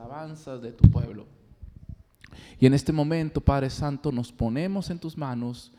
alabanzas 0.00 0.62
de 0.62 0.72
tu 0.72 0.90
pueblo. 0.90 1.26
Y 2.58 2.66
en 2.66 2.74
este 2.74 2.92
momento, 2.92 3.40
Padre 3.40 3.70
Santo, 3.70 4.12
nos 4.12 4.32
ponemos 4.32 4.90
en 4.90 4.98
tus 4.98 5.16
manos 5.16 5.72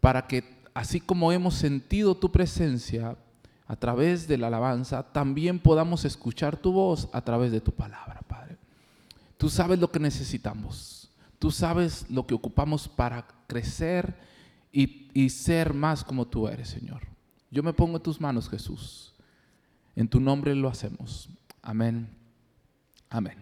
para 0.00 0.26
que, 0.26 0.44
así 0.74 1.00
como 1.00 1.32
hemos 1.32 1.54
sentido 1.54 2.16
tu 2.16 2.30
presencia 2.30 3.16
a 3.66 3.76
través 3.76 4.26
de 4.26 4.38
la 4.38 4.46
alabanza, 4.48 5.02
también 5.02 5.58
podamos 5.58 6.04
escuchar 6.04 6.56
tu 6.56 6.72
voz 6.72 7.08
a 7.12 7.20
través 7.20 7.52
de 7.52 7.60
tu 7.60 7.72
palabra, 7.72 8.20
Padre. 8.26 8.56
Tú 9.36 9.48
sabes 9.48 9.78
lo 9.78 9.90
que 9.90 10.00
necesitamos. 10.00 11.10
Tú 11.38 11.50
sabes 11.50 12.06
lo 12.10 12.26
que 12.26 12.34
ocupamos 12.34 12.88
para 12.88 13.26
crecer 13.46 14.16
y, 14.72 15.08
y 15.14 15.30
ser 15.30 15.74
más 15.74 16.02
como 16.02 16.26
tú 16.26 16.48
eres, 16.48 16.68
Señor. 16.68 17.02
Yo 17.50 17.62
me 17.62 17.72
pongo 17.72 17.96
en 17.96 18.02
tus 18.02 18.20
manos, 18.20 18.48
Jesús. 18.48 19.14
En 19.94 20.08
tu 20.08 20.18
nombre 20.20 20.54
lo 20.54 20.68
hacemos. 20.68 21.28
Amén. 21.62 22.17
Amén. 23.10 23.38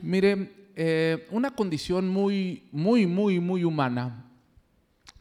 Mire, 0.00 0.52
eh, 0.76 1.26
una 1.30 1.50
condición 1.50 2.08
muy, 2.08 2.68
muy, 2.72 3.06
muy, 3.06 3.40
muy 3.40 3.64
humana 3.64 4.24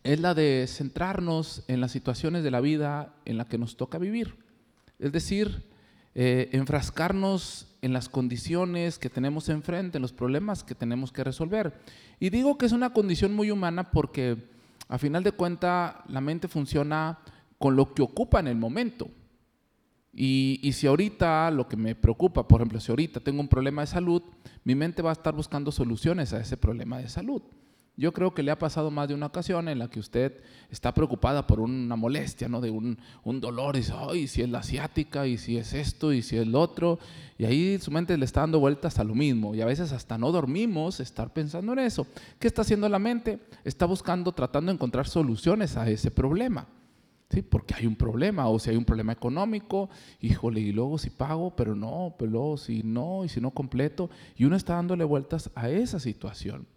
es 0.03 0.19
la 0.19 0.33
de 0.33 0.65
centrarnos 0.67 1.63
en 1.67 1.81
las 1.81 1.91
situaciones 1.91 2.43
de 2.43 2.51
la 2.51 2.61
vida 2.61 3.13
en 3.25 3.37
la 3.37 3.45
que 3.45 3.57
nos 3.57 3.75
toca 3.75 3.97
vivir. 3.97 4.35
Es 4.97 5.11
decir, 5.11 5.65
eh, 6.15 6.49
enfrascarnos 6.53 7.67
en 7.81 7.93
las 7.93 8.09
condiciones 8.09 8.99
que 8.99 9.09
tenemos 9.09 9.49
enfrente, 9.49 9.97
en 9.97 10.01
los 10.01 10.13
problemas 10.13 10.63
que 10.63 10.75
tenemos 10.75 11.11
que 11.11 11.23
resolver. 11.23 11.73
Y 12.19 12.29
digo 12.29 12.57
que 12.57 12.65
es 12.65 12.71
una 12.71 12.93
condición 12.93 13.33
muy 13.33 13.51
humana 13.51 13.91
porque 13.91 14.37
a 14.87 14.97
final 14.97 15.23
de 15.23 15.31
cuentas 15.31 15.95
la 16.07 16.21
mente 16.21 16.47
funciona 16.47 17.19
con 17.57 17.75
lo 17.75 17.93
que 17.93 18.01
ocupa 18.01 18.39
en 18.39 18.47
el 18.47 18.55
momento. 18.55 19.09
Y, 20.13 20.71
si 20.73 20.87
ahorita 20.87 21.51
lo 21.51 21.67
que 21.67 21.77
me 21.77 21.95
preocupa, 21.95 22.47
por 22.47 22.61
ejemplo, 22.61 22.79
si 22.79 22.91
ahorita 22.91 23.19
tengo 23.19 23.41
un 23.41 23.47
problema 23.47 23.81
de 23.81 23.87
salud, 23.87 24.23
mi 24.63 24.75
mente 24.75 25.01
va 25.01 25.11
a 25.11 25.13
estar 25.13 25.33
buscando 25.33 25.71
soluciones 25.71 26.33
a 26.33 26.39
ese 26.39 26.57
problema 26.57 26.97
de 26.97 27.09
salud. 27.09 27.41
Yo 27.95 28.13
creo 28.13 28.33
que 28.33 28.43
le 28.43 28.51
ha 28.51 28.57
pasado 28.57 28.91
más 28.91 29.09
de 29.09 29.13
una 29.13 29.25
ocasión 29.25 29.67
en 29.67 29.77
la 29.77 29.89
que 29.89 29.99
usted 29.99 30.41
está 30.69 30.93
preocupada 30.93 31.45
por 31.45 31.59
una 31.59 31.97
molestia, 31.97 32.47
¿no? 32.47 32.61
De 32.61 32.69
un, 32.71 32.97
dolor, 33.41 33.75
y 33.75 33.79
dice, 33.79 33.93
ay, 33.93 34.27
si 34.27 34.41
es 34.41 34.49
la 34.49 34.59
asiática, 34.59 35.27
y 35.27 35.37
si 35.37 35.57
es 35.57 35.73
esto, 35.73 36.13
y 36.13 36.21
si 36.21 36.37
es 36.37 36.47
lo 36.47 36.61
otro. 36.61 36.97
Y 37.37 37.43
ahí 37.43 37.77
su 37.77 37.91
mente 37.91 38.17
le 38.17 38.23
está 38.23 38.39
dando 38.39 38.59
vueltas 38.61 38.99
a 38.99 39.03
lo 39.03 39.15
mismo. 39.15 39.53
Y 39.53 39.59
a 39.59 39.65
veces 39.65 39.91
hasta 39.91 40.17
no 40.17 40.31
dormimos 40.31 41.01
estar 41.01 41.33
pensando 41.33 41.73
en 41.73 41.79
eso. 41.79 42.07
¿Qué 42.39 42.47
está 42.47 42.61
haciendo 42.61 42.87
la 42.87 42.99
mente? 42.99 43.39
Está 43.65 43.85
buscando, 43.85 44.31
tratando 44.31 44.71
de 44.71 44.75
encontrar 44.75 45.05
soluciones 45.05 45.75
a 45.75 45.89
ese 45.89 46.09
problema. 46.09 46.67
¿Sí? 47.29 47.41
Porque 47.41 47.75
hay 47.75 47.85
un 47.85 47.95
problema, 47.95 48.47
o 48.47 48.59
si 48.59 48.69
hay 48.69 48.77
un 48.77 48.85
problema 48.85 49.13
económico, 49.13 49.89
híjole, 50.21 50.59
y 50.61 50.71
luego 50.71 50.97
si 50.97 51.09
pago, 51.09 51.55
pero 51.55 51.75
no, 51.75 52.15
pero 52.17 52.31
luego 52.31 52.57
si 52.57 52.83
no, 52.83 53.23
y 53.23 53.29
si 53.29 53.39
no 53.39 53.51
completo, 53.51 54.09
y 54.35 54.45
uno 54.45 54.55
está 54.55 54.75
dándole 54.75 55.03
vueltas 55.03 55.51
a 55.55 55.69
esa 55.69 55.99
situación. 55.99 56.67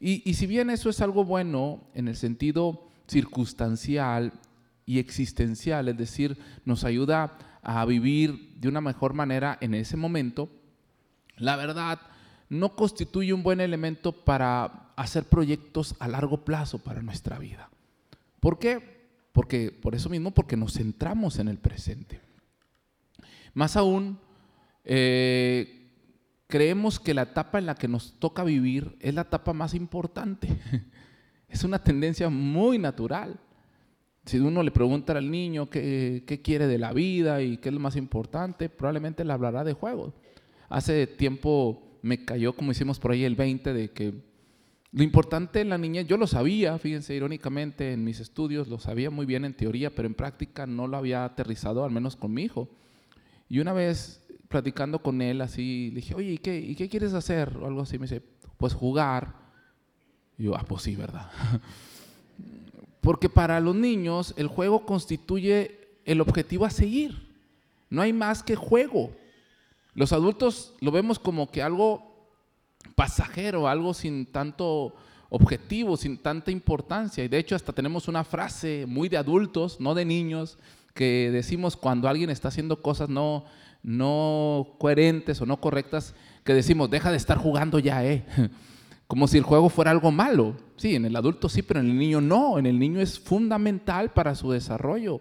Y, 0.00 0.28
y 0.28 0.34
si 0.34 0.46
bien 0.46 0.70
eso 0.70 0.90
es 0.90 1.00
algo 1.00 1.24
bueno 1.24 1.80
en 1.94 2.08
el 2.08 2.16
sentido 2.16 2.86
circunstancial 3.06 4.32
y 4.86 4.98
existencial, 4.98 5.88
es 5.88 5.96
decir, 5.96 6.36
nos 6.64 6.84
ayuda 6.84 7.38
a 7.62 7.84
vivir 7.86 8.54
de 8.56 8.68
una 8.68 8.80
mejor 8.80 9.14
manera 9.14 9.56
en 9.60 9.74
ese 9.74 9.96
momento, 9.96 10.50
la 11.36 11.56
verdad 11.56 12.00
no 12.48 12.76
constituye 12.76 13.32
un 13.32 13.42
buen 13.42 13.60
elemento 13.60 14.12
para 14.12 14.90
hacer 14.96 15.24
proyectos 15.24 15.94
a 15.98 16.08
largo 16.08 16.44
plazo 16.44 16.78
para 16.78 17.02
nuestra 17.02 17.38
vida. 17.38 17.70
¿Por 18.40 18.58
qué? 18.58 18.93
Porque, 19.34 19.72
por 19.72 19.96
eso 19.96 20.08
mismo, 20.08 20.30
porque 20.30 20.56
nos 20.56 20.74
centramos 20.74 21.40
en 21.40 21.48
el 21.48 21.58
presente. 21.58 22.20
Más 23.52 23.76
aún, 23.76 24.16
eh, 24.84 25.90
creemos 26.46 27.00
que 27.00 27.14
la 27.14 27.22
etapa 27.22 27.58
en 27.58 27.66
la 27.66 27.74
que 27.74 27.88
nos 27.88 28.12
toca 28.20 28.44
vivir 28.44 28.96
es 29.00 29.12
la 29.12 29.22
etapa 29.22 29.52
más 29.52 29.74
importante. 29.74 30.46
es 31.48 31.64
una 31.64 31.82
tendencia 31.82 32.30
muy 32.30 32.78
natural. 32.78 33.40
Si 34.24 34.38
uno 34.38 34.62
le 34.62 34.70
pregunta 34.70 35.18
al 35.18 35.28
niño 35.28 35.68
qué, 35.68 36.22
qué, 36.28 36.40
quiere 36.40 36.68
de 36.68 36.78
la 36.78 36.92
vida 36.92 37.42
y 37.42 37.56
qué 37.56 37.70
es 37.70 37.74
lo 37.74 37.80
más 37.80 37.96
importante, 37.96 38.68
probablemente 38.68 39.24
le 39.24 39.32
hablará 39.32 39.64
de 39.64 39.72
juegos. 39.72 40.14
Hace 40.68 41.08
tiempo 41.08 41.98
me 42.02 42.24
cayó, 42.24 42.52
como 42.52 42.70
hicimos 42.70 43.00
por 43.00 43.10
ahí 43.10 43.24
el 43.24 43.34
20, 43.34 43.72
de 43.72 43.90
que 43.90 44.14
lo 44.94 45.02
importante 45.02 45.60
en 45.60 45.70
la 45.70 45.76
niñez, 45.76 46.06
yo 46.06 46.16
lo 46.16 46.28
sabía, 46.28 46.78
fíjense, 46.78 47.16
irónicamente 47.16 47.92
en 47.92 48.04
mis 48.04 48.20
estudios, 48.20 48.68
lo 48.68 48.78
sabía 48.78 49.10
muy 49.10 49.26
bien 49.26 49.44
en 49.44 49.52
teoría, 49.52 49.92
pero 49.92 50.06
en 50.06 50.14
práctica 50.14 50.68
no 50.68 50.86
lo 50.86 50.96
había 50.96 51.24
aterrizado, 51.24 51.84
al 51.84 51.90
menos 51.90 52.14
con 52.14 52.32
mi 52.32 52.44
hijo. 52.44 52.68
Y 53.48 53.58
una 53.58 53.72
vez 53.72 54.22
platicando 54.48 55.00
con 55.00 55.20
él 55.20 55.40
así, 55.40 55.88
le 55.88 55.96
dije, 55.96 56.14
oye, 56.14 56.34
¿y 56.34 56.38
qué, 56.38 56.60
¿y 56.60 56.76
qué 56.76 56.88
quieres 56.88 57.12
hacer? 57.12 57.56
O 57.56 57.66
algo 57.66 57.80
así, 57.80 57.98
me 57.98 58.04
dice, 58.04 58.22
pues 58.56 58.72
jugar. 58.72 59.34
Y 60.38 60.44
yo, 60.44 60.54
ah, 60.54 60.64
pues 60.64 60.82
sí, 60.82 60.94
¿verdad? 60.94 61.28
Porque 63.00 63.28
para 63.28 63.58
los 63.58 63.74
niños 63.74 64.32
el 64.36 64.46
juego 64.46 64.86
constituye 64.86 65.88
el 66.04 66.20
objetivo 66.20 66.66
a 66.66 66.70
seguir. 66.70 67.34
No 67.90 68.00
hay 68.00 68.12
más 68.12 68.44
que 68.44 68.54
juego. 68.54 69.10
Los 69.94 70.12
adultos 70.12 70.72
lo 70.80 70.92
vemos 70.92 71.18
como 71.18 71.50
que 71.50 71.62
algo 71.62 72.13
pasajero, 72.94 73.68
algo 73.68 73.94
sin 73.94 74.26
tanto 74.26 74.94
objetivo, 75.28 75.96
sin 75.96 76.18
tanta 76.18 76.50
importancia. 76.50 77.24
Y 77.24 77.28
de 77.28 77.38
hecho 77.38 77.56
hasta 77.56 77.72
tenemos 77.72 78.08
una 78.08 78.24
frase 78.24 78.86
muy 78.86 79.08
de 79.08 79.16
adultos, 79.16 79.80
no 79.80 79.94
de 79.94 80.04
niños, 80.04 80.58
que 80.94 81.30
decimos 81.32 81.76
cuando 81.76 82.08
alguien 82.08 82.30
está 82.30 82.48
haciendo 82.48 82.80
cosas 82.80 83.08
no, 83.08 83.44
no 83.82 84.76
coherentes 84.78 85.40
o 85.40 85.46
no 85.46 85.60
correctas, 85.60 86.14
que 86.44 86.54
decimos, 86.54 86.90
deja 86.90 87.10
de 87.10 87.16
estar 87.16 87.38
jugando 87.38 87.78
ya, 87.78 88.04
eh. 88.04 88.24
Como 89.06 89.28
si 89.28 89.36
el 89.36 89.44
juego 89.44 89.68
fuera 89.68 89.90
algo 89.90 90.10
malo. 90.10 90.56
Sí, 90.76 90.94
en 90.94 91.04
el 91.04 91.14
adulto 91.14 91.48
sí, 91.50 91.60
pero 91.60 91.80
en 91.80 91.90
el 91.90 91.98
niño 91.98 92.22
no. 92.22 92.58
En 92.58 92.64
el 92.64 92.78
niño 92.78 93.00
es 93.00 93.20
fundamental 93.20 94.12
para 94.12 94.34
su 94.34 94.50
desarrollo 94.50 95.20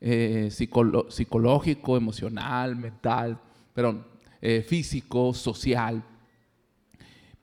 eh, 0.00 0.50
psicológico, 0.50 1.96
emocional, 1.96 2.76
mental, 2.76 3.40
pero 3.72 4.04
eh, 4.42 4.62
físico, 4.68 5.32
social. 5.32 6.04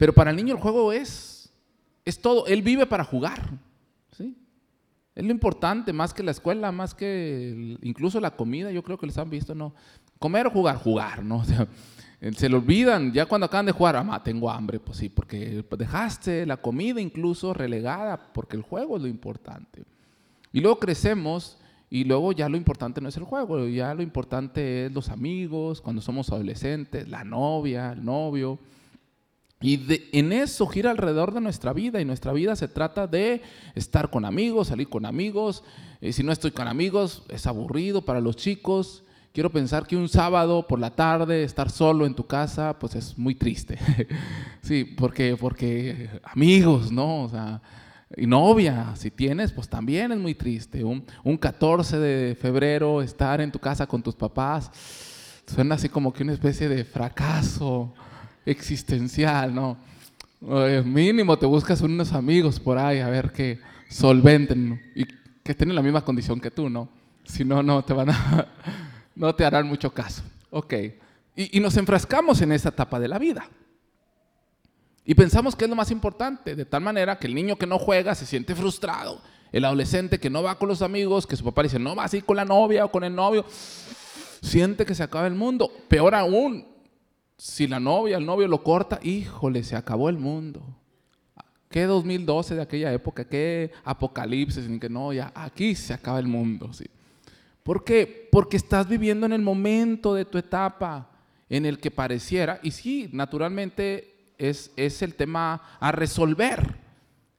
Pero 0.01 0.13
para 0.13 0.31
el 0.31 0.35
niño 0.35 0.55
el 0.55 0.59
juego 0.59 0.91
es, 0.91 1.53
es 2.05 2.19
todo. 2.19 2.47
Él 2.47 2.63
vive 2.63 2.87
para 2.87 3.03
jugar. 3.03 3.51
¿sí? 4.17 4.35
Es 5.13 5.23
lo 5.23 5.29
importante, 5.29 5.93
más 5.93 6.11
que 6.11 6.23
la 6.23 6.31
escuela, 6.31 6.71
más 6.71 6.95
que 6.95 7.77
incluso 7.83 8.19
la 8.19 8.31
comida. 8.31 8.71
Yo 8.71 8.81
creo 8.81 8.97
que 8.97 9.05
les 9.05 9.19
han 9.19 9.29
visto, 9.29 9.53
¿no? 9.53 9.75
Comer 10.17 10.47
o 10.47 10.49
jugar, 10.49 10.77
jugar, 10.77 11.23
¿no? 11.23 11.43
se 12.35 12.49
lo 12.49 12.57
olvidan 12.57 13.13
ya 13.13 13.27
cuando 13.27 13.45
acaban 13.45 13.67
de 13.67 13.73
jugar, 13.73 13.95
ah, 13.95 14.23
tengo 14.23 14.49
hambre, 14.49 14.79
pues 14.79 14.97
sí, 14.97 15.07
porque 15.07 15.63
dejaste 15.77 16.47
la 16.47 16.57
comida 16.57 16.99
incluso 16.99 17.53
relegada, 17.53 18.33
porque 18.33 18.57
el 18.57 18.63
juego 18.63 18.97
es 18.97 19.03
lo 19.03 19.07
importante. 19.07 19.83
Y 20.51 20.61
luego 20.61 20.79
crecemos 20.79 21.59
y 21.91 22.05
luego 22.05 22.31
ya 22.31 22.49
lo 22.49 22.57
importante 22.57 23.01
no 23.01 23.09
es 23.09 23.17
el 23.17 23.23
juego, 23.23 23.67
ya 23.67 23.93
lo 23.93 24.01
importante 24.01 24.87
es 24.87 24.91
los 24.91 25.09
amigos, 25.09 25.79
cuando 25.79 26.01
somos 26.01 26.31
adolescentes, 26.31 27.07
la 27.07 27.23
novia, 27.23 27.91
el 27.91 28.03
novio. 28.03 28.57
Y 29.61 29.79
en 30.11 30.33
eso 30.33 30.65
gira 30.65 30.89
alrededor 30.89 31.33
de 31.33 31.41
nuestra 31.41 31.71
vida 31.71 32.01
y 32.01 32.05
nuestra 32.05 32.33
vida 32.33 32.55
se 32.55 32.67
trata 32.67 33.05
de 33.05 33.43
estar 33.75 34.09
con 34.09 34.25
amigos, 34.25 34.69
salir 34.69 34.89
con 34.89 35.05
amigos. 35.05 35.63
Y 36.01 36.13
si 36.13 36.23
no 36.23 36.31
estoy 36.31 36.49
con 36.51 36.67
amigos, 36.67 37.23
es 37.29 37.45
aburrido 37.45 38.03
para 38.03 38.19
los 38.19 38.35
chicos. 38.35 39.03
Quiero 39.33 39.51
pensar 39.51 39.85
que 39.85 39.95
un 39.95 40.09
sábado 40.09 40.65
por 40.67 40.79
la 40.79 40.89
tarde 40.89 41.43
estar 41.43 41.69
solo 41.69 42.07
en 42.07 42.15
tu 42.15 42.25
casa, 42.25 42.77
pues 42.79 42.95
es 42.95 43.17
muy 43.17 43.35
triste. 43.35 43.77
sí, 44.61 44.83
porque, 44.83 45.37
porque 45.39 46.09
amigos, 46.23 46.91
¿no? 46.91 47.23
O 47.23 47.29
sea, 47.29 47.61
y 48.17 48.25
novia, 48.25 48.93
si 48.95 49.11
tienes, 49.11 49.51
pues 49.51 49.69
también 49.69 50.11
es 50.11 50.17
muy 50.17 50.33
triste. 50.33 50.83
Un, 50.83 51.05
un 51.23 51.37
14 51.37 51.99
de 51.99 52.35
febrero 52.35 53.01
estar 53.01 53.39
en 53.39 53.51
tu 53.51 53.59
casa 53.59 53.85
con 53.85 54.01
tus 54.01 54.15
papás, 54.15 54.71
suena 55.45 55.75
así 55.75 55.87
como 55.87 56.11
que 56.11 56.23
una 56.23 56.33
especie 56.33 56.67
de 56.67 56.83
fracaso 56.83 57.93
existencial, 58.45 59.53
¿no? 59.53 59.77
mínimo 60.85 61.37
te 61.37 61.45
buscas 61.45 61.81
unos 61.81 62.13
amigos 62.13 62.59
por 62.59 62.79
ahí 62.79 62.99
a 62.99 63.09
ver 63.09 63.31
que 63.31 63.59
solventen 63.89 64.81
y 64.95 65.05
que 65.05 65.51
estén 65.51 65.69
en 65.69 65.75
la 65.75 65.83
misma 65.83 66.03
condición 66.03 66.39
que 66.39 66.49
tú, 66.49 66.69
¿no? 66.69 66.89
Si 67.25 67.45
no, 67.45 67.61
no 67.61 67.83
te 67.83 67.93
van 67.93 68.09
a, 68.09 68.47
no 69.15 69.35
te 69.35 69.45
harán 69.45 69.67
mucho 69.67 69.93
caso. 69.93 70.23
Ok. 70.49 70.73
Y, 71.35 71.57
y 71.57 71.59
nos 71.59 71.77
enfrascamos 71.77 72.41
en 72.41 72.51
esa 72.51 72.69
etapa 72.69 72.99
de 72.99 73.07
la 73.07 73.19
vida. 73.19 73.47
Y 75.05 75.15
pensamos 75.15 75.55
que 75.55 75.65
es 75.65 75.69
lo 75.69 75.75
más 75.75 75.91
importante, 75.91 76.55
de 76.55 76.65
tal 76.65 76.81
manera 76.81 77.17
que 77.17 77.27
el 77.27 77.35
niño 77.35 77.55
que 77.55 77.65
no 77.65 77.79
juega 77.79 78.15
se 78.15 78.25
siente 78.25 78.55
frustrado. 78.55 79.21
El 79.51 79.65
adolescente 79.65 80.19
que 80.19 80.29
no 80.29 80.43
va 80.43 80.57
con 80.57 80.69
los 80.69 80.81
amigos, 80.81 81.27
que 81.27 81.35
su 81.35 81.43
papá 81.43 81.63
dice, 81.63 81.79
no 81.79 81.95
va 81.95 82.05
así 82.05 82.21
con 82.21 82.37
la 82.37 82.45
novia 82.45 82.85
o 82.85 82.91
con 82.91 83.03
el 83.03 83.13
novio, 83.13 83.45
siente 84.41 84.85
que 84.85 84.95
se 84.95 85.03
acaba 85.03 85.27
el 85.27 85.35
mundo. 85.35 85.71
Peor 85.87 86.15
aún, 86.15 86.65
si 87.41 87.67
la 87.67 87.79
novia, 87.79 88.17
el 88.17 88.25
novio 88.27 88.47
lo 88.47 88.61
corta, 88.61 88.99
híjole, 89.01 89.63
se 89.63 89.75
acabó 89.75 90.09
el 90.09 90.17
mundo. 90.19 90.61
¿Qué 91.69 91.85
2012 91.85 92.53
de 92.53 92.61
aquella 92.61 92.93
época? 92.93 93.27
¿Qué 93.27 93.71
apocalipsis? 93.83 94.67
En 94.67 94.79
que 94.79 94.89
no, 94.89 95.11
ya 95.11 95.31
aquí 95.33 95.73
se 95.73 95.91
acaba 95.91 96.19
el 96.19 96.27
mundo. 96.27 96.71
¿sí? 96.71 96.85
¿Por 97.63 97.83
qué? 97.83 98.29
Porque 98.31 98.57
estás 98.57 98.87
viviendo 98.87 99.25
en 99.25 99.33
el 99.33 99.41
momento 99.41 100.13
de 100.13 100.25
tu 100.25 100.37
etapa. 100.37 101.09
en 101.49 101.65
el 101.65 101.79
que 101.79 101.89
pareciera, 101.89 102.59
y 102.61 102.71
sí, 102.71 103.09
naturalmente 103.11 104.33
es, 104.37 104.71
es 104.75 105.01
el 105.01 105.15
tema 105.15 105.63
a 105.79 105.91
resolver. 105.91 106.75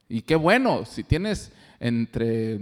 Y 0.09 0.23
qué 0.23 0.35
bueno, 0.35 0.85
si 0.85 1.05
tienes 1.05 1.53
entre 1.79 2.59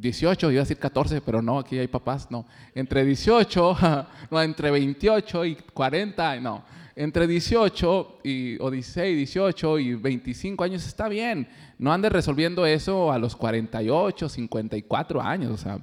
18, 0.00 0.50
iba 0.50 0.60
a 0.60 0.64
decir 0.64 0.78
14, 0.78 1.20
pero 1.20 1.42
no, 1.42 1.58
aquí 1.58 1.78
hay 1.78 1.86
papás, 1.86 2.30
no. 2.30 2.46
Entre 2.74 3.04
18, 3.04 3.76
no, 4.30 4.42
entre 4.42 4.70
28 4.70 5.44
y 5.44 5.56
40, 5.56 6.40
no. 6.40 6.64
Entre 6.96 7.26
18 7.26 8.20
y, 8.24 8.58
o 8.60 8.70
16, 8.70 9.16
18 9.16 9.78
y 9.78 9.94
25 9.94 10.64
años 10.64 10.86
está 10.86 11.08
bien. 11.08 11.48
No 11.78 11.92
andes 11.92 12.12
resolviendo 12.12 12.64
eso 12.64 13.12
a 13.12 13.18
los 13.18 13.36
48, 13.36 14.28
54 14.28 15.20
años. 15.20 15.52
O 15.52 15.56
sea, 15.58 15.78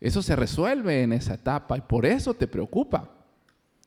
eso 0.00 0.22
se 0.22 0.36
resuelve 0.36 1.02
en 1.02 1.12
esa 1.12 1.34
etapa 1.34 1.76
y 1.76 1.82
por 1.82 2.06
eso 2.06 2.32
te 2.32 2.46
preocupa. 2.46 3.10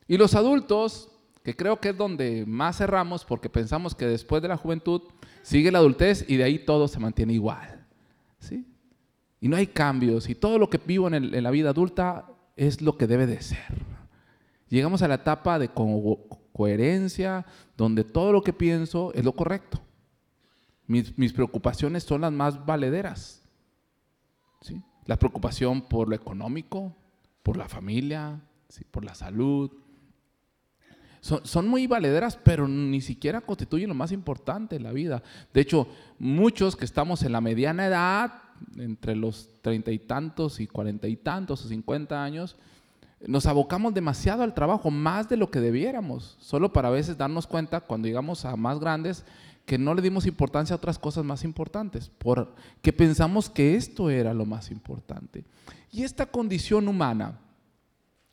Y 0.06 0.16
los 0.16 0.34
adultos, 0.36 1.10
que 1.42 1.56
creo 1.56 1.80
que 1.80 1.90
es 1.90 1.96
donde 1.96 2.44
más 2.46 2.78
cerramos 2.78 3.24
porque 3.24 3.48
pensamos 3.48 3.94
que 3.94 4.06
después 4.06 4.40
de 4.40 4.48
la 4.48 4.56
juventud 4.56 5.02
sigue 5.42 5.72
la 5.72 5.78
adultez 5.78 6.24
y 6.28 6.36
de 6.36 6.44
ahí 6.44 6.60
todo 6.60 6.86
se 6.86 7.00
mantiene 7.00 7.32
igual. 7.32 7.84
¿Sí? 8.38 8.64
Y 9.44 9.48
no 9.48 9.58
hay 9.58 9.66
cambios 9.66 10.30
y 10.30 10.34
todo 10.34 10.58
lo 10.58 10.70
que 10.70 10.78
vivo 10.78 11.06
en, 11.06 11.42
la 11.42 11.50
vida 11.50 11.68
adulta 11.68 12.30
es 12.56 12.80
lo 12.80 12.96
que 12.96 13.06
debe 13.06 13.26
de 13.26 13.42
ser. 13.42 13.84
Llegamos 14.70 15.02
a 15.02 15.08
la 15.08 15.16
etapa 15.16 15.58
de 15.58 15.68
coherencia, 16.54 17.44
donde 17.76 18.04
todo 18.04 18.32
lo 18.32 18.42
que 18.42 18.54
pienso 18.54 19.12
es 19.12 19.22
lo 19.22 19.34
correcto. 19.34 19.82
Mis, 20.86 21.18
mis 21.18 21.34
preocupaciones 21.34 22.04
son 22.04 22.22
las 22.22 22.32
más 22.32 22.64
valederas. 22.64 23.42
¿sí? 24.62 24.80
La 25.04 25.18
preocupación 25.18 25.82
por 25.82 26.08
lo 26.08 26.16
económico, 26.16 26.96
por 27.42 27.58
la 27.58 27.68
familia, 27.68 28.40
¿sí? 28.70 28.82
por 28.90 29.04
la 29.04 29.14
salud. 29.14 29.70
Son, 31.20 31.44
son, 31.44 31.68
muy 31.68 31.86
valederas, 31.86 32.38
pero 32.42 32.66
ni 32.66 33.02
siquiera 33.02 33.42
constituyen 33.42 33.90
lo 33.90 33.94
más 33.94 34.10
importante 34.10 34.76
en 34.76 34.84
la 34.84 34.92
vida. 34.92 35.22
De 35.52 35.60
hecho, 35.60 35.86
muchos 36.18 36.76
que 36.76 36.86
estamos 36.86 37.22
en 37.24 37.32
la 37.32 37.42
mediana 37.42 37.84
edad, 37.84 38.43
entre 38.76 39.16
los 39.16 39.48
treinta 39.62 39.90
y 39.90 39.98
tantos 39.98 40.60
y 40.60 40.66
cuarenta 40.66 41.08
y 41.08 41.16
tantos 41.16 41.64
o 41.64 41.68
cincuenta 41.68 42.22
años, 42.22 42.56
nos 43.26 43.46
abocamos 43.46 43.94
demasiado 43.94 44.42
al 44.42 44.54
trabajo, 44.54 44.90
más 44.90 45.28
de 45.28 45.36
lo 45.36 45.50
que 45.50 45.60
debiéramos, 45.60 46.36
solo 46.40 46.72
para 46.72 46.88
a 46.88 46.92
veces 46.92 47.16
darnos 47.16 47.46
cuenta 47.46 47.80
cuando 47.80 48.08
llegamos 48.08 48.44
a 48.44 48.56
más 48.56 48.78
grandes 48.78 49.24
que 49.64 49.78
no 49.78 49.94
le 49.94 50.02
dimos 50.02 50.26
importancia 50.26 50.74
a 50.74 50.76
otras 50.76 50.98
cosas 50.98 51.24
más 51.24 51.42
importantes, 51.42 52.10
porque 52.18 52.92
pensamos 52.92 53.48
que 53.48 53.76
esto 53.76 54.10
era 54.10 54.34
lo 54.34 54.44
más 54.44 54.70
importante. 54.70 55.44
Y 55.90 56.02
esta 56.02 56.26
condición 56.26 56.86
humana, 56.86 57.38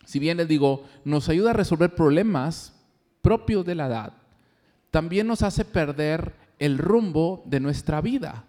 si 0.04 0.20
bien 0.20 0.38
les 0.38 0.48
digo, 0.48 0.84
nos 1.06 1.30
ayuda 1.30 1.52
a 1.52 1.54
resolver 1.54 1.96
problemas 1.96 2.74
propios 3.22 3.66
de 3.66 3.76
la 3.76 3.88
edad, 3.88 4.14
también 4.90 5.26
nos 5.26 5.42
hace 5.42 5.64
perder 5.64 6.36
el 6.60 6.78
rumbo 6.78 7.44
de 7.46 7.62
nuestra 7.62 8.02
vida. 8.02 8.44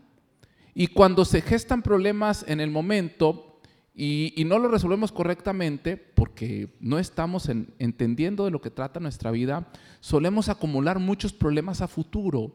Y 0.75 0.89
cuando 0.89 1.25
se 1.25 1.43
gestan 1.43 1.83
problemas 1.83 2.45
en 2.49 2.61
el 2.61 2.71
momento, 2.71 3.53
y, 3.95 4.43
no 4.47 4.59
lo 4.59 4.69
resolvemos 4.69 5.13
correctamente 5.13 5.97
porque 5.97 6.77
no 6.81 6.99
estamos 6.99 7.49
entendiendo 7.49 8.45
de 8.45 8.51
lo 8.51 8.61
que 8.61 8.71
trata 8.71 9.01
nuestra 9.01 9.31
vida, 9.31 9.69
solemos 10.01 10.49
acumular 10.49 10.99
muchos 10.99 11.33
problemas 11.33 11.83
a 11.83 11.89
futuro 11.89 12.55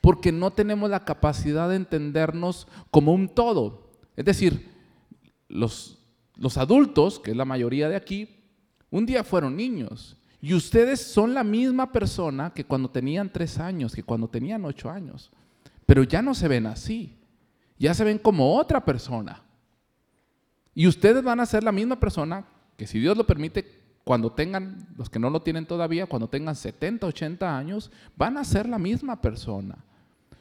porque 0.00 0.32
no 0.32 0.50
tenemos 0.50 0.90
la 0.90 1.04
capacidad 1.04 1.68
de 1.68 1.76
entendernos 1.76 2.66
como 2.90 3.14
un 3.14 3.28
todo. 3.28 3.92
Es 4.16 4.24
decir, 4.24 4.68
los, 5.48 5.98
los 6.36 6.58
adultos, 6.58 7.20
que 7.20 7.30
es 7.30 7.36
la 7.36 7.44
mayoría 7.44 7.88
de 7.88 7.96
aquí, 7.96 8.28
un 8.90 9.06
día 9.06 9.24
fueron 9.24 9.56
niños 9.56 10.16
y 10.42 10.52
ustedes 10.54 11.00
son 11.00 11.32
la 11.32 11.44
misma 11.44 11.90
persona 11.90 12.52
que 12.52 12.64
cuando 12.64 12.90
tenían 12.90 13.32
tres 13.32 13.58
años, 13.58 13.94
que 13.94 14.02
cuando 14.02 14.28
tenían 14.28 14.64
ocho 14.64 14.90
años, 14.90 15.30
pero 15.86 16.02
ya 16.02 16.20
no 16.20 16.34
se 16.34 16.48
ven 16.48 16.66
así, 16.66 17.16
ya 17.78 17.94
se 17.94 18.04
ven 18.04 18.18
como 18.18 18.56
otra 18.56 18.84
persona. 18.84 19.42
Y 20.74 20.86
ustedes 20.86 21.22
van 21.22 21.40
a 21.40 21.46
ser 21.46 21.62
la 21.62 21.72
misma 21.72 21.98
persona 21.98 22.44
que 22.76 22.86
si 22.86 22.98
Dios 22.98 23.16
lo 23.16 23.26
permite, 23.26 23.82
cuando 24.04 24.30
tengan, 24.30 24.86
los 24.96 25.08
que 25.08 25.18
no 25.18 25.30
lo 25.30 25.40
tienen 25.40 25.66
todavía, 25.66 26.06
cuando 26.06 26.28
tengan 26.28 26.56
70, 26.56 27.06
80 27.06 27.56
años, 27.56 27.90
van 28.16 28.36
a 28.36 28.44
ser 28.44 28.68
la 28.68 28.78
misma 28.78 29.20
persona. 29.20 29.78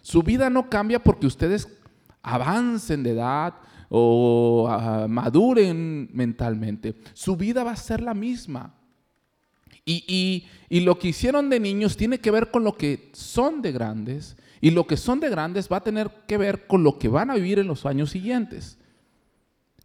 Su 0.02 0.22
vida 0.22 0.50
no 0.50 0.70
cambia 0.70 1.02
porque 1.02 1.28
ustedes 1.28 1.68
avancen 2.22 3.04
de 3.04 3.12
edad 3.12 3.54
o 3.90 4.68
ah, 4.70 5.08
maduren 5.08 6.10
mentalmente. 6.14 6.96
Su 7.14 7.38
vida 7.38 7.64
va 7.64 7.72
a 7.72 7.78
ser 7.78 8.02
la 8.02 8.14
misma. 8.14 8.74
Y, 9.86 10.46
lo 10.70 10.98
que 10.98 11.10
hicieron 11.10 11.50
de 11.50 11.60
niños 11.60 11.98
tiene 11.98 12.20
que 12.20 12.32
ver 12.32 12.50
con 12.52 12.64
lo 12.64 12.76
que 12.78 13.10
son 13.14 13.62
de 13.62 13.72
grandes. 13.72 14.38
Y 14.62 14.72
lo 14.72 14.88
que 14.88 14.98
son 14.98 15.20
de 15.20 15.30
grandes 15.30 15.70
va 15.72 15.78
a 15.78 15.84
tener 15.84 16.10
que 16.28 16.38
ver 16.38 16.68
con 16.68 16.84
lo 16.84 16.98
que 16.98 17.10
van 17.10 17.30
a 17.30 17.36
vivir 17.36 17.60
en 17.60 17.68
los 17.68 17.86
años 17.86 18.12
siguientes. 18.12 18.78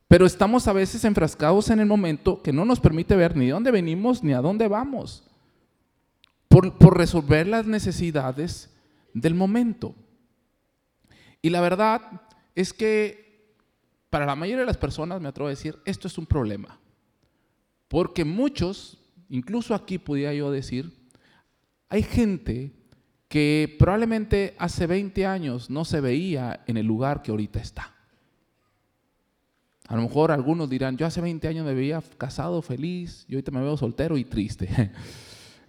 Pero 0.09 0.25
estamos 0.25 0.67
a 0.67 0.73
veces 0.73 1.05
enfrascados 1.05 1.69
en 1.69 1.81
el 1.81 1.87
momento 1.87 2.43
que 2.43 2.53
no 2.53 2.65
nos 2.65 2.81
permite 2.81 3.15
ver 3.15 3.37
ni 3.37 3.49
dónde 3.49 3.71
venimos 3.71 4.25
ni 4.25 4.33
a 4.33 4.41
dónde 4.41 4.67
vamos. 4.67 5.25
Por, 6.49 6.97
resolver 6.97 7.47
las 7.47 7.67
necesidades 7.67 8.75
del 9.13 9.35
momento. 9.35 9.95
Y 11.43 11.51
la 11.51 11.61
verdad 11.61 12.23
es 12.55 12.73
que 12.73 13.55
para 14.11 14.25
la 14.25 14.35
mayoría 14.35 14.61
de 14.61 14.67
las 14.67 14.79
personas, 14.79 15.21
me 15.21 15.29
atrevo 15.29 15.49
a 15.49 15.51
decir, 15.51 15.79
esto 15.85 16.09
es 16.09 16.17
un 16.17 16.25
problema. 16.27 16.81
Porque 17.89 18.25
muchos, 18.25 18.99
incluso 19.29 19.75
aquí 19.75 19.99
podría 19.99 20.33
yo 20.33 20.51
decir, 20.51 20.93
hay 21.89 22.03
gente 22.03 22.73
que 23.29 23.77
probablemente 23.79 24.55
hace 24.59 24.87
20 24.87 25.27
años 25.27 25.71
no 25.71 25.85
se 25.85 26.01
veía 26.01 26.61
en 26.67 26.77
el 26.77 26.87
lugar 26.87 27.23
que 27.23 27.31
ahorita 27.31 27.61
está. 27.61 27.95
A 29.87 29.97
lo 29.97 30.03
mejor 30.03 30.31
algunos 30.31 30.69
dirán, 30.69 30.97
yo 30.97 31.07
hace 31.07 31.21
20 31.21 31.49
años 31.49 31.65
me 31.65 31.73
veía 31.75 32.03
casado, 32.19 32.61
feliz, 32.61 33.25
y 33.29 33.35
ahorita 33.35 33.51
me 33.51 33.63
veo 33.63 33.77
soltero 33.77 34.17
y 34.17 34.25
triste. 34.25 34.69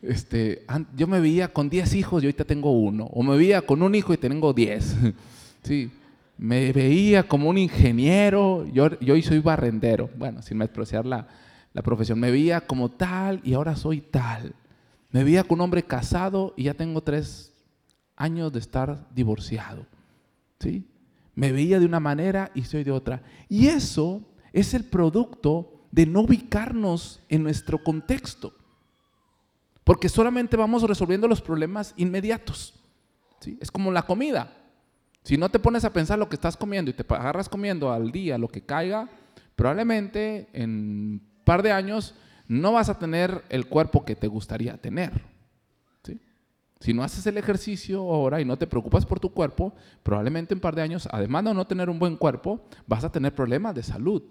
Este, 0.02 0.66
yo 0.96 1.08
me 1.08 1.20
veía 1.20 1.50
con 1.50 1.70
10 1.70 1.96
hijos 1.96 2.24
y 2.24 2.28
ahorita 2.28 2.46
tengo 2.46 2.72
uno. 2.72 3.04
O 3.08 3.22
me 3.22 3.36
veía 3.36 3.62
con 3.62 3.82
un 3.82 3.94
hijo 3.96 4.14
y 4.14 4.18
tengo 4.18 4.54
10. 4.54 4.96
Sí, 5.62 5.92
me 6.38 6.72
veía 6.72 7.28
como 7.28 7.50
un 7.50 7.58
ingeniero, 7.58 8.66
yo, 8.72 8.98
yo 9.02 9.14
hoy 9.16 9.22
soy 9.22 9.40
barrendero. 9.40 10.10
Bueno, 10.16 10.42
sin 10.42 10.58
despreciar 10.60 11.06
la, 11.06 11.28
la 11.74 11.82
profesión. 11.82 12.20
Me 12.20 12.32
veía 12.32 12.62
como 12.62 12.90
tal 12.90 13.42
y 13.44 13.54
ahora 13.54 13.76
soy 13.76 14.02
tal. 14.02 14.56
Me 15.12 15.24
veía 15.24 15.44
con 15.44 15.60
un 15.60 15.66
hombre 15.66 15.84
casado 15.84 16.54
y 16.56 16.64
ya 16.64 16.74
tengo 16.74 17.02
tres 17.02 17.54
años 18.16 18.52
de 18.52 18.60
estar 18.60 19.08
divorciado. 19.14 19.86
¿Sí? 20.60 20.86
me 21.40 21.54
veía 21.54 21.80
de 21.80 21.86
una 21.86 22.02
manera 22.02 22.52
y 22.54 22.64
soy 22.64 22.84
de 22.84 22.92
otra. 22.92 23.24
Y 23.48 23.68
eso 23.68 24.22
es 24.52 24.74
el 24.74 24.84
producto 24.84 25.86
de 25.90 26.06
no 26.06 26.20
ubicarnos 26.20 27.22
en 27.30 27.44
nuestro 27.44 27.82
contexto. 27.82 28.54
Porque 29.86 30.10
solamente 30.10 30.58
vamos 30.58 30.84
resolviendo 30.84 31.30
los 31.30 31.42
problemas 31.42 31.94
inmediatos. 31.96 32.74
¿sí? 33.40 33.58
Es 33.62 33.72
como 33.72 33.90
la 33.90 34.02
comida. 34.02 34.54
Si 35.24 35.38
no 35.38 35.48
te 35.48 35.60
pones 35.60 35.86
a 35.86 35.94
pensar 35.94 36.20
lo 36.20 36.28
que 36.28 36.36
estás 36.36 36.58
comiendo 36.58 36.92
y 36.92 36.94
te 36.94 37.06
agarras 37.08 37.48
comiendo 37.48 37.90
al 37.90 38.12
día 38.12 38.38
lo 38.38 38.50
que 38.50 38.66
caiga, 38.66 39.08
probablemente 39.56 40.50
en 40.52 41.22
par 41.50 41.64
de 41.64 41.72
años 41.72 42.14
no 42.48 42.74
vas 42.74 42.90
a 42.90 43.00
tener 43.00 43.44
el 43.50 43.66
cuerpo 43.66 44.06
que 44.06 44.16
te 44.16 44.28
gustaría 44.28 44.78
tener. 44.78 45.20
Si 46.80 46.94
no 46.94 47.04
haces 47.04 47.26
el 47.26 47.40
ejercicio 47.40 48.02
ahora 48.02 48.40
y 48.40 48.46
no 48.46 48.56
te 48.56 48.68
preocupas 48.68 49.04
por 49.04 49.20
tu 49.20 49.32
cuerpo, 49.32 49.74
probablemente 50.04 50.54
en 50.54 50.58
un 50.58 50.62
par 50.62 50.76
de 50.76 50.84
años, 50.84 51.10
además 51.12 51.44
de 51.44 51.56
no 51.56 51.66
tener 51.66 51.90
un 51.90 51.98
buen 51.98 52.18
cuerpo, 52.18 52.62
vas 52.86 53.04
a 53.04 53.12
tener 53.12 53.34
problemas 53.34 53.74
de 53.74 53.82
salud. 53.82 54.22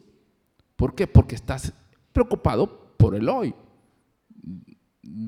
¿Por 0.77 0.95
qué? 0.95 1.09
Porque 1.09 1.35
estás 1.35 1.73
preocupado 2.13 2.95
por 2.97 3.17
el 3.17 3.29
hoy. 3.29 3.53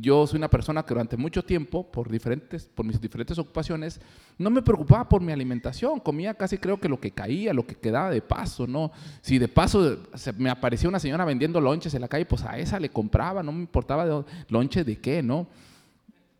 Yo 0.00 0.26
soy 0.26 0.38
una 0.38 0.50
persona 0.50 0.82
que 0.82 0.94
durante 0.94 1.16
mucho 1.16 1.44
tiempo, 1.44 1.90
por, 1.90 2.10
diferentes, 2.10 2.66
por 2.66 2.84
mis 2.84 3.00
diferentes 3.00 3.38
ocupaciones, 3.38 4.00
no 4.38 4.50
me 4.50 4.62
preocupaba 4.62 5.08
por 5.08 5.20
mi 5.20 5.32
alimentación. 5.32 6.00
Comía 6.00 6.34
casi 6.34 6.58
creo 6.58 6.80
que 6.80 6.88
lo 6.88 7.00
que 7.00 7.12
caía, 7.12 7.54
lo 7.54 7.66
que 7.66 7.74
quedaba 7.74 8.10
de 8.10 8.20
paso, 8.20 8.66
¿no? 8.66 8.90
Si 9.20 9.38
de 9.38 9.48
paso 9.48 9.98
me 10.38 10.50
aparecía 10.50 10.88
una 10.88 10.98
señora 10.98 11.24
vendiendo 11.24 11.60
lonches 11.60 11.94
en 11.94 12.00
la 12.00 12.08
calle, 12.08 12.26
pues 12.26 12.42
a 12.44 12.58
esa 12.58 12.80
le 12.80 12.90
compraba, 12.90 13.42
no 13.42 13.52
me 13.52 13.60
importaba 13.60 14.06
de, 14.06 14.24
lonches 14.48 14.84
de 14.84 14.98
qué, 14.98 15.22
¿no? 15.22 15.46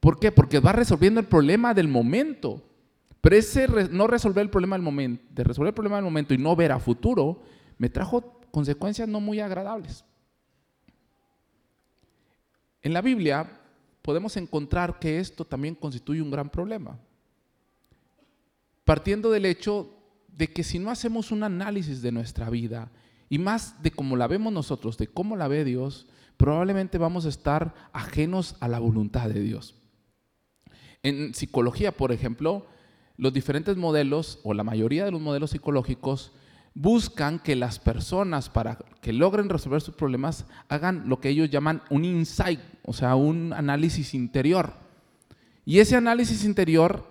¿Por 0.01 0.19
qué? 0.19 0.33
Porque 0.33 0.59
va 0.59 0.73
resolviendo 0.73 1.21
el 1.21 1.27
problema 1.27 1.75
del 1.75 1.89
momento. 1.89 2.63
Pero 3.21 3.37
ese 3.37 3.69
no 3.91 4.07
resolver 4.07 4.43
el 4.43 4.51
problema 4.51 4.77
del 4.77 4.83
momento, 4.83 5.23
de 5.31 5.45
resolver 5.45 5.69
el 5.69 5.75
problema 5.75 5.97
del 5.97 6.05
momento 6.05 6.33
y 6.35 6.39
no 6.39 6.57
ver 6.57 6.73
a 6.73 6.79
futuro, 6.79 7.43
me 7.77 7.91
trajo 7.91 8.41
consecuencias 8.51 9.09
no 9.09 9.21
muy 9.21 9.41
agradables. 9.41 10.05
En 12.83 12.93
la 12.93 13.03
Biblia 13.03 13.61
podemos 14.03 14.37
encontrar 14.37 14.99
que 14.99 15.19
esto 15.19 15.45
también 15.45 15.75
constituye 15.75 16.23
un 16.23 16.31
gran 16.31 16.49
problema. 16.49 16.99
Partiendo 18.85 19.31
del 19.31 19.47
hecho 19.47 19.95
de 20.29 20.49
que 20.49 20.65
si 20.65 20.79
no 20.79 20.91
hacemos 20.91 21.31
un 21.31 21.43
análisis 21.43 22.03
de 22.03 22.13
nuestra 22.13 22.49
vida 22.49 22.91
y 23.29 23.39
más 23.39 23.83
de 23.83 23.91
cómo 23.91 24.17
la 24.17 24.27
vemos 24.27 24.53
nosotros, 24.53 24.97
de 24.97 25.07
cómo 25.07 25.37
la 25.37 25.49
ve 25.49 25.65
Dios, 25.65 26.07
probablemente 26.37 26.99
vamos 26.99 27.27
a 27.27 27.29
estar 27.29 27.75
ajenos 27.93 28.57
a 28.61 28.69
la 28.69 28.79
voluntad 28.79 29.29
de 29.29 29.41
Dios. 29.41 29.75
En 31.03 31.35
psicología, 31.35 31.93
por 31.93 32.13
ejemplo, 32.13 32.67
los 33.17 33.33
diferentes 33.33 33.77
modelos 33.77 34.41
o 34.43 34.55
la 34.55 34.65
mayoría 34.65 35.05
de 35.05 35.11
los 35.11 35.21
modelos 35.21 35.51
psicológicos 35.51 36.33
buscan 36.75 37.39
que 37.39 37.57
las 37.57 37.79
personas 37.79 38.49
para 38.49 38.79
que 39.01 39.13
logren 39.13 39.49
resolver 39.49 39.81
sus 39.81 39.95
problemas 39.95 40.45
hagan 40.69 41.09
lo 41.09 41.21
que 41.21 41.31
ellos 41.31 41.51
llaman 41.51 41.83
un 41.91 42.05
insight, 42.05 42.61
o 42.85 42.93
sea, 42.93 43.17
un 43.17 43.53
análisis 43.53 44.15
interior. 44.15 44.73
Y 45.65 45.79
ese 45.79 45.97
análisis 45.97 46.45
interior 46.45 47.05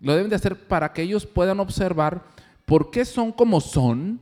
lo 0.00 0.14
deben 0.14 0.30
de 0.30 0.36
hacer 0.36 0.68
para 0.68 0.92
que 0.92 1.02
ellos 1.02 1.26
puedan 1.26 1.60
observar 1.60 2.24
por 2.64 2.90
qué 2.90 3.04
son 3.04 3.32
como 3.32 3.60
son, 3.60 4.20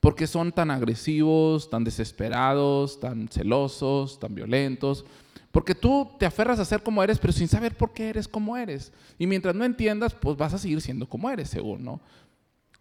por 0.00 0.14
qué 0.14 0.26
son 0.26 0.50
tan 0.50 0.70
agresivos, 0.70 1.70
tan 1.70 1.84
desesperados, 1.84 2.98
tan 2.98 3.28
celosos, 3.28 4.18
tan 4.18 4.34
violentos. 4.34 5.04
Porque 5.52 5.74
tú 5.74 6.10
te 6.18 6.24
aferras 6.26 6.58
a 6.58 6.64
ser 6.64 6.82
como 6.82 7.02
eres, 7.02 7.18
pero 7.18 7.32
sin 7.32 7.46
saber 7.46 7.76
por 7.76 7.92
qué 7.92 8.08
eres 8.08 8.26
como 8.26 8.56
eres. 8.56 8.90
Y 9.18 9.26
mientras 9.26 9.54
no 9.54 9.64
entiendas, 9.64 10.14
pues 10.14 10.36
vas 10.36 10.54
a 10.54 10.58
seguir 10.58 10.80
siendo 10.80 11.06
como 11.06 11.30
eres, 11.30 11.50
según, 11.50 11.84
¿no? 11.84 12.00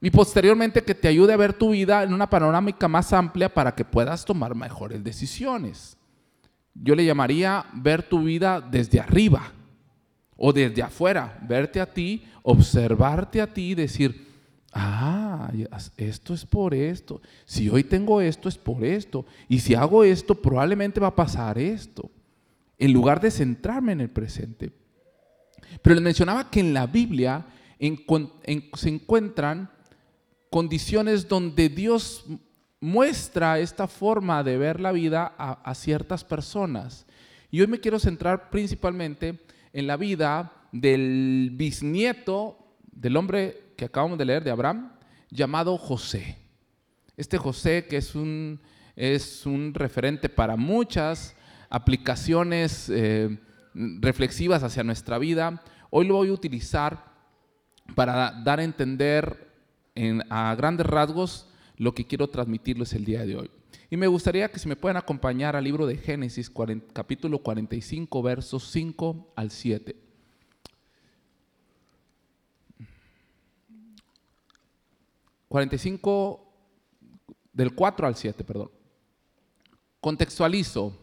Y 0.02 0.10
posteriormente 0.10 0.84
que 0.84 0.96
te 0.96 1.08
ayude 1.08 1.34
a 1.34 1.38
ver 1.38 1.54
tu 1.54 1.72
vida 1.72 2.02
en 2.02 2.14
una 2.14 2.28
panorámica 2.28 2.88
más 2.88 3.14
amplia 3.14 3.54
para 3.54 3.76
que 3.76 3.86
puedas 3.86 4.26
tomar 4.26 4.56
mejores 4.56 5.04
decisiones. 5.04 5.96
Yo 6.74 6.96
le 6.96 7.06
llamaría 7.06 7.66
ver 7.74 8.02
tu 8.02 8.24
vida 8.24 8.60
desde 8.60 9.00
arriba 9.00 9.52
o 10.36 10.52
desde 10.52 10.82
afuera, 10.82 11.38
verte 11.48 11.80
a 11.80 11.86
ti, 11.86 12.26
observarte 12.42 13.42
a 13.42 13.54
ti 13.54 13.72
y 13.72 13.76
decir, 13.76 14.28
ah, 14.74 15.52
esto 15.98 16.34
es 16.34 16.46
por 16.46 16.74
esto. 16.74 17.22
Si 17.46 17.70
hoy 17.70 17.84
tengo 17.84 18.22
esto 18.22 18.50
es 18.50 18.58
por 18.58 18.84
esto. 18.84 19.28
Y 19.48 19.60
si 19.60 19.76
hago 19.76 20.04
esto, 20.04 20.34
probablemente 20.34 21.00
va 21.00 21.08
a 21.08 21.16
pasar 21.16 21.60
esto. 21.60 22.10
En 22.80 22.92
lugar 22.92 23.22
de 23.22 23.30
centrarme 23.30 23.92
en 23.92 24.02
el 24.02 24.10
presente. 24.10 24.72
Pero 25.84 25.94
les 25.94 26.04
mencionaba 26.04 26.50
que 26.50 26.60
en 26.60 26.74
la 26.74 26.88
Biblia 26.88 27.46
se 27.78 28.90
encuentran 28.90 29.70
condiciones 30.52 31.30
donde 31.30 31.70
Dios 31.70 32.26
muestra 32.82 33.58
esta 33.60 33.88
forma 33.88 34.44
de 34.44 34.58
ver 34.58 34.82
la 34.82 34.92
vida 34.92 35.34
a, 35.38 35.74
ciertas 35.74 36.26
personas. 36.26 37.06
Y 37.50 37.62
hoy 37.62 37.68
me 37.68 37.80
quiero 37.80 38.00
centrar 38.00 38.50
principalmente 38.50 39.40
en 39.72 39.88
la 39.88 39.96
vida 39.96 40.52
del 40.74 41.52
bisnieto 41.54 42.58
del 42.92 43.16
hombre 43.16 43.74
que 43.78 43.86
acabamos 43.86 44.18
de 44.18 44.26
leer 44.26 44.44
de 44.44 44.52
Abraham, 44.52 44.92
llamado 45.30 45.78
José. 45.78 46.38
Este 47.16 47.38
José 47.38 47.88
que 47.88 47.98
es 47.98 48.14
un, 48.14 48.60
es 48.98 49.46
un 49.46 49.74
referente 49.74 50.28
para 50.28 50.58
muchas 50.58 51.34
aplicaciones 51.70 52.90
eh, 52.90 53.40
reflexivas 53.74 54.64
hacia 54.64 54.84
nuestra 54.84 55.18
vida, 55.18 55.64
hoy 55.92 56.08
lo 56.08 56.16
voy 56.16 56.28
a 56.28 56.34
utilizar 56.34 57.06
para 57.96 58.32
dar 58.44 58.60
a 58.60 58.66
entender 58.66 59.51
a 60.30 60.56
grandes 60.56 60.86
rasgos 60.86 61.48
lo 61.78 61.94
que 61.94 62.06
quiero 62.06 62.30
transmitirles 62.30 62.94
el 62.94 63.06
día 63.06 63.26
de 63.26 63.36
hoy. 63.36 63.52
Y 63.90 63.98
me 63.98 64.08
gustaría 64.08 64.50
que 64.50 64.60
se 64.60 64.70
me 64.70 64.76
puedan 64.76 64.98
acompañar 64.98 65.56
al 65.56 65.64
libro 65.64 65.86
de 65.86 65.98
Génesis, 65.98 66.52
capítulo 66.94 67.40
45, 67.40 68.22
versos 68.22 68.70
5 68.72 69.34
al 69.36 69.52
7. 69.52 69.96
...45... 75.50 76.40
del 77.52 77.76
4 77.76 78.08
al 78.08 78.16
7, 78.16 78.44
perdón. 78.46 78.72
Contextualizo. 80.00 80.98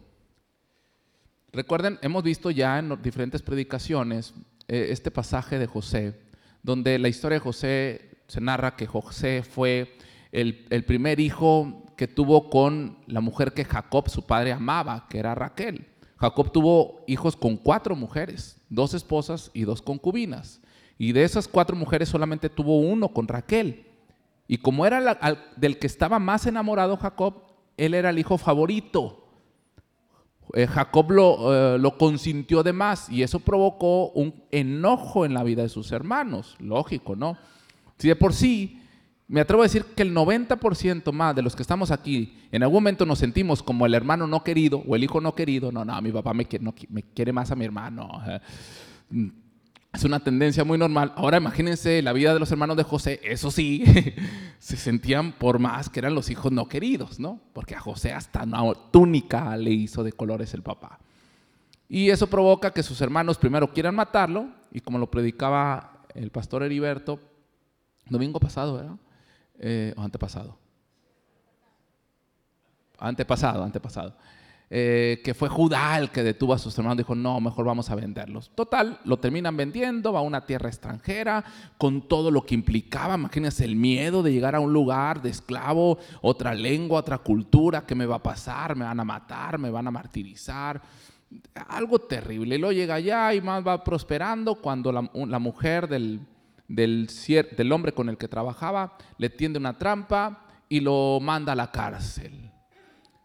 Recuerden, 1.53 1.99
hemos 2.01 2.23
visto 2.23 2.51
ya 2.51 2.79
en 2.79 3.01
diferentes 3.03 3.43
predicaciones 3.43 4.33
eh, 4.67 4.87
este 4.91 5.11
pasaje 5.11 5.59
de 5.59 5.67
José, 5.67 6.19
donde 6.63 6.99
la 6.99 7.09
historia 7.09 7.37
de 7.37 7.45
José 7.45 8.18
se 8.29 8.41
narra 8.43 8.77
que 8.77 8.87
José 8.87 9.43
fue 9.43 9.97
el, 10.31 10.85
primer 10.87 11.19
hijo 11.19 11.87
que 11.97 12.07
tuvo 12.07 12.51
con 12.51 12.99
la 13.07 13.21
mujer 13.21 13.55
que 13.55 13.65
Jacob, 13.65 14.09
su 14.09 14.27
padre, 14.27 14.53
amaba, 14.53 15.07
que 15.09 15.19
era 15.19 15.35
Raquel. 15.35 15.87
Jacob 16.19 16.53
tuvo 16.53 17.05
hijos 17.07 17.37
con 17.37 17.57
cuatro 17.57 17.97
mujeres, 17.97 18.61
dos 18.69 18.93
esposas 18.93 19.51
y 19.55 19.63
dos 19.63 19.83
concubinas. 19.83 20.61
Y 20.99 21.13
de 21.13 21.25
esas 21.25 21.49
cuatro 21.49 21.75
mujeres 21.75 22.09
solamente 22.09 22.51
tuvo 22.51 22.79
uno 22.79 23.09
con 23.09 23.27
Raquel. 23.27 23.87
Y 24.47 24.59
como 24.59 24.85
era 24.85 25.19
del 25.57 25.79
que 25.79 25.87
estaba 25.87 26.19
más 26.19 26.47
enamorado 26.47 26.97
Jacob, 26.97 27.35
él 27.77 27.95
era 27.95 28.11
el 28.11 28.19
hijo 28.19 28.37
favorito. 28.37 29.25
Eh, 30.55 30.67
Jacob 30.67 31.11
lo, 31.11 31.55
eh, 31.55 31.79
lo, 31.79 31.97
consintió 31.99 32.63
de 32.63 32.73
más 32.73 33.11
y 33.11 33.23
eso 33.23 33.41
provocó 33.41 34.09
un 34.11 34.43
enojo 34.51 35.27
en 35.27 35.35
la 35.35 35.45
vida 35.45 35.63
de 35.63 35.69
sus 35.69 35.93
hermanos. 35.93 36.57
Lógico, 36.59 37.17
¿no? 37.17 37.37
Si 37.99 38.09
de 38.09 38.17
por 38.17 38.33
sí, 38.33 38.81
me 39.29 39.41
atrevo 39.41 39.63
a 39.63 39.67
decir 39.67 39.85
que 39.85 40.03
el 40.03 40.15
90% 40.15 41.13
más 41.13 41.37
de 41.37 41.43
los 41.43 41.55
que 41.55 41.63
estamos 41.63 41.91
aquí, 41.91 42.39
en 42.51 42.63
algún 42.63 42.77
momento 42.77 43.05
nos 43.05 43.19
sentimos 43.19 43.63
como 43.63 43.85
el 43.85 43.95
hermano 43.95 44.27
no 44.27 44.43
querido 44.43 44.83
o 44.87 44.97
el 44.97 45.05
hijo 45.05 45.21
no 45.21 45.35
querido, 45.35 45.71
no, 45.71 45.85
no, 45.85 46.01
mi 46.01 46.11
papá 46.11 46.33
me 46.33 46.47
quiere, 46.47 46.65
quiere 47.15 47.33
más 47.33 47.51
a 47.51 47.57
mi 47.57 47.67
hermano. 47.67 48.09
Es 49.93 50.05
una 50.05 50.21
tendencia 50.21 50.65
muy 50.65 50.79
normal. 50.79 51.13
Ahora 51.17 51.37
imagínense 51.37 52.01
la 52.01 52.13
vida 52.13 52.33
de 52.33 52.41
los 52.41 52.51
hermanos 52.51 52.77
de 52.79 52.85
José, 52.85 53.21
eso 53.23 53.51
sí, 53.51 53.85
se 54.59 54.77
sentían 54.77 55.33
por 55.33 55.59
más 55.59 55.91
que 55.91 56.01
eran 56.01 56.15
los 56.15 56.31
hijos 56.31 56.51
no 56.51 56.67
queridos, 56.67 57.21
¿no? 57.21 57.41
Porque 57.53 57.75
a 57.75 57.81
José 57.81 58.13
hasta 58.13 58.45
una 58.45 58.63
túnica 58.91 59.57
le 59.59 59.71
hizo 59.71 60.05
de 60.05 60.13
colores 60.13 60.55
el 60.55 60.63
papá. 60.63 61.01
Y 61.87 62.09
eso 62.11 62.29
provoca 62.29 62.73
que 62.73 62.83
sus 62.83 63.01
hermanos 63.03 63.39
primero 63.39 63.73
quieran 63.73 63.95
matarlo, 63.95 64.49
y 64.73 64.81
como 64.81 64.99
lo 64.99 65.11
predicaba 65.11 66.05
el 66.15 66.31
pastor 66.31 66.63
Heriberto, 66.63 67.21
Domingo 68.09 68.41
pasado, 68.41 68.75
¿verdad? 68.75 68.97
Eh, 69.59 69.95
o 69.97 70.03
antepasado. 70.03 70.57
Antepasado, 72.99 73.63
antepasado. 73.63 74.15
Eh, 74.71 75.23
que 75.25 75.33
fue 75.33 75.49
Judá 75.49 75.99
el 75.99 76.11
que 76.11 76.23
detuvo 76.23 76.53
a 76.53 76.59
sus 76.59 76.77
hermanos, 76.77 76.99
dijo, 76.99 77.15
no, 77.15 77.41
mejor 77.41 77.65
vamos 77.65 77.89
a 77.89 77.95
venderlos. 77.95 78.51
Total, 78.55 79.01
lo 79.05 79.19
terminan 79.19 79.57
vendiendo, 79.57 80.13
va 80.13 80.19
a 80.19 80.23
una 80.23 80.45
tierra 80.45 80.69
extranjera, 80.69 81.43
con 81.79 82.07
todo 82.07 82.31
lo 82.31 82.45
que 82.45 82.55
implicaba, 82.55 83.15
imagínense 83.15 83.65
el 83.65 83.77
miedo 83.77 84.23
de 84.23 84.33
llegar 84.33 84.55
a 84.55 84.61
un 84.61 84.73
lugar 84.73 85.23
de 85.23 85.31
esclavo, 85.31 85.99
otra 86.21 86.53
lengua, 86.55 87.01
otra 87.01 87.17
cultura, 87.19 87.87
¿qué 87.87 87.95
me 87.95 88.05
va 88.05 88.17
a 88.17 88.23
pasar? 88.23 88.77
¿Me 88.77 88.85
van 88.85 89.01
a 89.01 89.05
matar? 89.05 89.59
¿Me 89.59 89.71
van 89.71 89.87
a 89.87 89.91
martirizar? 89.91 90.83
Algo 91.69 91.99
terrible. 92.01 92.57
Y 92.57 92.59
luego 92.59 92.73
llega 92.73 92.97
allá 92.97 93.33
y 93.33 93.41
más 93.41 93.67
va 93.67 93.83
prosperando 93.83 94.57
cuando 94.57 94.93
la 94.93 95.39
mujer 95.39 95.89
del, 95.89 96.21
del, 96.69 97.73
hombre 97.73 97.93
con 97.93 98.09
el 98.09 98.19
que 98.19 98.29
trabajaba, 98.29 98.97
le 99.17 99.31
tiende 99.31 99.59
una 99.59 99.79
trampa 99.79 100.47
y 100.69 100.81
lo 100.81 101.19
manda 101.21 101.53
a 101.53 101.57
la 101.57 101.73
cárcel. 101.73 102.51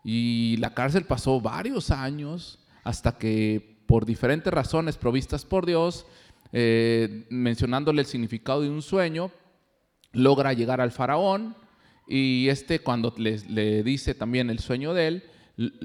Y 0.04 0.58
la 0.58 0.74
cárcel 0.74 1.04
pasó 1.04 1.40
varios 1.40 1.92
años 1.92 2.60
hasta 2.84 3.18
que 3.18 3.84
por 3.86 4.06
diferentes 4.06 4.52
razones 4.52 4.98
provistas 4.98 5.46
por 5.46 5.66
Dios, 5.66 6.06
eh, 6.52 7.26
mencionándole 7.30 8.02
el 8.02 8.08
significado 8.08 8.62
de 8.62 8.70
un 8.70 8.82
sueño, 8.82 9.32
logra 10.14 10.54
llegar 10.54 10.82
al 10.82 10.92
faraón 10.92 11.56
y 12.08 12.48
este 12.50 12.80
cuando 12.80 13.14
le, 13.18 13.84
dice 13.84 14.14
también 14.14 14.50
el 14.50 14.60
sueño 14.60 14.94
de 14.94 15.08
él, 15.08 15.24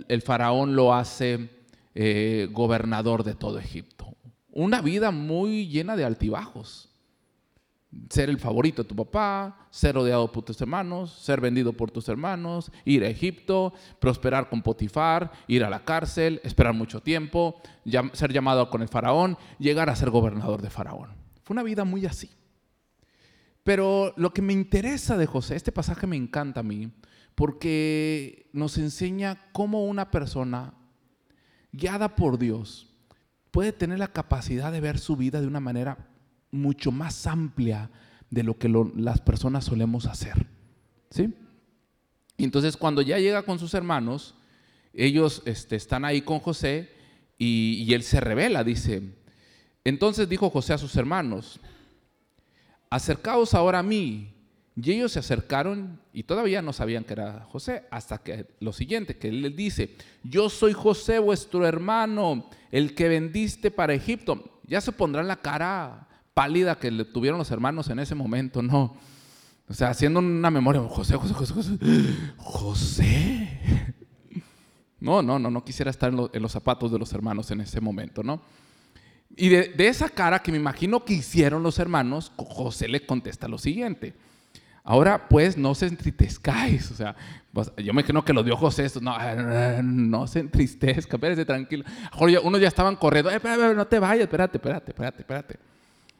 el 0.08 0.22
faraón 0.22 0.74
lo 0.74 0.94
hace 0.94 1.50
eh, 1.94 2.48
gobernador 2.50 3.24
de 3.24 3.34
todo 3.34 3.58
Egipto. 3.58 4.16
Una 4.50 4.80
vida 4.80 5.10
muy 5.10 5.68
llena 5.68 5.96
de 5.96 6.04
altibajos 6.04 6.87
ser 8.10 8.28
el 8.28 8.38
favorito 8.38 8.82
de 8.82 8.88
tu 8.88 8.96
papá, 8.96 9.66
ser 9.70 9.96
odiado 9.96 10.30
por 10.30 10.44
tus 10.44 10.60
hermanos, 10.60 11.12
ser 11.12 11.40
vendido 11.40 11.72
por 11.72 11.90
tus 11.90 12.08
hermanos, 12.08 12.70
ir 12.84 13.02
a 13.04 13.08
Egipto, 13.08 13.72
prosperar 13.98 14.48
con 14.48 14.62
Potifar, 14.62 15.32
ir 15.46 15.64
a 15.64 15.70
la 15.70 15.84
cárcel, 15.84 16.40
esperar 16.44 16.74
mucho 16.74 17.00
tiempo, 17.00 17.60
ser 18.12 18.32
llamado 18.32 18.68
con 18.70 18.82
el 18.82 18.88
faraón, 18.88 19.38
llegar 19.58 19.88
a 19.88 19.96
ser 19.96 20.10
gobernador 20.10 20.60
de 20.60 20.70
faraón. 20.70 21.14
Fue 21.42 21.54
una 21.54 21.62
vida 21.62 21.84
muy 21.84 22.04
así. 22.04 22.30
Pero 23.64 24.14
lo 24.16 24.32
que 24.32 24.42
me 24.42 24.52
interesa 24.52 25.16
de 25.16 25.26
José, 25.26 25.56
este 25.56 25.72
pasaje 25.72 26.06
me 26.06 26.16
encanta 26.16 26.60
a 26.60 26.62
mí, 26.62 26.90
porque 27.34 28.50
nos 28.52 28.78
enseña 28.78 29.48
cómo 29.52 29.84
una 29.84 30.10
persona 30.10 30.74
guiada 31.72 32.16
por 32.16 32.38
Dios 32.38 32.88
puede 33.50 33.72
tener 33.72 33.98
la 33.98 34.08
capacidad 34.08 34.72
de 34.72 34.80
ver 34.80 34.98
su 34.98 35.16
vida 35.16 35.40
de 35.40 35.46
una 35.46 35.60
manera 35.60 36.07
mucho 36.50 36.90
más 36.92 37.26
amplia 37.26 37.90
de 38.30 38.42
lo 38.42 38.58
que 38.58 38.68
las 38.96 39.20
personas 39.20 39.64
solemos 39.64 40.06
hacer. 40.06 40.46
¿Sí? 41.10 41.34
Entonces 42.36 42.76
cuando 42.76 43.02
ya 43.02 43.18
llega 43.18 43.42
con 43.42 43.58
sus 43.58 43.74
hermanos, 43.74 44.34
ellos 44.92 45.42
este, 45.44 45.76
están 45.76 46.04
ahí 46.04 46.22
con 46.22 46.38
José 46.38 46.90
y, 47.36 47.84
y 47.86 47.94
él 47.94 48.02
se 48.02 48.20
revela, 48.20 48.64
dice, 48.64 49.02
entonces 49.84 50.28
dijo 50.28 50.50
José 50.50 50.74
a 50.74 50.78
sus 50.78 50.96
hermanos, 50.96 51.60
acercaos 52.90 53.54
ahora 53.54 53.80
a 53.80 53.82
mí, 53.82 54.34
Y 54.80 54.92
ellos 54.92 55.12
se 55.12 55.18
acercaron 55.18 56.00
y 56.12 56.22
todavía 56.22 56.62
no 56.62 56.72
sabían 56.72 57.02
que 57.02 57.14
era 57.14 57.46
José, 57.50 57.84
hasta 57.90 58.18
que 58.18 58.46
lo 58.60 58.72
siguiente, 58.72 59.16
que 59.16 59.28
él 59.28 59.42
les 59.42 59.56
dice, 59.56 59.96
yo 60.22 60.48
soy 60.48 60.72
José 60.72 61.18
vuestro 61.18 61.66
hermano, 61.66 62.48
el 62.70 62.94
que 62.94 63.08
vendiste 63.08 63.72
para 63.72 63.94
Egipto. 63.94 64.60
Ya 64.64 64.80
se 64.80 64.92
pondrán 64.92 65.26
la 65.26 65.40
cara 65.40 66.06
pálida 66.38 66.78
que 66.78 66.92
tuvieron 67.04 67.36
los 67.36 67.50
hermanos 67.50 67.90
en 67.90 67.98
ese 67.98 68.14
momento, 68.14 68.62
no. 68.62 68.94
O 69.68 69.74
sea, 69.74 69.90
haciendo 69.90 70.20
una 70.20 70.52
memoria, 70.52 70.80
José, 70.82 71.16
José, 71.16 71.34
José, 71.34 71.52
José, 71.52 71.78
José. 72.36 73.94
No, 75.00 75.20
no, 75.20 75.40
no, 75.40 75.50
no 75.50 75.64
quisiera 75.64 75.90
estar 75.90 76.12
en, 76.12 76.40
los 76.40 76.52
zapatos 76.52 76.92
de 76.92 76.98
los 77.00 77.12
hermanos 77.12 77.50
en 77.50 77.62
ese 77.62 77.80
momento, 77.80 78.22
¿no? 78.22 78.40
Y 79.36 79.48
de, 79.48 79.74
esa 79.78 80.08
cara 80.08 80.38
que 80.38 80.52
me 80.52 80.58
imagino 80.58 81.04
que 81.04 81.14
hicieron 81.14 81.60
los 81.64 81.80
hermanos, 81.80 82.30
José 82.36 82.86
le 82.86 83.04
contesta 83.04 83.48
lo 83.48 83.58
siguiente. 83.58 84.14
Ahora, 84.84 85.28
pues, 85.28 85.56
no 85.56 85.74
se 85.74 85.86
entristezcáis. 85.86 86.88
O 86.92 86.94
sea, 86.94 87.16
pues, 87.52 87.72
yo 87.78 87.92
me 87.92 88.02
imagino 88.02 88.24
que 88.24 88.32
lo 88.32 88.44
dio 88.44 88.56
José. 88.56 88.86
No, 89.00 89.16
no 89.82 90.28
se 90.28 90.38
entristezca, 90.38 91.16
espérate 91.16 91.44
tranquilo. 91.44 91.84
Unos 92.44 92.60
ya 92.60 92.68
estaban 92.68 92.94
corriendo. 92.94 93.28
Eh, 93.28 93.40
no 93.74 93.88
te 93.88 93.98
vayas, 93.98 94.22
espérate, 94.22 94.58
espérate, 94.58 94.92
espérate, 94.92 95.22
espérate. 95.22 95.77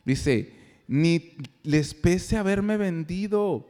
Dice, 0.09 0.55
ni 0.87 1.37
les 1.63 1.93
pese 1.93 2.39
haberme 2.39 2.79
vendido, 2.79 3.67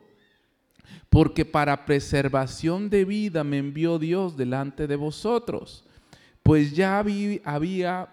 porque 1.08 1.44
para 1.44 1.84
preservación 1.84 2.90
de 2.90 3.04
vida 3.04 3.42
me 3.42 3.58
envió 3.58 3.98
Dios 3.98 4.36
delante 4.36 4.86
de 4.86 4.94
vosotros. 4.94 5.84
Pues 6.44 6.76
ya 6.76 7.00
había, 7.00 8.08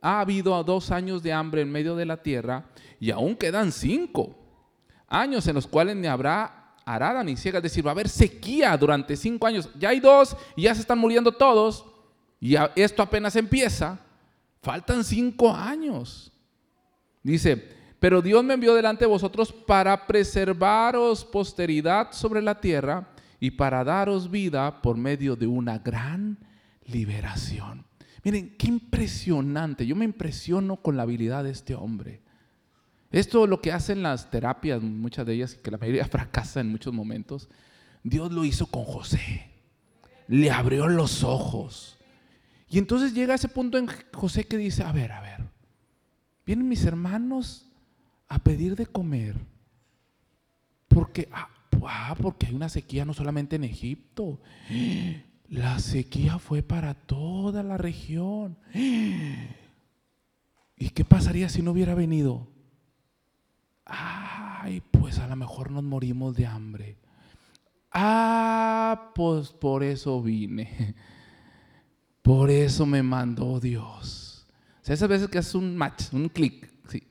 ha 0.00 0.20
habido 0.20 0.62
dos 0.62 0.92
años 0.92 1.20
de 1.24 1.32
hambre 1.32 1.62
en 1.62 1.72
medio 1.72 1.96
de 1.96 2.06
la 2.06 2.22
tierra 2.22 2.64
y 3.00 3.10
aún 3.10 3.34
quedan 3.34 3.72
cinco 3.72 4.38
años 5.08 5.44
en 5.48 5.56
los 5.56 5.66
cuales 5.66 5.96
ni 5.96 6.06
habrá 6.06 6.76
arada 6.84 7.24
ni 7.24 7.36
ciega, 7.36 7.58
es 7.58 7.64
decir, 7.64 7.84
va 7.84 7.90
a 7.90 7.92
haber 7.92 8.08
sequía 8.08 8.76
durante 8.76 9.16
cinco 9.16 9.48
años. 9.48 9.68
Ya 9.76 9.88
hay 9.88 9.98
dos 9.98 10.36
y 10.54 10.62
ya 10.62 10.76
se 10.76 10.82
están 10.82 11.00
muriendo 11.00 11.32
todos 11.32 11.84
y 12.38 12.54
esto 12.76 13.02
apenas 13.02 13.34
empieza. 13.34 13.98
Faltan 14.62 15.02
cinco 15.02 15.52
años. 15.52 16.30
Dice, 17.28 17.62
pero 18.00 18.22
Dios 18.22 18.42
me 18.42 18.54
envió 18.54 18.74
delante 18.74 19.04
de 19.04 19.10
vosotros 19.10 19.52
para 19.52 20.06
preservaros 20.06 21.26
posteridad 21.26 22.12
sobre 22.12 22.40
la 22.40 22.58
tierra 22.58 23.10
y 23.38 23.50
para 23.50 23.84
daros 23.84 24.30
vida 24.30 24.80
por 24.80 24.96
medio 24.96 25.36
de 25.36 25.46
una 25.46 25.78
gran 25.78 26.38
liberación. 26.86 27.84
Miren, 28.24 28.56
qué 28.56 28.68
impresionante. 28.68 29.86
Yo 29.86 29.94
me 29.94 30.06
impresiono 30.06 30.76
con 30.76 30.96
la 30.96 31.02
habilidad 31.02 31.44
de 31.44 31.50
este 31.50 31.74
hombre. 31.74 32.22
Esto 33.10 33.46
lo 33.46 33.60
que 33.60 33.72
hacen 33.72 34.02
las 34.02 34.30
terapias, 34.30 34.82
muchas 34.82 35.26
de 35.26 35.34
ellas, 35.34 35.54
que 35.54 35.70
la 35.70 35.76
mayoría 35.76 36.06
fracasa 36.08 36.60
en 36.60 36.70
muchos 36.70 36.94
momentos, 36.94 37.50
Dios 38.02 38.32
lo 38.32 38.46
hizo 38.46 38.66
con 38.66 38.84
José. 38.84 39.50
Le 40.28 40.50
abrió 40.50 40.88
los 40.88 41.24
ojos. 41.24 41.98
Y 42.70 42.78
entonces 42.78 43.12
llega 43.12 43.34
ese 43.34 43.48
punto 43.48 43.76
en 43.76 43.86
José 44.14 44.44
que 44.44 44.56
dice, 44.56 44.82
a 44.82 44.92
ver, 44.92 45.12
a 45.12 45.20
ver, 45.20 45.47
vienen 46.48 46.66
mis 46.66 46.86
hermanos 46.86 47.66
a 48.26 48.38
pedir 48.38 48.74
de 48.74 48.86
comer. 48.86 49.36
Porque, 50.88 51.28
ah, 51.30 51.50
ah 51.86 52.16
porque 52.18 52.46
hay 52.46 52.54
una 52.54 52.70
sequía 52.70 53.04
no 53.04 53.12
solamente 53.12 53.56
en 53.56 53.64
Egipto. 53.64 54.40
La 55.50 55.78
sequía 55.78 56.38
fue 56.38 56.62
para 56.62 56.94
toda 56.94 57.62
la 57.62 57.76
región. 57.76 58.56
¿Y 58.72 60.88
qué 60.94 61.04
pasaría 61.04 61.50
si 61.50 61.60
no 61.60 61.72
hubiera 61.72 61.94
venido? 61.94 62.48
Ay, 63.84 64.82
pues 64.90 65.18
a 65.18 65.28
lo 65.28 65.36
mejor 65.36 65.70
nos 65.70 65.84
morimos 65.84 66.34
de 66.34 66.46
hambre. 66.46 66.96
Ah, 67.92 69.12
pues 69.14 69.50
por 69.50 69.84
eso 69.84 70.22
vine. 70.22 70.94
Por 72.22 72.50
eso 72.50 72.86
me 72.86 73.02
mandó 73.02 73.60
Dios. 73.60 74.17
Esas 74.94 75.08
veces 75.08 75.28
que 75.28 75.38
haces 75.38 75.54
un 75.54 75.76
match, 75.76 76.12
un 76.12 76.28
clic. 76.28 76.70
¿sí? 76.88 77.02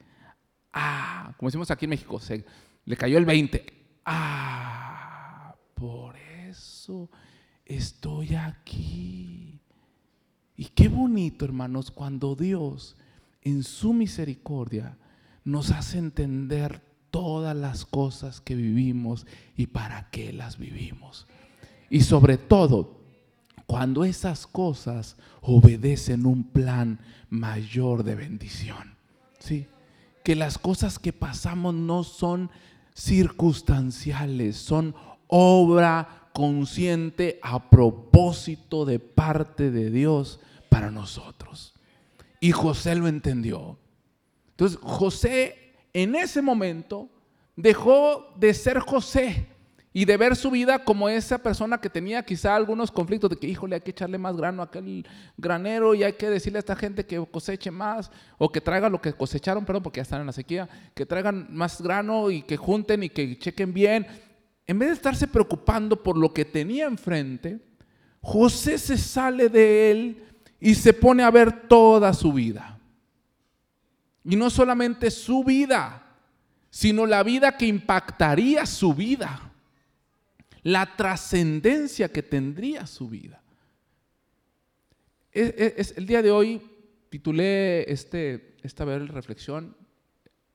Ah, 0.73 1.33
como 1.37 1.49
decimos 1.49 1.71
aquí 1.71 1.85
en 1.85 1.91
México, 1.91 2.19
se, 2.19 2.45
le 2.85 2.97
cayó 2.97 3.17
el 3.17 3.25
20. 3.25 3.65
Ah, 4.05 5.55
por 5.73 6.15
eso 6.17 7.09
estoy 7.65 8.35
aquí. 8.35 9.59
Y 10.55 10.65
qué 10.65 10.87
bonito, 10.87 11.45
hermanos, 11.45 11.91
cuando 11.91 12.35
Dios, 12.35 12.95
en 13.41 13.63
su 13.63 13.93
misericordia, 13.93 14.97
nos 15.43 15.71
hace 15.71 15.99
entender 15.99 16.81
todas 17.11 17.55
las 17.55 17.85
cosas 17.85 18.41
que 18.41 18.55
vivimos 18.55 19.27
y 19.55 19.67
para 19.67 20.09
qué 20.09 20.33
las 20.33 20.57
vivimos. 20.57 21.27
Y 21.89 22.01
sobre 22.01 22.37
todo, 22.37 22.96
cuando 23.67 24.05
esas 24.05 24.47
cosas 24.47 25.17
obedecen 25.41 26.25
un 26.25 26.43
plan 26.43 26.99
mayor 27.29 28.03
de 28.03 28.15
bendición. 28.15 28.95
¿Sí? 29.39 29.67
Que 30.23 30.35
las 30.35 30.57
cosas 30.57 30.97
que 30.97 31.13
pasamos 31.13 31.73
no 31.73 32.03
son 32.03 32.49
circunstanciales, 32.95 34.55
son 34.55 34.95
obra 35.27 36.29
consciente 36.33 37.39
a 37.43 37.69
propósito 37.69 38.85
de 38.85 38.99
parte 38.99 39.69
de 39.69 39.91
Dios 39.91 40.39
para 40.69 40.89
nosotros. 40.89 41.73
Y 42.39 42.51
José 42.51 42.95
lo 42.95 43.07
entendió. 43.07 43.77
Entonces 44.51 44.79
José 44.81 45.73
en 45.93 46.15
ese 46.15 46.41
momento 46.41 47.09
dejó 47.55 48.33
de 48.37 48.53
ser 48.53 48.79
José 48.79 49.47
y 49.97 50.05
de 50.05 50.15
ver 50.15 50.35
su 50.35 50.51
vida 50.51 50.77
como 50.77 51.09
esa 51.09 51.39
persona 51.39 51.79
que 51.79 51.89
tenía 51.89 52.21
quizá 52.21 52.55
algunos 52.55 52.91
conflictos 52.91 53.31
de 53.31 53.35
que, 53.35 53.47
híjole, 53.47 53.73
hay 53.73 53.81
que 53.81 53.89
echarle 53.89 54.19
más 54.19 54.37
grano 54.37 54.61
a 54.61 54.65
aquel 54.65 55.07
granero 55.35 55.95
y 55.95 56.03
hay 56.03 56.13
que 56.13 56.29
decirle 56.29 56.59
a 56.59 56.59
esta 56.59 56.75
gente 56.75 57.03
que 57.03 57.25
coseche 57.31 57.71
más 57.71 58.11
o 58.37 58.51
que 58.51 58.61
traigan 58.61 58.91
lo 58.91 59.01
que 59.01 59.11
cosecharon, 59.13 59.65
perdón, 59.65 59.81
porque 59.81 59.97
ya 59.97 60.03
están 60.03 60.21
en 60.21 60.27
la 60.27 60.33
sequía, 60.33 60.69
que 60.93 61.07
traigan 61.07 61.47
más 61.49 61.81
grano 61.81 62.29
y 62.29 62.43
que 62.43 62.57
junten 62.57 63.01
y 63.01 63.09
que 63.09 63.39
chequen 63.39 63.73
bien. 63.73 64.05
En 64.67 64.77
vez 64.77 64.89
de 64.89 64.93
estarse 64.93 65.25
preocupando 65.25 66.03
por 66.03 66.15
lo 66.15 66.31
que 66.31 66.45
tenía 66.45 66.85
enfrente, 66.85 67.59
José 68.21 68.77
se 68.77 68.99
sale 68.99 69.49
de 69.49 69.89
él 69.89 70.23
y 70.59 70.75
se 70.75 70.93
pone 70.93 71.23
a 71.23 71.31
ver 71.31 71.67
toda 71.67 72.13
su 72.13 72.31
vida. 72.31 72.79
Y 74.23 74.35
no 74.35 74.51
solamente 74.51 75.09
su 75.09 75.43
vida, 75.43 76.03
sino 76.69 77.07
la 77.07 77.23
vida 77.23 77.57
que 77.57 77.65
impactaría 77.65 78.67
su 78.67 78.93
vida, 78.93 79.46
la 80.67 80.97
trascendencia 80.97 82.11
que 82.11 82.21
tendría 82.21 82.85
su 82.87 83.07
vida. 83.07 83.41
El 85.31 86.05
día 86.05 86.21
de 86.21 86.29
hoy 86.29 86.61
titulé 87.09 87.89
este, 87.89 88.57
esta 88.63 88.83
reflexión, 88.83 89.77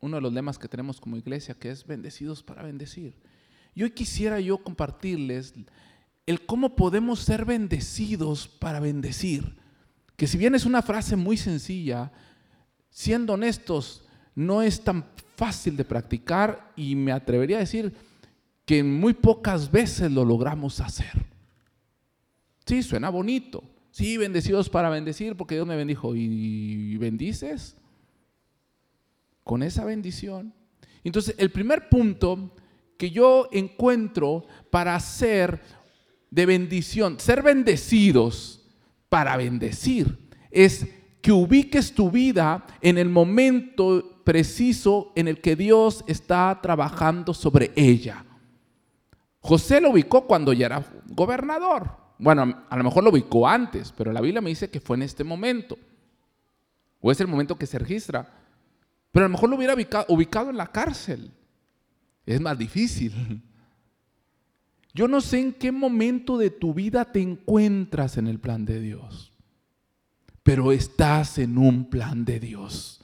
uno 0.01 0.16
de 0.16 0.20
los 0.20 0.31
lemas 0.31 0.59
que 0.59 0.68
tenemos 0.68 1.01
como 1.01 1.16
iglesia, 1.16 1.55
que 1.55 1.70
es 1.70 1.87
bendecidos 1.87 2.42
para 2.42 2.62
bendecir. 2.62 3.14
Y 3.75 3.85
hoy 3.85 3.92
quisiera 3.92 4.38
yo 4.38 4.59
compartirles 4.59 5.55
el 6.27 6.44
cómo 6.44 6.77
podemos 6.77 7.20
ser 7.20 7.46
bendecidos 7.46 8.48
para 8.48 8.81
bendecir, 8.81 9.57
que 10.16 10.27
si 10.27 10.37
bien 10.37 10.55
es 10.55 10.66
una 10.66 10.83
frase 10.83 11.16
muy 11.16 11.38
sencilla, 11.38 12.12
siendo 12.90 13.33
honestos, 13.33 14.05
no 14.35 14.61
es 14.61 14.85
tan 14.85 15.07
fácil 15.37 15.75
de 15.75 15.87
practicar 15.87 16.70
y 16.77 16.96
me 16.96 17.12
atrevería 17.12 17.57
a 17.57 17.61
decir 17.61 18.12
que 18.73 18.83
muy 18.83 19.13
pocas 19.13 19.71
veces 19.71 20.11
lo 20.11 20.25
logramos 20.25 20.81
hacer. 20.81 21.27
Sí, 22.65 22.83
suena 22.83 23.11
bonito. 23.11 23.63
Sí, 23.91 24.17
bendecidos 24.17 24.71
para 24.71 24.89
bendecir 24.89 25.37
porque 25.37 25.57
Dios 25.57 25.67
me 25.67 25.77
bendijo. 25.77 26.17
¿Y 26.17 26.97
bendices? 26.97 27.77
Con 29.45 29.63
esa 29.63 29.85
bendición. 29.85 30.55
Entonces, 31.05 31.35
el 31.37 31.51
primer 31.51 31.91
punto 31.91 32.57
que 32.97 33.11
yo 33.11 33.47
encuentro 33.53 34.47
para 34.71 34.99
ser 35.01 35.61
de 36.31 36.47
bendición, 36.47 37.21
ser 37.21 37.43
bendecidos 37.43 38.65
para 39.11 39.37
bendecir, 39.37 40.17
es 40.51 40.87
que 41.21 41.31
ubiques 41.31 41.93
tu 41.93 42.11
vida 42.11 42.65
en 42.81 42.97
el 42.97 43.11
momento 43.11 44.23
preciso 44.25 45.13
en 45.15 45.29
el 45.29 45.43
que 45.43 45.57
Dios 45.57 46.05
está 46.07 46.59
trabajando 46.63 47.35
sobre 47.35 47.71
ella. 47.77 48.25
José 49.43 49.81
lo 49.81 49.91
ubicó 49.91 50.27
cuando 50.27 50.53
ya 50.53 50.67
era 50.67 50.85
gobernador. 51.09 51.91
Bueno, 52.19 52.65
a 52.69 52.77
lo 52.77 52.85
mejor 52.85 53.05
lo 53.05 53.11
ubicó 53.11 53.47
antes, 53.47 53.93
pero 53.95 54.13
la 54.13 54.23
Biblia 54.23 54.41
me 54.41 54.49
dice 54.49 54.71
que 54.71 54.81
fue 54.81 54.97
en 54.97 55.03
este 55.03 55.23
momento. 55.23 55.77
O 57.01 57.13
es 57.13 57.21
el 57.21 57.27
momento 57.27 57.59
que 57.59 57.67
se 57.67 57.79
registra. 57.79 58.27
Pero 59.11 59.27
a 59.27 59.29
lo 59.29 59.33
mejor 59.33 59.51
lo 59.51 59.57
hubiera 59.57 59.75
ubicado 60.09 60.49
en 60.49 60.57
la 60.57 60.69
cárcel. 60.69 61.31
Es 62.25 62.41
más 62.41 62.57
difícil. 62.57 63.43
Yo 64.95 65.09
no 65.09 65.21
sé 65.21 65.41
en 65.41 65.53
qué 65.53 65.71
momento 65.71 66.39
de 66.39 66.51
tu 66.51 66.73
vida 66.73 67.05
te 67.05 67.21
encuentras 67.21 68.17
en 68.17 68.27
el 68.27 68.39
plan 68.41 68.65
de 68.65 68.81
Dios 68.81 69.33
pero 70.43 70.73
estás 70.73 71.39
en 71.39 71.57
un 71.59 71.89
plan 71.89 72.25
de 72.25 72.41
Dios. 72.41 73.01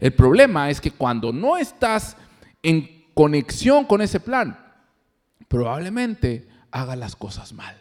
El 0.00 0.14
problema 0.14 0.68
es 0.68 0.80
que 0.80 0.90
cuando 0.90 1.32
no 1.32 1.56
estás 1.56 2.16
en 2.62 3.04
conexión 3.14 3.84
con 3.84 4.00
ese 4.00 4.18
plan, 4.18 4.58
probablemente 5.48 6.48
haga 6.70 6.96
las 6.96 7.16
cosas 7.16 7.52
mal. 7.52 7.76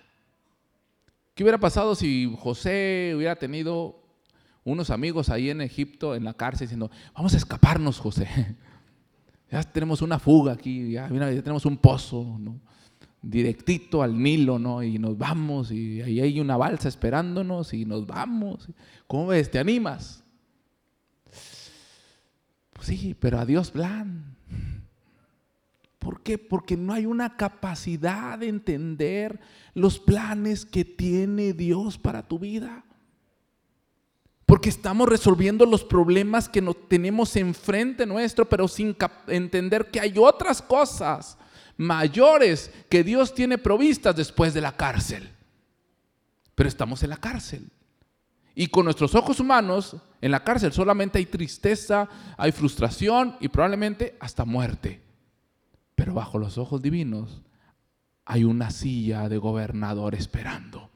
¿Qué 1.33 1.43
hubiera 1.43 1.59
pasado 1.59 1.95
si 1.95 2.33
José 2.39 3.13
hubiera 3.15 3.35
tenido 3.35 4.01
unos 4.63 4.89
amigos 4.89 5.29
ahí 5.29 5.49
en 5.49 5.61
Egipto, 5.61 6.15
en 6.15 6.23
la 6.23 6.33
cárcel, 6.33 6.67
diciendo, 6.67 6.91
vamos 7.15 7.33
a 7.33 7.37
escaparnos, 7.37 7.99
José? 7.99 8.27
Ya 9.49 9.61
tenemos 9.63 10.01
una 10.01 10.17
fuga 10.17 10.53
aquí, 10.53 10.91
ya, 10.91 11.09
tenemos 11.09 11.65
un 11.65 11.75
pozo, 11.75 12.39
directito 13.21 14.01
al 14.01 14.17
Nilo, 14.17 14.57
¿no? 14.57 14.81
Y 14.81 14.97
nos 14.97 15.17
vamos, 15.17 15.73
y 15.73 16.01
ahí 16.01 16.21
hay 16.21 16.39
una 16.39 16.55
balsa 16.55 16.87
esperándonos, 16.87 17.73
y 17.73 17.83
nos 17.83 18.07
vamos. 18.07 18.69
¿Cómo 19.07 19.27
ves? 19.27 19.51
¿Te 19.51 19.59
animas? 19.59 20.23
Pues 22.71 22.87
sí, 22.87 23.13
pero 23.19 23.39
a 23.39 23.45
Dios 23.45 23.71
plan. 23.71 24.37
¿Por 26.01 26.23
qué? 26.23 26.39
Porque 26.39 26.75
no 26.75 26.93
hay 26.93 27.05
una 27.05 27.37
capacidad 27.37 28.39
de 28.39 28.47
entender 28.47 29.39
los 29.75 29.99
planes 29.99 30.65
que 30.65 30.83
tiene 30.83 31.53
Dios 31.53 31.99
para 31.99 32.27
tu 32.27 32.39
vida. 32.39 32.83
Porque 34.47 34.69
estamos 34.69 35.07
resolviendo 35.07 35.63
los 35.67 35.83
problemas 35.83 36.49
que 36.49 36.59
no 36.59 36.73
tenemos 36.73 37.35
enfrente 37.35 38.07
nuestro, 38.07 38.49
pero 38.49 38.67
sin 38.67 38.97
entender 39.27 39.91
que 39.91 39.99
hay 39.99 40.15
otras 40.17 40.59
cosas 40.63 41.37
mayores 41.77 42.71
que 42.89 43.03
Dios 43.03 43.35
tiene 43.35 43.59
provistas 43.59 44.15
después 44.15 44.55
de 44.55 44.61
la 44.61 44.75
cárcel. 44.75 45.29
Pero 46.55 46.67
estamos 46.67 47.03
en 47.03 47.11
la 47.11 47.17
cárcel. 47.17 47.69
Y 48.55 48.69
con 48.69 48.85
nuestros 48.85 49.13
ojos 49.13 49.39
humanos, 49.39 49.97
en 50.19 50.31
la 50.31 50.43
cárcel 50.43 50.73
solamente 50.73 51.19
hay 51.19 51.27
tristeza, 51.27 52.09
hay 52.37 52.51
frustración 52.51 53.37
y 53.39 53.49
probablemente 53.49 54.17
hasta 54.19 54.45
muerte. 54.45 55.10
Pero 56.01 56.15
bajo 56.15 56.39
los 56.39 56.57
ojos 56.57 56.81
divinos 56.81 57.43
hay 58.25 58.43
una 58.43 58.71
silla 58.71 59.29
de 59.29 59.37
gobernador 59.37 60.15
esperando. 60.15 60.89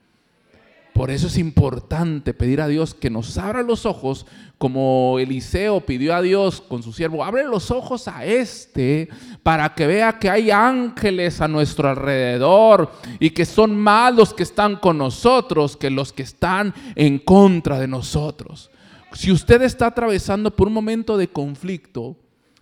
Por 0.95 1.11
eso 1.11 1.27
es 1.27 1.37
importante 1.37 2.33
pedir 2.33 2.59
a 2.59 2.67
Dios 2.67 2.95
que 2.95 3.11
nos 3.11 3.37
abra 3.37 3.61
los 3.61 3.85
ojos, 3.85 4.25
como 4.57 5.19
Eliseo 5.19 5.81
pidió 5.81 6.15
a 6.15 6.23
Dios 6.23 6.59
con 6.59 6.81
su 6.81 6.91
siervo, 6.91 7.23
abre 7.23 7.43
los 7.43 7.69
ojos 7.69 8.07
a 8.07 8.25
este 8.25 9.07
para 9.43 9.75
que 9.75 9.85
vea 9.85 10.17
que 10.17 10.31
hay 10.31 10.49
ángeles 10.49 11.39
a 11.39 11.47
nuestro 11.47 11.87
alrededor 11.87 12.91
y 13.19 13.29
que 13.29 13.45
son 13.45 13.77
más 13.77 14.11
los 14.11 14.33
que 14.33 14.41
están 14.41 14.77
con 14.77 14.97
nosotros 14.97 15.77
que 15.77 15.91
los 15.91 16.13
que 16.13 16.23
están 16.23 16.73
en 16.95 17.19
contra 17.19 17.79
de 17.79 17.87
nosotros. 17.87 18.71
Si 19.13 19.31
usted 19.31 19.61
está 19.61 19.85
atravesando 19.85 20.49
por 20.49 20.65
un 20.65 20.73
momento 20.73 21.15
de 21.15 21.27
conflicto, 21.27 22.17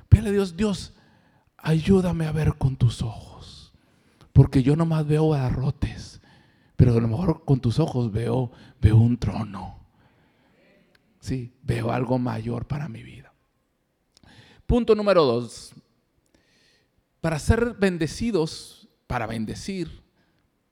pídele 0.10 0.28
a 0.28 0.34
Dios, 0.34 0.58
Dios, 0.58 0.93
ayúdame 1.64 2.28
a 2.28 2.32
ver 2.32 2.56
con 2.58 2.76
tus 2.76 3.02
ojos, 3.02 3.74
porque 4.34 4.62
yo 4.62 4.76
nomás 4.76 5.08
veo 5.08 5.30
barrotes, 5.30 6.22
pero 6.76 6.92
a 6.92 7.00
lo 7.00 7.08
mejor 7.08 7.46
con 7.46 7.62
tus 7.62 7.80
ojos 7.80 8.12
veo, 8.12 8.52
veo 8.80 8.98
un 8.98 9.18
trono. 9.18 9.80
Sí, 11.22 11.54
veo 11.64 11.92
algo 11.92 12.20
mayor 12.20 12.68
para 12.68 12.90
mi 12.90 13.02
vida. 13.02 13.34
Punto 14.66 14.94
número 14.94 15.24
dos. 15.24 15.74
Para 17.22 17.40
ser 17.40 17.76
bendecidos, 17.80 18.90
para 19.08 19.26
bendecir, 19.26 20.04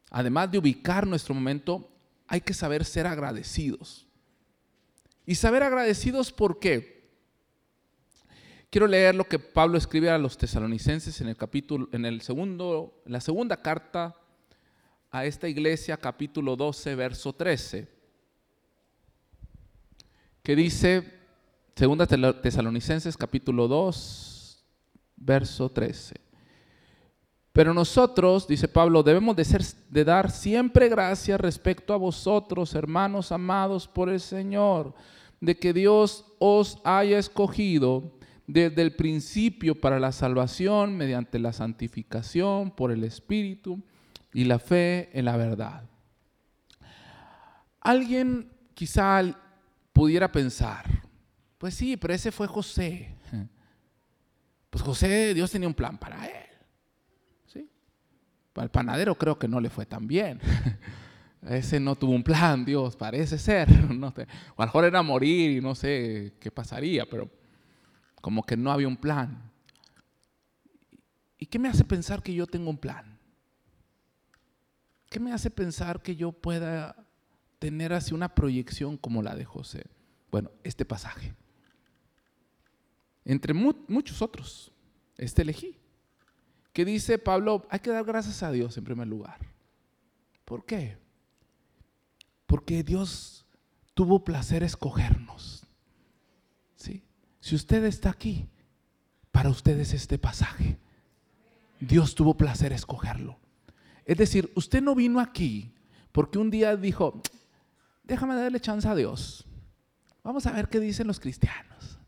además 0.10 0.52
de 0.52 0.58
ubicar 0.58 1.08
nuestro 1.08 1.34
momento, 1.34 1.90
hay 2.28 2.42
que 2.42 2.54
saber 2.54 2.84
ser 2.84 3.08
agradecidos. 3.08 4.08
Y 5.26 5.36
saber 5.36 5.64
agradecidos, 5.64 6.34
¿por 6.34 6.60
qué? 6.60 7.01
Quiero 8.72 8.88
leer 8.88 9.16
lo 9.16 9.26
que 9.26 9.38
Pablo 9.38 9.78
escribe 9.78 10.10
a 10.10 10.18
los 10.18 10.38
tesalonicenses 10.38 11.20
en 11.20 11.28
el 11.28 11.36
capítulo, 11.36 11.90
en 11.92 12.06
el 12.06 12.22
segundo, 12.22 13.02
la 13.06 13.20
segunda 13.20 13.58
carta 13.58 14.16
a 15.12 15.26
esta 15.26 15.50
iglesia, 15.50 15.98
capítulo 15.98 16.56
12, 16.56 16.96
verso 16.96 17.34
13, 17.34 17.86
que 20.42 20.56
dice, 20.56 21.04
segunda 21.76 22.08
tesalonicenses, 22.08 23.18
capítulo 23.18 23.68
2, 23.68 24.64
verso 25.18 25.70
13. 25.70 26.16
Pero 27.52 27.74
nosotros, 27.74 28.48
dice 28.48 28.70
Pablo, 28.70 29.04
debemos 29.04 29.36
de, 29.36 29.44
ser, 29.44 29.64
de 29.90 30.06
dar 30.06 30.32
siempre 30.32 30.88
gracias 30.88 31.42
respecto 31.42 31.94
a 31.94 31.98
vosotros, 31.98 32.74
hermanos 32.74 33.34
amados 33.34 33.86
por 33.86 34.08
el 34.08 34.22
Señor, 34.22 34.94
de 35.42 35.60
que 35.60 35.74
Dios 35.74 36.24
os 36.40 36.78
haya 36.86 37.20
escogido 37.20 38.21
desde 38.52 38.82
el 38.82 38.96
principio 38.96 39.80
para 39.80 40.00
la 40.00 40.12
salvación 40.12 40.98
mediante 40.98 41.40
la 41.40 41.54
santificación 41.54 42.72
por 42.72 42.92
el 42.92 43.04
Espíritu 43.04 43.82
y 44.34 44.44
la 44.44 44.60
fe 44.60 45.10
en 45.14 45.26
la 45.26 45.38
verdad. 45.38 45.84
Alguien 47.80 48.52
quizá 48.74 49.24
pudiera 49.94 50.32
pensar, 50.32 50.86
pues 51.58 51.74
sí, 51.74 51.98
pero 51.98 52.14
ese 52.14 52.32
fue 52.32 52.48
José. 52.48 53.16
Pues 54.70 54.84
José, 54.84 55.34
Dios 55.34 55.52
tenía 55.52 55.68
un 55.68 55.74
plan 55.74 55.98
para 55.98 56.26
él. 56.26 56.48
¿sí? 57.46 57.70
Para 58.54 58.64
el 58.66 58.72
panadero 58.72 59.16
creo 59.16 59.38
que 59.38 59.48
no 59.48 59.60
le 59.60 59.70
fue 59.70 59.86
tan 59.86 60.08
bien. 60.08 60.40
Ese 61.50 61.80
no 61.80 61.96
tuvo 61.96 62.12
un 62.12 62.22
plan, 62.22 62.64
Dios, 62.64 62.96
parece 62.96 63.38
ser. 63.38 63.68
O 63.82 64.62
a 64.62 64.66
lo 64.66 64.66
mejor 64.66 64.86
era 64.86 65.02
morir 65.02 65.58
y 65.58 65.60
no 65.62 65.74
sé 65.74 66.34
qué 66.40 66.52
pasaría, 66.52 67.06
pero 67.10 67.30
como 68.22 68.44
que 68.44 68.56
no 68.56 68.72
había 68.72 68.88
un 68.88 68.98
plan. 68.98 69.52
¿Y 71.38 71.48
qué 71.48 71.60
me 71.60 71.68
hace 71.68 71.84
pensar 71.84 72.22
que 72.22 72.34
yo 72.34 72.48
tengo 72.48 72.70
un 72.70 72.78
plan? 72.78 73.20
¿Qué 75.10 75.20
me 75.20 75.34
hace 75.34 75.50
pensar 75.50 76.02
que 76.02 76.16
yo 76.16 76.32
pueda 76.32 76.96
tener 77.60 77.92
así 77.92 78.14
una 78.14 78.34
proyección 78.34 78.96
como 78.96 79.22
la 79.22 79.36
de 79.36 79.44
José? 79.44 79.88
Bueno, 80.30 80.52
este 80.64 80.86
pasaje. 80.86 81.36
Entre 83.26 83.54
muchos 83.54 84.22
otros, 84.22 84.72
este 85.18 85.42
elegí. 85.42 85.78
Que 86.74 86.86
dice 86.86 87.18
Pablo, 87.18 87.68
hay 87.70 87.80
que 87.80 87.90
dar 87.90 88.06
gracias 88.06 88.42
a 88.44 88.52
Dios 88.52 88.78
en 88.78 88.86
primer 88.86 89.08
lugar. 89.08 89.40
¿Por 90.46 90.66
qué? 90.66 90.98
Porque 92.46 92.84
Dios 92.84 93.46
tuvo 93.94 94.24
placer 94.24 94.64
escogernos. 94.64 95.61
Si 97.42 97.56
usted 97.56 97.84
está 97.84 98.12
aquí, 98.12 98.48
para 99.32 99.50
usted 99.50 99.78
es 99.80 99.94
este 99.94 100.18
pasaje. 100.18 100.78
Dios 101.80 102.16
tuvo 102.16 102.38
placer 102.38 102.72
escogerlo. 102.72 103.40
Es 104.06 104.18
decir, 104.18 104.52
usted 104.56 104.82
no 104.82 104.96
vino 104.96 105.20
aquí 105.20 105.74
porque 106.12 106.38
un 106.38 106.52
día 106.52 106.76
dijo, 106.76 107.22
déjame 108.04 108.36
darle 108.36 108.60
chance 108.60 108.88
a 108.88 108.96
Dios. 108.96 109.46
Vamos 110.24 110.46
a 110.46 110.52
ver 110.52 110.70
qué 110.70 110.80
dicen 110.80 111.08
los 111.08 111.20
cristianos. 111.20 112.00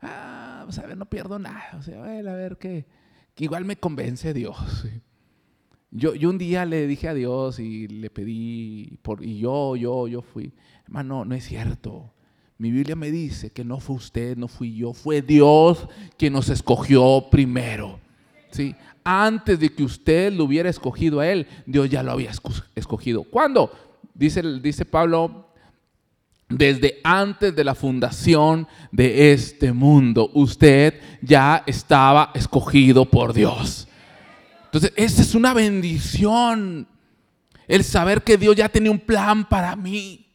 Ah, 0.00 0.58
vamos 0.60 0.78
a 0.78 0.86
ver, 0.86 0.96
no 0.96 1.06
pierdo 1.06 1.38
nada. 1.38 1.76
O 1.78 1.82
sea, 1.82 2.02
a 2.02 2.06
ver 2.34 2.58
qué. 2.58 2.86
Que 3.34 3.44
igual 3.44 3.64
me 3.64 3.76
convence 3.76 4.34
Dios. 4.34 4.86
Yo, 5.90 6.14
yo, 6.14 6.28
un 6.28 6.38
día 6.38 6.66
le 6.66 6.86
dije 6.86 7.08
a 7.08 7.14
Dios 7.14 7.58
y 7.60 7.88
le 7.88 8.10
pedí, 8.10 8.98
por, 9.02 9.24
y 9.24 9.38
yo, 9.38 9.76
yo, 9.76 10.06
yo 10.08 10.20
fui. 10.20 10.52
Hermano, 10.84 11.24
no 11.24 11.34
es 11.34 11.44
cierto. 11.44 12.12
Mi 12.58 12.72
Biblia 12.72 12.96
me 12.96 13.12
dice 13.12 13.50
que 13.50 13.64
no 13.64 13.78
fue 13.78 13.94
usted, 13.94 14.36
no 14.36 14.48
fui 14.48 14.74
yo, 14.74 14.92
fue 14.92 15.22
Dios 15.22 15.86
quien 16.16 16.32
nos 16.32 16.48
escogió 16.48 17.28
primero. 17.30 18.00
¿sí? 18.50 18.74
Antes 19.04 19.60
de 19.60 19.70
que 19.70 19.84
usted 19.84 20.32
lo 20.32 20.44
hubiera 20.44 20.68
escogido 20.68 21.20
a 21.20 21.28
Él, 21.28 21.46
Dios 21.66 21.88
ya 21.88 22.02
lo 22.02 22.10
había 22.10 22.32
escogido. 22.74 23.22
¿Cuándo? 23.22 23.70
Dice, 24.12 24.42
dice 24.60 24.84
Pablo, 24.84 25.52
desde 26.48 26.98
antes 27.04 27.54
de 27.54 27.62
la 27.62 27.76
fundación 27.76 28.66
de 28.90 29.32
este 29.32 29.72
mundo, 29.72 30.30
usted 30.34 31.00
ya 31.22 31.62
estaba 31.64 32.32
escogido 32.34 33.04
por 33.04 33.34
Dios. 33.34 33.86
Entonces, 34.64 34.92
esa 34.96 35.22
es 35.22 35.36
una 35.36 35.54
bendición. 35.54 36.88
El 37.68 37.84
saber 37.84 38.22
que 38.22 38.36
Dios 38.36 38.56
ya 38.56 38.68
tenía 38.68 38.90
un 38.90 38.98
plan 38.98 39.48
para 39.48 39.76
mí. 39.76 40.27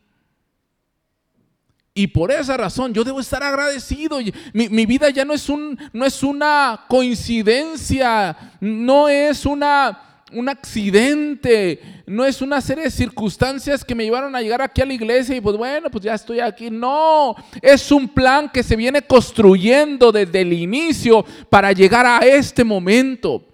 Y 1.96 2.08
por 2.08 2.32
esa 2.32 2.58
razón 2.58 2.92
yo 2.92 3.04
debo 3.04 3.20
estar 3.20 3.44
agradecido. 3.44 4.18
Mi, 4.52 4.68
mi, 4.68 4.86
vida 4.88 5.12
ya 5.12 5.24
no 5.26 5.34
es, 5.34 5.48
un, 5.48 5.78
no 5.92 6.06
es 6.06 6.24
una 6.24 6.86
coincidencia, 6.88 8.36
no 8.60 9.08
es 9.08 9.46
una, 9.46 10.24
un 10.32 10.50
accidente, 10.50 11.80
no 12.08 12.26
es 12.26 12.42
una 12.42 12.62
serie 12.62 12.86
de 12.86 12.92
circunstancias 12.92 13.86
que 13.86 13.94
me 13.94 14.06
llevaron 14.06 14.36
a 14.36 14.42
llegar 14.42 14.64
aquí 14.64 14.82
a 14.82 14.88
la 14.88 14.94
iglesia 14.94 15.36
y 15.36 15.42
pues 15.42 15.56
bueno, 15.56 15.92
pues 15.92 16.04
ya 16.04 16.16
estoy 16.16 16.40
aquí. 16.40 16.72
No, 16.72 17.36
es 17.62 17.92
un 17.92 18.10
plan 18.10 18.50
que 18.52 18.64
se 18.64 18.76
viene 18.76 19.04
construyendo 19.04 20.12
desde 20.12 20.42
el 20.42 20.52
inicio 20.52 21.24
para 21.48 21.72
llegar 21.74 22.08
a 22.08 22.26
este 22.26 22.64
momento. 22.64 23.46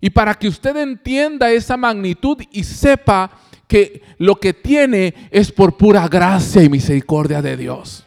Y 0.00 0.08
para 0.08 0.34
que 0.34 0.48
usted 0.48 0.74
entienda 0.76 1.50
esa 1.50 1.76
magnitud 1.76 2.38
y 2.50 2.64
sepa 2.64 3.30
que 3.74 4.02
lo 4.18 4.36
que 4.36 4.54
tiene 4.54 5.28
es 5.32 5.50
por 5.50 5.76
pura 5.76 6.06
gracia 6.06 6.62
y 6.62 6.68
misericordia 6.68 7.42
de 7.42 7.56
Dios. 7.56 8.06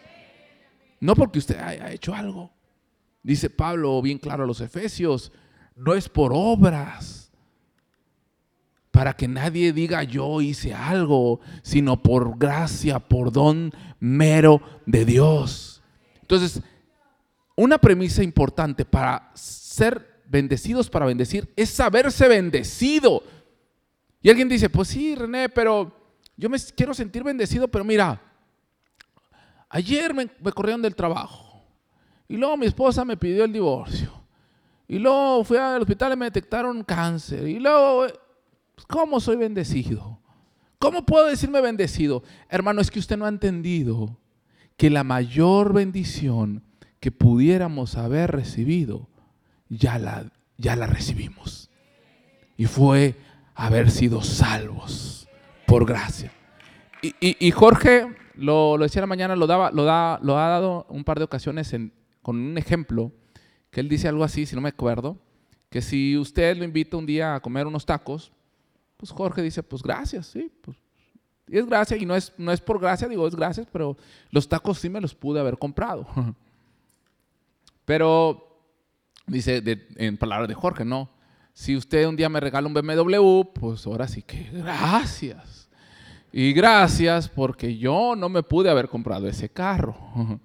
No 1.02 1.14
porque 1.14 1.40
usted 1.40 1.60
haya 1.60 1.92
hecho 1.92 2.16
algo. 2.16 2.54
Dice 3.22 3.50
Pablo 3.50 4.02
bien 4.02 4.18
claro 4.18 4.46
a 4.46 4.48
los 4.48 4.62
Efesios, 4.62 5.34
no 5.76 5.94
es 5.94 6.08
por 6.08 6.32
obras 6.34 7.34
para 8.92 9.12
que 9.12 9.28
nadie 9.28 9.74
diga 9.74 10.04
yo 10.04 10.40
hice 10.40 10.74
algo, 10.74 11.42
sino 11.64 12.02
por 12.02 12.38
gracia, 12.38 13.00
por 13.00 13.34
don 13.34 13.74
mero 14.00 14.62
de 14.86 15.04
Dios. 15.04 15.84
Entonces, 16.22 16.62
una 17.58 17.78
premisa 17.78 18.24
importante 18.24 18.86
para 18.86 19.32
ser 19.34 20.22
bendecidos, 20.30 20.90
para 20.90 21.06
bendecir, 21.06 21.52
es 21.58 21.72
saberse 21.72 22.30
bendecido. 22.30 23.22
Y 24.28 24.30
alguien 24.30 24.50
dice, 24.50 24.70
pues 24.70 24.90
sí, 24.90 25.16
René, 25.16 25.48
pero 25.48 25.90
yo 26.36 26.50
me 26.50 26.58
quiero 26.76 26.94
sentir 26.94 27.24
bendecido, 27.24 27.70
pero 27.70 27.86
mira, 27.86 28.22
ayer 29.70 30.14
me, 30.14 30.28
corrieron 30.52 30.82
del 30.82 30.98
trabajo 30.98 31.64
y 32.28 32.36
luego 32.36 32.58
mi 32.58 32.66
esposa 32.66 33.06
me 33.06 33.16
pidió 33.16 33.46
el 33.46 33.54
divorcio 33.54 34.12
y 34.86 35.00
luego 35.00 35.46
fui 35.46 35.56
al 35.56 35.82
hospital 35.82 36.12
y 36.12 36.16
me 36.18 36.26
detectaron 36.26 36.84
cáncer 36.84 37.48
y 37.48 37.58
luego, 37.58 38.06
pues, 38.76 38.86
¿cómo 38.86 39.22
soy 39.22 39.38
bendecido? 39.38 40.20
¿Cómo 40.78 41.06
puedo 41.06 41.28
decirme 41.28 41.62
bendecido? 41.62 42.22
Hermano, 42.50 42.82
es 42.82 42.92
que 42.92 43.00
usted 43.00 43.16
no 43.16 43.24
ha 43.24 43.30
entendido 43.30 44.18
que 44.76 44.90
la 44.90 45.06
mayor 45.06 45.72
bendición 45.72 46.66
que 47.00 47.14
pudiéramos 47.14 47.96
haber 47.96 48.32
recibido, 48.32 49.08
ya 49.70 49.98
la, 49.98 50.30
ya 50.58 50.76
la 50.76 50.86
recibimos. 50.86 51.70
Y 52.58 52.66
fue 52.66 53.16
haber 53.58 53.92
sido 53.92 54.22
salvos 54.22 55.28
por 55.66 55.86
gracia. 55.86 56.32
Y, 57.02 57.52
Jorge, 57.52 58.08
lo, 58.36 58.78
decía 58.78 59.02
la 59.02 59.08
mañana, 59.08 59.36
lo, 59.36 59.48
daba, 59.48 59.72
lo, 59.72 59.84
da, 59.84 60.20
lo 60.22 60.38
ha 60.38 60.48
dado 60.48 60.86
un 60.90 61.04
par 61.04 61.18
de 61.18 61.26
ocasiones 61.26 61.76
con 62.22 62.38
un 62.38 62.58
ejemplo, 62.58 63.12
que 63.70 63.82
él 63.82 63.90
dice 63.90 64.08
algo 64.08 64.24
así, 64.24 64.46
si 64.46 64.56
no 64.56 64.62
me 64.62 64.70
acuerdo, 64.70 65.18
que 65.70 65.82
si 65.82 66.18
usted 66.18 66.56
lo 66.58 66.64
invita 66.64 66.98
un 66.98 67.06
día 67.06 67.36
a 67.36 67.40
comer 67.40 67.68
unos 67.68 67.86
tacos, 67.86 68.32
pues 68.96 69.12
Jorge 69.12 69.42
dice, 69.42 69.62
pues 69.64 69.84
gracias, 69.84 70.28
sí, 70.28 70.52
pues 70.62 70.78
y 71.48 71.58
es 71.58 71.66
gracia, 71.66 71.96
y 71.98 72.06
no 72.06 72.16
es, 72.16 72.34
no 72.38 72.52
es 72.52 72.60
por 72.60 72.80
gracia, 72.80 73.08
digo, 73.08 73.26
es 73.28 73.36
gracias, 73.36 73.68
pero 73.72 73.96
los 74.32 74.50
tacos 74.50 74.80
sí 74.80 74.90
me 74.90 75.00
los 75.00 75.16
pude 75.16 75.40
haber 75.40 75.58
comprado. 75.58 76.08
Pero, 77.86 78.60
dice 79.28 79.64
en 79.96 80.18
palabras 80.18 80.50
de 80.50 80.54
Jorge, 80.54 80.84
no, 80.84 81.10
si 81.58 81.76
usted 81.76 82.06
un 82.06 82.16
día 82.16 82.30
me 82.30 82.40
regala 82.40 82.68
un 82.68 82.74
BMW, 82.76 83.42
pues 83.52 83.88
ahora 83.88 84.08
sí 84.08 84.22
que 84.22 84.48
gracias. 84.54 85.68
Y 86.32 86.54
gracias 86.54 87.28
porque 87.28 87.80
yo 87.80 88.16
no 88.16 88.30
me 88.30 88.44
pude 88.44 88.70
haber 88.70 88.88
comprado 88.88 89.28
ese 89.28 89.50
carro, 89.50 89.98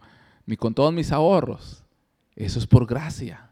ni 0.47 0.57
con 0.57 0.73
todos 0.73 0.91
mis 0.91 1.13
ahorros. 1.13 1.85
Eso 2.35 2.59
es 2.59 2.67
por 2.67 2.87
gracia. 2.87 3.51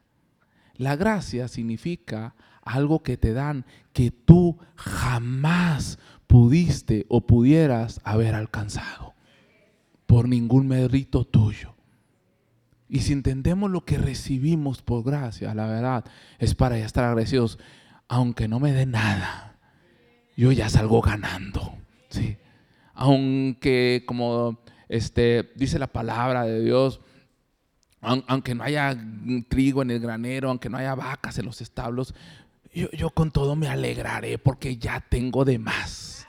La 0.76 0.96
gracia 0.96 1.48
significa 1.48 2.34
algo 2.62 3.02
que 3.02 3.18
te 3.18 3.34
dan 3.34 3.66
que 3.92 4.10
tú 4.10 4.56
jamás 4.74 5.98
pudiste 6.26 7.04
o 7.10 7.26
pudieras 7.26 8.00
haber 8.04 8.34
alcanzado 8.34 9.12
por 10.06 10.30
ningún 10.30 10.66
mérito 10.66 11.26
tuyo. 11.26 11.74
Y 12.92 13.02
si 13.02 13.12
entendemos 13.12 13.70
lo 13.70 13.84
que 13.84 13.98
recibimos 13.98 14.82
por 14.82 15.04
gracia, 15.04 15.54
la 15.54 15.68
verdad, 15.68 16.04
es 16.40 16.56
para 16.56 16.76
ya 16.76 16.84
estar 16.84 17.04
agradecidos. 17.04 17.56
Aunque 18.08 18.48
no 18.48 18.58
me 18.58 18.72
dé 18.72 18.84
nada, 18.84 19.56
yo 20.36 20.50
ya 20.50 20.68
salgo 20.68 21.00
ganando. 21.00 21.78
¿sí? 22.08 22.36
Aunque, 22.94 24.02
como 24.06 24.58
este, 24.88 25.52
dice 25.54 25.78
la 25.78 25.86
palabra 25.86 26.42
de 26.42 26.64
Dios, 26.64 27.00
aunque 28.00 28.56
no 28.56 28.64
haya 28.64 28.98
trigo 29.48 29.82
en 29.82 29.92
el 29.92 30.00
granero, 30.00 30.48
aunque 30.48 30.68
no 30.68 30.78
haya 30.78 30.96
vacas 30.96 31.38
en 31.38 31.46
los 31.46 31.60
establos, 31.60 32.12
yo, 32.74 32.90
yo 32.90 33.10
con 33.10 33.30
todo 33.30 33.54
me 33.54 33.68
alegraré 33.68 34.36
porque 34.36 34.78
ya 34.78 34.98
tengo 34.98 35.44
de 35.44 35.60
más. 35.60 36.26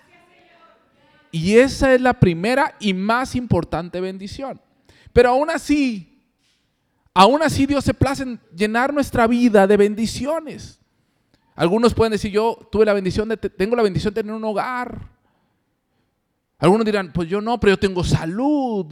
Y 1.31 1.55
esa 1.55 1.91
es 1.95 2.01
la 2.01 2.19
primera 2.19 2.75
y 2.79 2.93
más 2.93 3.35
importante 3.35 3.99
bendición. 3.99 4.61
Pero 5.11 5.29
aún 5.29 5.49
así, 5.49 6.10
Aún 7.13 7.43
así 7.43 7.65
Dios 7.65 7.83
se 7.83 7.93
place 7.93 8.23
en 8.23 8.39
llenar 8.55 8.93
nuestra 8.93 9.27
vida 9.27 9.67
de 9.67 9.77
bendiciones. 9.77 10.79
Algunos 11.55 11.93
pueden 11.93 12.11
decir, 12.11 12.31
yo 12.31 12.57
tuve 12.71 12.85
la 12.85 12.93
bendición 12.93 13.27
de, 13.27 13.37
tengo 13.37 13.75
la 13.75 13.83
bendición 13.83 14.13
de 14.13 14.21
tener 14.21 14.35
un 14.35 14.43
hogar. 14.43 15.09
Algunos 16.57 16.85
dirán, 16.85 17.11
pues 17.11 17.27
yo 17.27 17.41
no, 17.41 17.59
pero 17.59 17.73
yo 17.73 17.79
tengo 17.79 18.03
salud, 18.03 18.85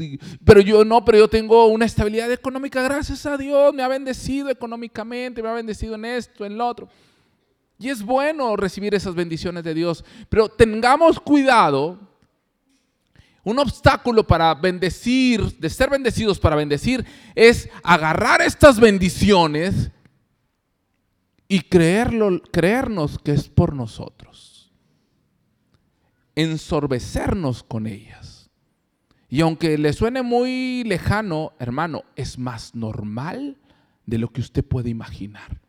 pero 0.43 0.59
yo 0.59 0.83
no, 0.83 1.05
pero 1.05 1.19
yo 1.19 1.27
tengo 1.27 1.67
una 1.67 1.85
estabilidad 1.85 2.31
económica, 2.31 2.81
gracias 2.81 3.25
a 3.27 3.37
Dios, 3.37 3.73
me 3.75 3.83
ha 3.83 3.87
bendecido 3.87 4.49
económicamente, 4.49 5.43
me 5.43 5.49
ha 5.49 5.53
bendecido 5.53 5.93
en 5.95 6.05
esto, 6.05 6.45
en 6.45 6.57
lo 6.57 6.67
otro. 6.67 6.89
Y 7.77 7.89
es 7.89 8.03
bueno 8.03 8.55
recibir 8.55 8.95
esas 8.95 9.13
bendiciones 9.13 9.63
de 9.63 9.73
Dios, 9.75 10.03
pero 10.29 10.49
tengamos 10.49 11.19
cuidado 11.19 12.08
un 13.49 13.59
obstáculo 13.59 14.25
para 14.27 14.53
bendecir, 14.53 15.57
de 15.57 15.69
ser 15.69 15.89
bendecidos 15.89 16.39
para 16.39 16.55
bendecir, 16.55 17.05
es 17.33 17.69
agarrar 17.83 18.41
estas 18.41 18.79
bendiciones 18.79 19.91
y 21.47 21.61
creerlo, 21.61 22.41
creernos 22.51 23.17
que 23.17 23.31
es 23.31 23.49
por 23.49 23.73
nosotros. 23.73 24.71
Ensorbecernos 26.35 27.63
con 27.63 27.87
ellas. 27.87 28.51
Y 29.29 29.41
aunque 29.41 29.77
le 29.77 29.93
suene 29.93 30.21
muy 30.21 30.83
lejano, 30.85 31.53
hermano, 31.59 32.03
es 32.15 32.37
más 32.37 32.75
normal 32.75 33.57
de 34.05 34.19
lo 34.19 34.29
que 34.29 34.41
usted 34.41 34.63
puede 34.63 34.89
imaginar. 34.89 35.59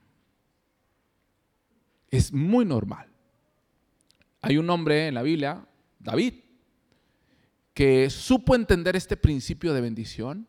Es 2.11 2.33
muy 2.33 2.65
normal. 2.65 3.07
Hay 4.43 4.59
un 4.59 4.69
hombre 4.69 5.09
en 5.09 5.15
la 5.15 5.23
Biblia, 5.23 5.67
David, 5.99 6.35
que 7.75 8.11
supo 8.11 8.55
entender 8.55 8.97
este 8.97 9.17
principio 9.17 9.73
de 9.73 9.81
bendición 9.81 10.49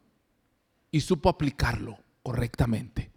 y 0.92 1.02
supo 1.02 1.30
aplicarlo 1.30 1.98
correctamente. 2.24 3.12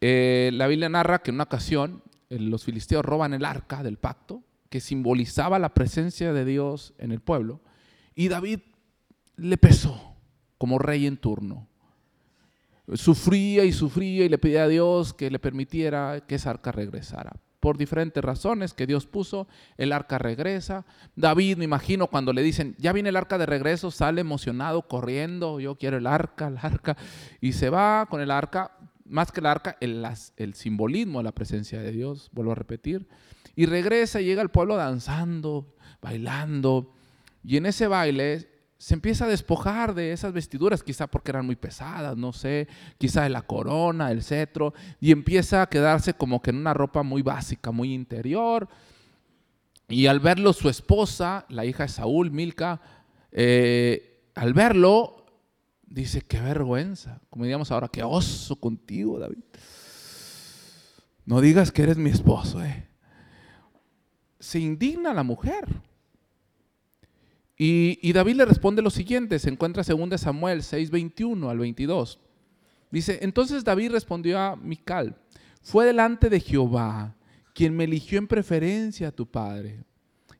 Eh, 0.00 0.50
la 0.52 0.66
Biblia 0.66 0.88
narra 0.88 1.20
que 1.20 1.30
en 1.30 1.36
una 1.36 1.44
ocasión 1.44 2.02
eh, 2.30 2.38
los 2.38 2.64
filisteos 2.64 3.04
roban 3.04 3.34
el 3.34 3.44
arca 3.44 3.82
del 3.82 3.98
pacto, 3.98 4.42
que 4.70 4.80
simbolizaba 4.80 5.58
la 5.58 5.74
presencia 5.74 6.32
de 6.32 6.44
Dios 6.44 6.94
en 6.98 7.12
el 7.12 7.20
pueblo, 7.20 7.60
y 8.14 8.28
David 8.28 8.60
le 9.36 9.56
pesó 9.56 10.16
como 10.58 10.78
rey 10.78 11.06
en 11.06 11.16
turno. 11.16 11.68
Sufría 12.94 13.64
y 13.64 13.72
sufría 13.72 14.24
y 14.24 14.28
le 14.28 14.38
pedía 14.38 14.64
a 14.64 14.68
Dios 14.68 15.14
que 15.14 15.30
le 15.30 15.38
permitiera 15.38 16.24
que 16.26 16.36
esa 16.36 16.50
arca 16.50 16.72
regresara 16.72 17.32
por 17.60 17.76
diferentes 17.76 18.24
razones 18.24 18.74
que 18.74 18.86
Dios 18.86 19.06
puso, 19.06 19.48
el 19.76 19.92
arca 19.92 20.18
regresa. 20.18 20.84
David, 21.16 21.56
me 21.56 21.64
imagino, 21.64 22.06
cuando 22.06 22.32
le 22.32 22.42
dicen, 22.42 22.74
ya 22.78 22.92
viene 22.92 23.08
el 23.08 23.16
arca 23.16 23.38
de 23.38 23.46
regreso, 23.46 23.90
sale 23.90 24.20
emocionado, 24.20 24.82
corriendo, 24.88 25.60
yo 25.60 25.76
quiero 25.76 25.96
el 25.96 26.06
arca, 26.06 26.48
el 26.48 26.58
arca, 26.58 26.96
y 27.40 27.52
se 27.52 27.70
va 27.70 28.06
con 28.06 28.20
el 28.20 28.30
arca, 28.30 28.72
más 29.04 29.32
que 29.32 29.40
el 29.40 29.46
arca, 29.46 29.76
el, 29.80 30.06
el 30.36 30.54
simbolismo 30.54 31.18
de 31.18 31.24
la 31.24 31.32
presencia 31.32 31.80
de 31.80 31.92
Dios, 31.92 32.30
vuelvo 32.32 32.52
a 32.52 32.56
repetir, 32.56 33.08
y 33.56 33.66
regresa 33.66 34.20
y 34.20 34.24
llega 34.24 34.42
al 34.42 34.50
pueblo 34.50 34.76
danzando, 34.76 35.74
bailando, 36.00 36.92
y 37.42 37.56
en 37.56 37.66
ese 37.66 37.86
baile 37.86 38.57
se 38.78 38.94
empieza 38.94 39.24
a 39.24 39.28
despojar 39.28 39.92
de 39.92 40.12
esas 40.12 40.32
vestiduras, 40.32 40.84
quizá 40.84 41.08
porque 41.08 41.32
eran 41.32 41.44
muy 41.44 41.56
pesadas, 41.56 42.16
no 42.16 42.32
sé, 42.32 42.68
quizá 42.96 43.24
de 43.24 43.28
la 43.28 43.42
corona, 43.42 44.12
el 44.12 44.22
cetro, 44.22 44.72
y 45.00 45.10
empieza 45.10 45.62
a 45.62 45.68
quedarse 45.68 46.14
como 46.14 46.40
que 46.40 46.50
en 46.50 46.58
una 46.58 46.74
ropa 46.74 47.02
muy 47.02 47.22
básica, 47.22 47.72
muy 47.72 47.92
interior. 47.92 48.68
Y 49.88 50.06
al 50.06 50.20
verlo 50.20 50.52
su 50.52 50.68
esposa, 50.68 51.44
la 51.48 51.64
hija 51.64 51.84
de 51.84 51.88
Saúl, 51.88 52.30
Milca, 52.30 52.80
eh, 53.32 54.30
al 54.36 54.54
verlo, 54.54 55.26
dice, 55.84 56.20
qué 56.20 56.40
vergüenza, 56.40 57.20
como 57.30 57.44
diríamos 57.44 57.72
ahora, 57.72 57.88
qué 57.88 58.04
oso 58.04 58.54
contigo, 58.56 59.18
David. 59.18 59.42
No 61.24 61.40
digas 61.40 61.72
que 61.72 61.82
eres 61.82 61.96
mi 61.96 62.10
esposo, 62.10 62.64
eh. 62.64 62.86
Se 64.38 64.60
indigna 64.60 65.12
la 65.12 65.24
mujer. 65.24 65.66
Y, 67.60 68.12
David 68.12 68.36
le 68.36 68.44
responde 68.44 68.82
lo 68.82 68.90
siguiente, 68.90 69.40
se 69.40 69.50
encuentra 69.50 69.82
2 69.82 70.20
Samuel 70.20 70.62
6, 70.62 70.90
21 70.92 71.50
al 71.50 71.58
22. 71.58 72.20
Dice, 72.92 73.18
entonces 73.20 73.64
David 73.64 73.90
respondió 73.90 74.38
a 74.38 74.54
Mical, 74.54 75.16
fue 75.60 75.84
delante 75.84 76.30
de 76.30 76.38
Jehová 76.38 77.16
quien 77.52 77.76
me 77.76 77.84
eligió 77.84 78.18
en 78.18 78.28
preferencia 78.28 79.08
a 79.08 79.12
tu 79.12 79.26
padre 79.26 79.82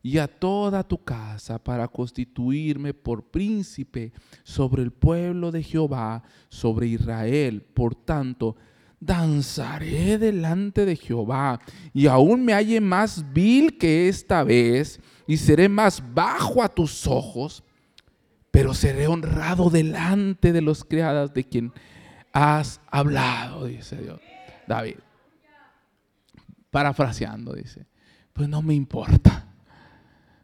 y 0.01 0.17
a 0.17 0.27
toda 0.27 0.87
tu 0.87 1.03
casa 1.03 1.61
para 1.61 1.89
constituirme 1.89 2.93
por 2.93 3.25
príncipe 3.25 4.13
sobre 4.43 4.81
el 4.81 4.91
pueblo 4.91 5.51
de 5.51 5.61
Jehová, 5.61 6.23
sobre 6.47 6.87
Israel. 6.87 7.61
Por 7.61 7.95
tanto, 7.95 8.55
danzaré 8.99 10.17
delante 10.17 10.85
de 10.85 10.95
Jehová 10.95 11.59
y 11.93 12.07
aún 12.07 12.43
me 12.43 12.53
halle 12.53 12.81
más 12.81 13.33
vil 13.33 13.77
que 13.77 14.09
esta 14.09 14.43
vez 14.43 14.99
y 15.27 15.37
seré 15.37 15.69
más 15.69 16.03
bajo 16.13 16.63
a 16.63 16.69
tus 16.69 17.07
ojos, 17.07 17.63
pero 18.51 18.73
seré 18.73 19.07
honrado 19.07 19.69
delante 19.69 20.51
de 20.51 20.61
los 20.61 20.83
criadas 20.83 21.33
de 21.33 21.43
quien 21.43 21.71
has 22.33 22.81
hablado, 22.89 23.65
dice 23.65 23.95
Dios. 23.97 24.19
David. 24.67 24.97
Parafraseando, 26.69 27.53
dice. 27.53 27.87
pues 28.33 28.47
no 28.47 28.61
me 28.61 28.73
importa. 28.73 29.47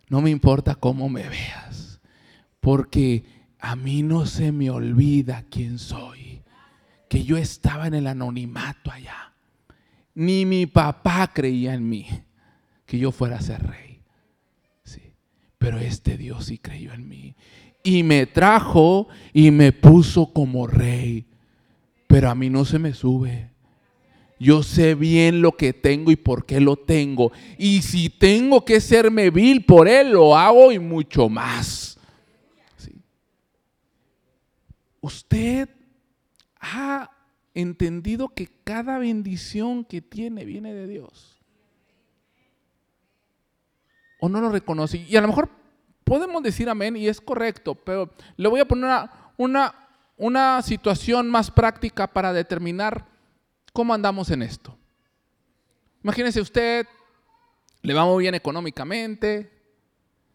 No 0.10 0.22
me 0.22 0.30
importa 0.30 0.76
cómo 0.76 1.10
me 1.10 1.28
veas, 1.28 2.00
porque 2.60 3.26
a 3.60 3.76
mí 3.76 4.04
no 4.04 4.28
se 4.28 4.52
me 4.52 4.70
olvida 4.70 5.44
quién 5.50 5.80
soy, 5.80 6.44
que 7.16 7.24
yo 7.24 7.38
estaba 7.38 7.88
en 7.88 7.94
el 7.94 8.08
anonimato 8.08 8.92
allá. 8.92 9.32
Ni 10.16 10.46
mi 10.46 10.66
papá 10.66 11.32
creía 11.34 11.74
en 11.74 11.88
mí, 11.88 12.06
que 12.86 13.00
yo 13.00 13.14
fuera 13.14 13.38
a 13.38 13.42
ser 13.42 13.66
rey. 13.66 14.02
Sí, 14.84 15.14
pero 15.58 15.80
este 15.80 16.18
Dios 16.18 16.48
sí 16.48 16.58
creyó 16.58 16.92
en 16.92 17.08
mí 17.08 17.34
y 17.84 18.04
me 18.04 18.26
trajo 18.26 19.08
y 19.32 19.50
me 19.50 19.72
puso 19.72 20.34
como 20.34 20.68
rey. 20.68 21.26
Pero 22.06 22.30
a 22.30 22.36
mí 22.36 22.50
no 22.50 22.66
se 22.66 22.80
me 22.80 22.94
sube. 22.94 23.50
Yo 24.38 24.62
sé 24.62 24.94
bien 24.94 25.42
lo 25.42 25.54
que 25.54 25.72
tengo 25.72 26.12
y 26.12 26.18
por 26.18 26.46
qué 26.46 26.60
lo 26.60 26.76
tengo. 26.76 27.32
Y 27.58 27.82
si 27.82 28.10
tengo 28.10 28.66
que 28.66 28.82
serme 28.82 29.30
vil 29.30 29.64
por 29.64 29.88
él, 29.88 30.12
lo 30.12 30.36
hago 30.36 30.70
y 30.70 30.80
mucho 30.80 31.30
más. 31.30 31.98
Usted 35.00 35.70
ha 36.74 37.12
entendido 37.54 38.30
que 38.30 38.50
cada 38.64 38.98
bendición 38.98 39.86
que 39.86 40.02
tiene 40.02 40.46
viene 40.46 40.74
de 40.74 40.88
Dios. 40.88 41.42
¿O 44.20 44.30
no 44.30 44.42
lo 44.42 44.50
reconoce? 44.50 44.98
Y 44.98 45.16
a 45.16 45.22
lo 45.22 45.28
mejor 45.28 45.50
podemos 46.04 46.42
decir 46.42 46.70
amén 46.70 46.98
y 46.98 47.08
es 47.08 47.22
correcto, 47.22 47.76
pero 47.76 48.12
le 48.38 48.48
voy 48.48 48.60
a 48.60 48.68
poner 48.68 49.10
una, 49.38 49.74
una, 50.18 50.62
situación 50.62 51.30
más 51.30 51.52
práctica 51.52 52.08
para 52.08 52.34
determinar 52.34 53.06
cómo 53.74 53.94
andamos 53.94 54.30
en 54.32 54.42
esto. 54.42 54.78
Imagínese 56.04 56.42
usted, 56.42 56.88
le 57.82 57.94
va 57.94 58.06
muy 58.06 58.24
bien 58.24 58.36
económicamente, 58.36 59.52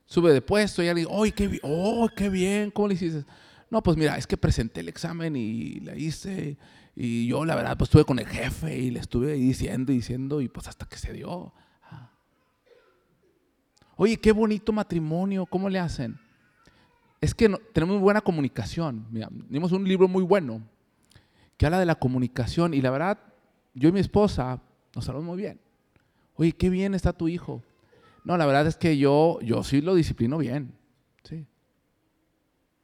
sube 0.07 0.33
de 0.33 0.43
puesto 0.43 0.83
y 0.83 0.89
alguien, 0.89 1.09
¡ay, 1.11 1.33
qué, 1.33 1.59
oh, 1.63 2.09
qué 2.15 2.29
bien! 2.29 2.71
¿Cómo 2.71 2.89
le 2.89 2.95
hiciste? 2.95 3.25
No, 3.71 3.83
pues 3.83 3.97
mira, 3.97 4.17
es 4.17 4.27
que 4.27 4.37
presenté 4.37 4.81
el 4.81 4.89
examen 4.89 5.37
y 5.37 5.81
le 5.81 5.99
hice, 5.99 6.59
y 6.97 7.29
yo 7.29 7.45
la 7.45 7.55
verdad, 7.55 7.79
pues 7.79 7.89
estuve 7.89 8.05
con 8.05 8.19
el 8.19 8.27
jefe 8.27 8.77
y 8.77 8.91
le 8.91 8.99
estuve 8.99 9.35
diciendo 9.35 9.93
y 9.93 9.97
diciendo, 9.97 10.41
y 10.41 10.49
pues 10.49 10.67
hasta 10.67 10.87
que 10.87 10.97
se 10.97 11.13
dio. 11.13 11.55
Oye, 13.95 14.17
qué 14.17 14.33
bonito 14.33 14.73
matrimonio, 14.73 15.47
¿cómo 15.47 15.69
le 15.69 15.79
hacen? 15.79 16.19
Es 17.21 17.35
que 17.35 17.49
tenemos 17.73 17.97
muy 17.97 18.03
buena 18.03 18.23
comunicación. 18.23 19.07
tenemos 19.47 19.73
un 19.73 19.87
libro 19.87 20.09
muy 20.09 20.25
bueno 20.25 20.63
que 21.57 21.67
habla 21.67 21.79
de 21.79 21.87
la 21.87 21.95
comunicación 21.95 22.73
y 22.75 22.81
la 22.81 22.91
verdad, 22.91 23.19
yo 23.75 23.91
y 23.91 23.93
mi 23.93 24.01
esposa 24.01 24.61
nos 24.95 25.09
hablamos 25.09 25.29
muy 25.29 25.37
bien. 25.37 25.61
Oye, 26.35 26.53
qué 26.53 26.71
bien 26.71 26.95
está 26.95 27.13
tu 27.13 27.29
hijo. 27.29 27.63
No, 28.25 28.37
la 28.37 28.47
verdad 28.47 28.67
es 28.67 28.77
que 28.77 28.97
yo, 28.97 29.39
yo 29.43 29.63
sí 29.63 29.83
lo 29.83 29.95
disciplino 29.95 30.39
bien. 30.39 30.80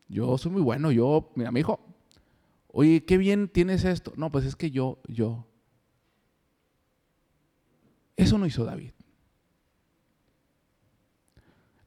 Yo 0.09 0.39
soy 0.39 0.53
muy 0.53 0.63
bueno. 0.63 0.91
Yo, 0.91 1.31
mira, 1.35 1.51
mi 1.51 1.61
hijo, 1.61 1.81
oye, 2.69 3.05
qué 3.05 3.19
bien 3.19 3.49
tienes 3.49 3.85
esto. 3.85 4.13
No, 4.17 4.31
pues 4.31 4.45
es 4.45 4.57
que 4.57 4.71
yo, 4.71 4.99
yo. 5.09 5.47
Eso 8.17 8.39
no 8.39 8.47
hizo 8.47 8.65
David 8.65 8.91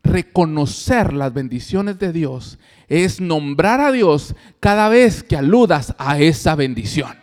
reconocer 0.09 1.13
las 1.13 1.33
bendiciones 1.33 1.99
de 1.99 2.11
Dios 2.11 2.59
es 2.87 3.21
nombrar 3.21 3.79
a 3.79 3.91
Dios 3.91 4.35
cada 4.59 4.89
vez 4.89 5.23
que 5.23 5.37
aludas 5.37 5.95
a 5.97 6.19
esa 6.19 6.55
bendición. 6.55 7.15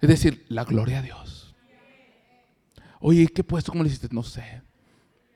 Es 0.00 0.08
decir, 0.08 0.44
la 0.48 0.64
gloria 0.64 0.98
a 0.98 1.02
Dios. 1.02 1.54
Oye, 3.00 3.26
¿qué 3.28 3.44
puesto? 3.44 3.72
¿Cómo 3.72 3.84
le 3.84 3.88
hiciste? 3.88 4.08
No 4.10 4.22
sé. 4.22 4.62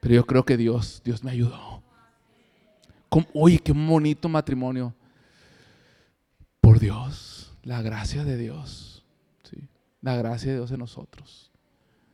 Pero 0.00 0.14
yo 0.14 0.26
creo 0.26 0.44
que 0.44 0.56
Dios, 0.56 1.00
Dios 1.04 1.24
me 1.24 1.30
ayudó. 1.30 1.77
Oye, 3.35 3.59
qué 3.59 3.73
bonito 3.73 4.29
matrimonio. 4.29 4.94
Por 6.61 6.79
Dios, 6.79 7.57
la 7.62 7.83
gracia 7.83 8.25
de 8.25 8.37
Dios. 8.37 9.05
¿sí? 9.44 9.68
La 10.03 10.16
gracia 10.16 10.51
de 10.51 10.59
Dios 10.59 10.71
en 10.71 10.79
nosotros. 10.81 11.51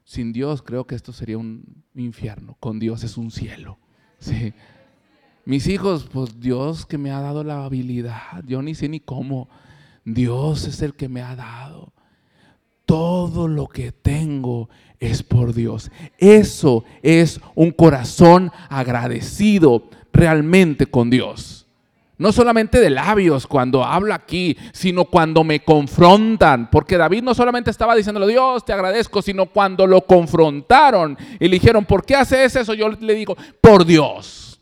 Sin 0.05 0.33
Dios 0.33 0.63
creo 0.63 0.87
que 0.87 0.95
esto 0.95 1.13
sería 1.13 1.39
un 1.39 1.85
infierno. 1.95 2.57
Con 2.61 2.79
Dios 2.79 3.03
es 3.05 3.17
un 3.17 3.31
cielo. 3.31 3.79
Sí. 4.19 4.53
Mis 5.45 5.67
hijos, 5.67 6.09
pues 6.11 6.41
Dios 6.41 6.87
que 6.87 6.99
me 6.99 7.11
ha 7.11 7.21
dado 7.21 7.45
la 7.45 7.65
habilidad. 7.65 8.45
Yo 8.47 8.63
ni 8.63 8.75
sé 8.75 8.89
ni 8.89 9.01
cómo. 9.01 9.49
Dios 10.05 10.67
es 10.67 10.83
el 10.83 10.95
que 10.95 11.09
me 11.09 11.23
ha 11.23 11.35
dado. 11.35 11.93
Todo 12.87 13.49
lo 13.49 13.67
que 13.67 13.93
tengo 13.93 14.69
es 15.01 15.23
por 15.23 15.55
Dios. 15.55 15.91
Eso 16.19 16.85
es 17.03 17.41
un 17.55 17.73
corazón 17.73 18.53
agradecido 18.69 19.89
realmente 20.15 20.87
con 20.87 21.11
Dios. 21.11 21.67
No 22.17 22.31
solamente 22.31 22.79
de 22.79 22.91
labios 22.91 23.47
cuando 23.47 23.85
habla 23.85 24.15
aquí, 24.15 24.57
sino 24.73 25.05
cuando 25.05 25.43
me 25.43 25.65
confrontan. 25.65 26.71
Porque 26.71 26.97
David 26.97 27.25
no 27.25 27.35
solamente 27.35 27.71
estaba 27.71 27.95
diciéndole, 27.97 28.29
Dios, 28.29 28.65
te 28.65 28.73
agradezco, 28.73 29.21
sino 29.21 29.47
cuando 29.47 29.87
lo 29.87 30.03
confrontaron 30.03 31.19
y 31.41 31.49
le 31.49 31.57
dijeron, 31.57 31.85
¿por 31.85 32.07
qué 32.07 32.15
haces 32.15 32.55
eso? 32.55 32.73
Yo 32.73 32.89
le 32.89 33.15
digo, 33.15 33.37
por 33.61 33.85
Dios. 33.85 34.61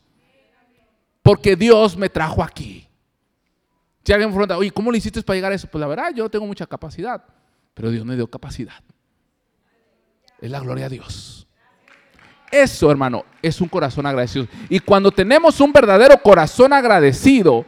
Porque 1.23 1.55
Dios 1.55 1.97
me 1.97 2.09
trajo 2.09 2.43
aquí. 2.43 2.89
Si 4.05 4.13
alguien 4.13 4.31
me 4.31 4.35
pregunta, 4.35 4.57
oye, 4.57 4.71
¿cómo 4.71 4.91
le 4.91 4.99
hiciste 4.99 5.23
para 5.23 5.37
llegar 5.37 5.53
a 5.53 5.55
eso? 5.55 5.69
Pues 5.69 5.81
la 5.81 5.87
verdad, 5.87 6.13
yo 6.15 6.29
tengo 6.29 6.47
mucha 6.47 6.67
capacidad, 6.67 7.23
pero 7.75 7.91
Dios 7.91 8.05
me 8.05 8.17
dio 8.17 8.29
capacidad. 8.29 8.83
Es 10.41 10.51
la 10.51 10.59
gloria 10.59 10.87
a 10.87 10.89
Dios. 10.89 11.47
Eso, 12.53 12.91
hermano, 12.91 13.25
es 13.41 13.63
un 13.63 13.69
corazón 13.69 14.05
agradecido. 14.05 14.47
Y 14.69 14.79
cuando 14.79 15.11
tenemos 15.11 15.59
un 15.59 15.73
verdadero 15.73 16.19
corazón 16.19 16.75
agradecido, 16.75 17.65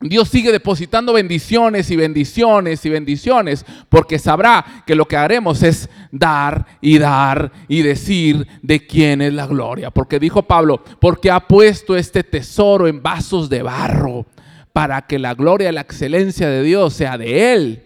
Dios 0.00 0.28
sigue 0.28 0.52
depositando 0.52 1.12
bendiciones 1.12 1.90
y 1.90 1.96
bendiciones 1.96 2.86
y 2.86 2.90
bendiciones, 2.90 3.66
porque 3.88 4.20
sabrá 4.20 4.84
que 4.86 4.94
lo 4.94 5.06
que 5.06 5.16
haremos 5.16 5.64
es 5.64 5.90
dar 6.12 6.66
y 6.80 6.98
dar 6.98 7.50
y 7.66 7.82
decir 7.82 8.46
de 8.62 8.86
quién 8.86 9.20
es 9.20 9.32
la 9.32 9.48
gloria. 9.48 9.90
Porque 9.90 10.20
dijo 10.20 10.44
Pablo, 10.44 10.82
porque 11.00 11.28
ha 11.28 11.40
puesto 11.40 11.96
este 11.96 12.22
tesoro 12.22 12.86
en 12.86 13.02
vasos 13.02 13.48
de 13.48 13.62
barro, 13.62 14.24
para 14.72 15.02
que 15.02 15.18
la 15.18 15.34
gloria 15.34 15.68
y 15.68 15.72
la 15.72 15.80
excelencia 15.82 16.48
de 16.48 16.62
Dios 16.62 16.94
sea 16.94 17.18
de 17.18 17.52
Él 17.52 17.82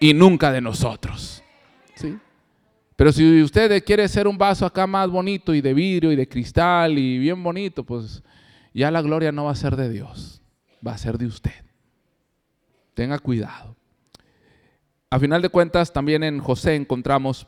y 0.00 0.14
nunca 0.14 0.50
de 0.50 0.60
nosotros. 0.60 1.44
¿Sí? 1.94 2.16
Pero 2.96 3.12
si 3.12 3.42
usted 3.42 3.84
quiere 3.84 4.08
ser 4.08 4.26
un 4.26 4.38
vaso 4.38 4.64
acá 4.64 4.86
más 4.86 5.10
bonito 5.10 5.54
y 5.54 5.60
de 5.60 5.74
vidrio 5.74 6.10
y 6.10 6.16
de 6.16 6.26
cristal 6.26 6.98
y 6.98 7.18
bien 7.18 7.42
bonito, 7.42 7.84
pues 7.84 8.22
ya 8.72 8.90
la 8.90 9.02
gloria 9.02 9.30
no 9.32 9.44
va 9.44 9.50
a 9.50 9.56
ser 9.56 9.76
de 9.76 9.90
Dios, 9.90 10.40
va 10.84 10.92
a 10.92 10.98
ser 10.98 11.18
de 11.18 11.26
usted. 11.26 11.52
Tenga 12.94 13.18
cuidado. 13.18 13.76
A 15.10 15.18
final 15.18 15.42
de 15.42 15.50
cuentas, 15.50 15.92
también 15.92 16.22
en 16.22 16.40
José 16.40 16.74
encontramos 16.74 17.46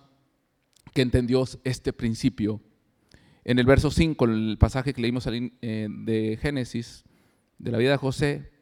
que 0.93 1.01
entendió 1.01 1.45
este 1.65 1.95
principio. 1.95 2.61
En 3.45 3.59
el 3.59 3.65
verso 3.65 3.91
5, 3.91 4.25
en 4.27 4.31
el 4.31 4.59
pasaje 4.59 4.93
que 4.93 5.01
leímos 5.01 5.27
eh, 5.27 5.89
de 5.89 6.39
Génesis, 6.41 7.05
de 7.57 7.73
la 7.73 7.79
vida 7.79 7.93
de 7.93 7.97
José, 7.97 8.53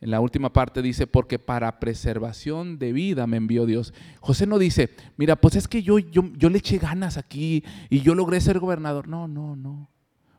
en 0.00 0.10
la 0.10 0.20
última 0.20 0.52
parte 0.52 0.80
dice, 0.80 1.06
porque 1.06 1.38
para 1.38 1.80
preservación 1.80 2.78
de 2.78 2.92
vida 2.92 3.26
me 3.26 3.36
envió 3.36 3.66
Dios. 3.66 3.92
José 4.20 4.46
no 4.46 4.58
dice, 4.58 4.90
mira, 5.16 5.36
pues 5.36 5.56
es 5.56 5.66
que 5.66 5.82
yo, 5.82 5.98
yo, 5.98 6.22
yo 6.36 6.50
le 6.50 6.58
eché 6.58 6.78
ganas 6.78 7.16
aquí 7.16 7.64
y 7.90 8.00
yo 8.02 8.14
logré 8.14 8.40
ser 8.40 8.60
gobernador. 8.60 9.08
No, 9.08 9.26
no, 9.26 9.56
no. 9.56 9.90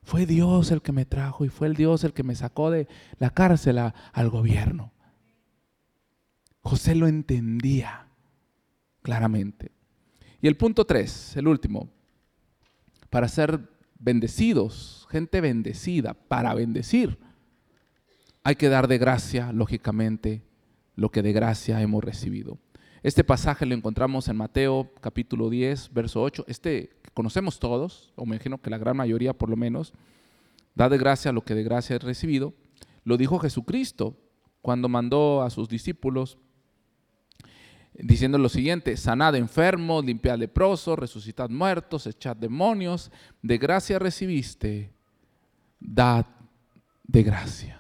Fue 0.02 0.26
Dios 0.26 0.72
el 0.72 0.82
que 0.82 0.94
me 0.94 1.06
trajo 1.06 1.44
y 1.44 1.50
fue 1.50 1.68
el 1.68 1.76
Dios 1.76 2.04
el 2.06 2.14
que 2.14 2.24
me 2.24 2.36
sacó 2.36 2.72
de 2.72 2.88
la 3.20 3.32
cárcel 3.32 3.78
al 3.80 4.30
gobierno. 4.30 4.94
José 6.62 6.96
lo 6.96 7.08
entendía 7.08 8.08
claramente. 9.02 9.72
Y 10.42 10.48
el 10.48 10.56
punto 10.56 10.86
tres, 10.86 11.36
el 11.36 11.48
último, 11.48 11.90
para 13.10 13.28
ser 13.28 13.70
bendecidos, 14.00 15.06
gente 15.12 15.42
bendecida, 15.42 16.14
para 16.14 16.54
bendecir 16.54 17.20
hay 18.50 18.56
que 18.56 18.70
dar 18.70 18.88
de 18.88 18.98
gracia, 18.98 19.54
lógicamente, 19.54 20.42
lo 20.96 21.12
que 21.12 21.22
de 21.22 21.34
gracia 21.34 21.84
hemos 21.84 22.04
recibido. 22.04 22.58
Este 23.04 23.24
pasaje 23.24 23.64
lo 23.68 23.76
encontramos 23.76 24.28
en 24.28 24.38
Mateo 24.38 24.92
capítulo 25.02 25.52
10, 25.52 25.94
verso 25.94 26.24
8. 26.24 26.46
Este 26.48 26.90
conocemos 27.14 27.60
todos, 27.60 28.12
o 28.16 28.26
me 28.26 28.38
imagino 28.38 28.60
que 28.60 28.72
la 28.72 28.80
gran 28.80 28.98
mayoría 28.98 29.34
por 29.34 29.52
lo 29.52 29.56
menos. 29.56 29.94
Da 30.74 30.90
de 30.90 30.98
gracia 30.98 31.32
lo 31.32 31.44
que 31.46 31.54
de 31.54 31.62
gracia 31.62 31.98
he 31.98 32.00
recibido. 32.00 32.56
Lo 33.04 33.18
dijo 33.18 33.38
Jesucristo 33.38 34.18
cuando 34.64 34.90
mandó 34.90 35.44
a 35.44 35.52
sus 35.52 35.70
discípulos 35.70 36.40
diciendo 37.94 38.40
lo 38.40 38.50
siguiente, 38.50 38.98
sanad 38.98 39.36
enfermos, 39.36 40.04
limpiad 40.04 40.40
leprosos, 40.40 40.98
resucitad 40.98 41.52
muertos, 41.52 42.08
echad 42.08 42.36
demonios, 42.36 43.12
de 43.44 43.60
gracia 43.60 44.00
recibiste, 44.00 44.92
dad 45.80 46.26
de 47.04 47.22
gracia. 47.22 47.79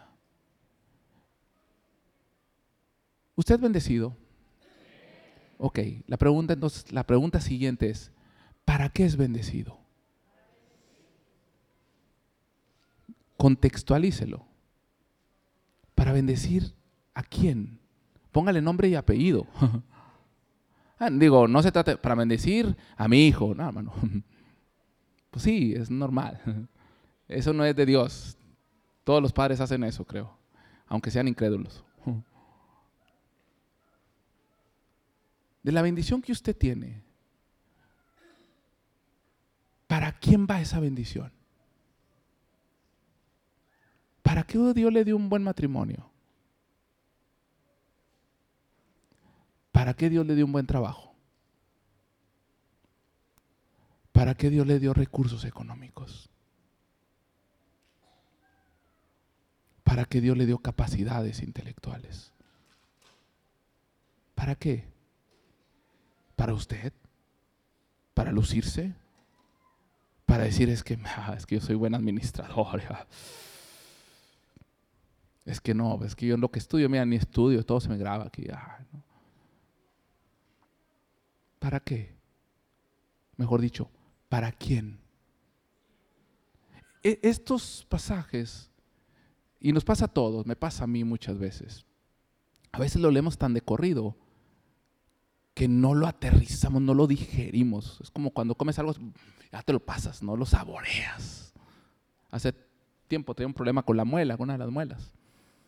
¿Usted 3.39 3.55
es 3.55 3.61
bendecido? 3.61 4.17
Ok, 5.59 5.79
la 6.07 6.17
pregunta 6.17 6.51
entonces, 6.51 6.91
la 6.91 7.05
pregunta 7.05 7.39
siguiente 7.39 7.89
es, 7.89 8.11
¿para 8.65 8.89
qué 8.89 9.05
es 9.05 9.15
bendecido? 9.15 9.79
Contextualícelo. 13.37 14.45
¿Para 15.95 16.11
bendecir 16.11 16.73
a 17.13 17.23
quién? 17.23 17.79
Póngale 18.33 18.61
nombre 18.61 18.89
y 18.89 18.95
apellido. 18.95 19.47
Ah, 21.01 21.09
digo, 21.09 21.47
no 21.47 21.63
se 21.63 21.71
trata 21.71 21.95
para 21.95 22.15
bendecir 22.15 22.75
a 22.97 23.07
mi 23.07 23.25
hijo, 23.25 23.55
no, 23.55 23.65
hermano. 23.65 23.93
Pues 25.31 25.43
sí, 25.43 25.73
es 25.73 25.89
normal. 25.89 26.41
Eso 27.29 27.53
no 27.53 27.63
es 27.63 27.73
de 27.73 27.85
Dios. 27.85 28.37
Todos 29.05 29.21
los 29.21 29.31
padres 29.31 29.61
hacen 29.61 29.85
eso, 29.85 30.03
creo, 30.03 30.37
aunque 30.87 31.09
sean 31.09 31.29
incrédulos. 31.29 31.85
De 35.63 35.71
la 35.71 35.81
bendición 35.81 36.21
que 36.21 36.31
usted 36.31 36.55
tiene, 36.55 37.03
¿para 39.87 40.17
quién 40.19 40.47
va 40.49 40.61
esa 40.61 40.79
bendición? 40.79 41.31
¿Para 44.21 44.43
qué 44.43 44.57
Dios 44.73 44.93
le 44.93 45.03
dio 45.03 45.15
un 45.15 45.27
buen 45.27 45.43
matrimonio? 45.43 46.09
¿Para 49.71 49.93
qué 49.93 50.09
Dios 50.09 50.25
le 50.25 50.35
dio 50.35 50.45
un 50.45 50.51
buen 50.51 50.67
trabajo? 50.67 51.15
¿Para 54.11 54.35
qué 54.35 54.49
Dios 54.49 54.67
le 54.67 54.79
dio 54.79 54.93
recursos 54.93 55.45
económicos? 55.45 56.29
¿Para 59.83 60.05
qué 60.05 60.21
Dios 60.21 60.37
le 60.37 60.45
dio 60.45 60.59
capacidades 60.59 61.41
intelectuales? 61.41 62.31
¿Para 64.35 64.55
qué? 64.55 64.98
¿Para 66.39 66.53
usted? 66.53 66.93
¿Para 68.13 68.31
lucirse? 68.31 68.95
¿Para 70.25 70.45
decir 70.45 70.69
es 70.69 70.85
que, 70.85 70.97
ah, 71.03 71.35
es 71.37 71.45
que 71.45 71.55
yo 71.55 71.61
soy 71.61 71.75
buen 71.75 71.93
administrador? 71.93 72.81
Es 75.43 75.59
que 75.59 75.73
no, 75.73 76.01
es 76.05 76.15
que 76.15 76.27
yo 76.27 76.35
en 76.35 76.41
lo 76.41 76.49
que 76.49 76.59
estudio, 76.59 76.87
mira, 76.87 77.05
ni 77.05 77.17
estudio, 77.17 77.65
todo 77.65 77.81
se 77.81 77.89
me 77.89 77.97
graba 77.97 78.27
aquí. 78.27 78.47
Ah, 78.53 78.79
¿Para 81.59 81.81
qué? 81.81 82.15
Mejor 83.35 83.59
dicho, 83.59 83.89
¿para 84.29 84.53
quién? 84.53 84.97
E, 87.03 87.19
estos 87.21 87.85
pasajes, 87.89 88.71
y 89.59 89.73
nos 89.73 89.83
pasa 89.83 90.05
a 90.05 90.13
todos, 90.13 90.45
me 90.45 90.55
pasa 90.55 90.85
a 90.85 90.87
mí 90.87 91.03
muchas 91.03 91.37
veces, 91.37 91.85
a 92.71 92.79
veces 92.79 93.01
lo 93.01 93.11
leemos 93.11 93.37
tan 93.37 93.53
de 93.53 93.59
corrido 93.59 94.15
que 95.53 95.67
no 95.67 95.93
lo 95.93 96.07
aterrizamos, 96.07 96.81
no 96.81 96.93
lo 96.93 97.07
digerimos. 97.07 97.99
Es 98.01 98.11
como 98.11 98.31
cuando 98.31 98.55
comes 98.55 98.79
algo, 98.79 98.93
ya 99.51 99.61
te 99.61 99.73
lo 99.73 99.79
pasas, 99.79 100.23
no 100.23 100.35
lo 100.35 100.45
saboreas. 100.45 101.53
Hace 102.31 102.53
tiempo 103.07 103.33
tenía 103.33 103.47
un 103.47 103.53
problema 103.53 103.83
con 103.83 103.97
la 103.97 104.05
muela, 104.05 104.37
con 104.37 104.45
una 104.45 104.53
de 104.53 104.59
las 104.59 104.69
muelas. 104.69 105.11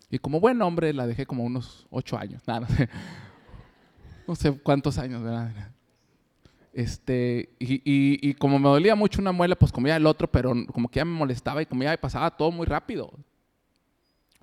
Y 0.10 0.20
como 0.20 0.40
buen 0.40 0.62
hombre 0.62 0.94
la 0.94 1.08
dejé 1.08 1.26
como 1.26 1.44
unos 1.44 1.88
ocho 1.90 2.18
años. 2.18 2.42
Nada, 2.46 2.62
no 2.62 2.68
sé, 2.68 2.90
no 4.28 4.36
sé 4.36 4.52
cuántos 4.60 4.98
años, 4.98 5.24
¿verdad? 5.24 5.72
Este, 6.74 7.50
y, 7.60 8.34
como 8.36 8.58
me 8.58 8.70
dolía 8.70 8.96
mucho 8.96 9.20
una 9.20 9.34
muela, 9.34 9.56
pues 9.56 9.72
comía 9.72 9.98
el 9.98 10.06
otro, 10.06 10.32
pero 10.32 10.54
como 10.72 10.88
que 10.90 10.98
ya 10.98 11.06
me 11.06 11.12
molestaba 11.12 11.62
y 11.62 11.66
comía 11.66 11.94
y 11.94 11.98
pasaba 11.98 12.32
todo 12.32 12.52
muy 12.52 12.66
rápido. 12.66 13.12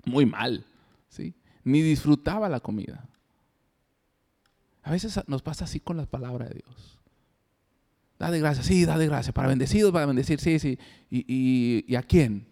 Muy 0.05 0.25
mal, 0.25 0.65
¿sí? 1.07 1.33
Ni 1.63 1.81
disfrutaba 1.81 2.47
la 2.49 2.59
comida. 2.59 3.07
A 4.89 4.91
veces 4.91 5.19
nos 5.27 5.43
pasa 5.43 5.65
así 5.65 5.79
con 5.79 5.97
la 5.97 6.07
palabra 6.07 6.47
de 6.47 6.63
Dios. 6.65 6.97
Da 8.17 8.31
de 8.31 8.39
gracia, 8.39 8.63
sí, 8.63 8.85
da 8.85 8.97
de 8.97 9.05
gracia. 9.05 9.31
Para 9.31 9.47
bendecidos, 9.47 9.91
para 9.91 10.07
bendecir, 10.07 10.39
sí, 10.39 10.57
sí. 10.57 10.79
¿Y, 11.11 11.85
y, 11.87 11.95
a 11.95 12.01
quién? 12.01 12.47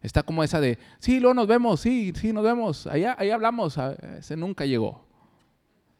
Está 0.00 0.22
como 0.22 0.44
esa 0.44 0.60
de, 0.60 0.78
sí, 1.00 1.18
luego 1.18 1.34
nos 1.34 1.48
vemos, 1.48 1.80
sí, 1.80 2.12
sí, 2.14 2.32
nos 2.32 2.44
vemos. 2.44 2.86
Allá, 2.86 3.16
allá 3.18 3.34
hablamos. 3.34 3.76
Ese 4.16 4.36
nunca 4.36 4.66
llegó. 4.66 5.04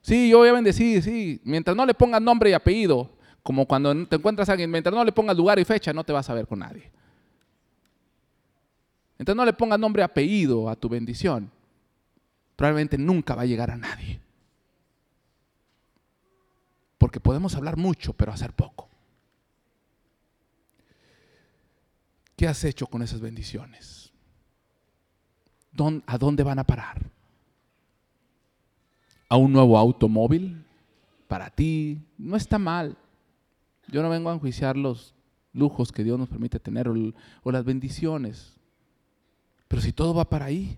Sí, 0.01 0.29
yo 0.29 0.39
voy 0.39 0.49
a 0.49 0.53
bendecir, 0.53 1.03
sí. 1.03 1.41
Mientras 1.43 1.77
no 1.77 1.85
le 1.85 1.95
pongas 1.95 2.23
nombre 2.23 2.51
y 2.51 2.53
apellido, 2.53 3.11
como 3.43 3.67
cuando 3.67 4.07
te 4.07 4.15
encuentras 4.15 4.49
a 4.49 4.53
alguien, 4.53 4.71
mientras 4.71 4.95
no 4.95 5.03
le 5.03 5.11
pongas 5.11 5.37
lugar 5.37 5.59
y 5.59 5.65
fecha, 5.65 5.93
no 5.93 6.05
te 6.05 6.13
vas 6.13 6.31
a 6.31 6.35
ver 6.35 6.47
con 6.47 6.61
nadie. 6.61 6.89
Mientras 9.19 9.37
no 9.37 9.45
le 9.45 9.55
pongas 9.55 9.81
nombre 9.81 10.03
y 10.03 10.05
apellido 10.05 10.71
a 10.71 10.77
tu 10.77 10.89
bendición, 10.89 11.51
probablemente 12.55 12.97
nunca 12.97 13.35
va 13.35 13.43
a 13.43 13.47
llegar 13.47 13.73
a 13.73 13.77
nadie. 13.77 14.21
Porque 17.07 17.21
podemos 17.21 17.55
hablar 17.55 17.77
mucho, 17.77 18.15
pero 18.15 18.33
hacer 18.33 18.53
poco. 18.53 18.89
¿Qué 22.35 22.49
has 22.49 22.65
hecho 22.65 22.89
con 22.89 23.01
esas 23.01 23.21
bendiciones? 23.21 24.11
¿A 26.07 26.19
dónde 26.19 26.43
van 26.43 26.59
a 26.59 26.65
parar? 26.65 27.13
a 29.29 29.37
un 29.37 29.53
nuevo 29.53 29.79
automóvil 29.79 30.65
para 31.29 31.49
ti, 31.49 32.01
no 32.19 32.35
está 32.35 32.59
mal. 32.59 32.97
Yo 33.87 34.03
no 34.03 34.11
vengo 34.11 34.29
a 34.29 34.35
enjuiciar 34.35 34.77
los 34.77 35.15
lujos 35.53 35.93
que 35.93 36.03
Dios 36.03 36.19
nos 36.19 36.29
permite 36.29 36.59
tener 36.59 36.89
o, 36.89 37.53
las 37.53 37.65
bendiciones. 37.65 38.57
Pero 39.69 39.81
si 39.81 39.93
todo 39.93 40.13
va 40.13 40.29
para 40.29 40.47
ahí, 40.47 40.77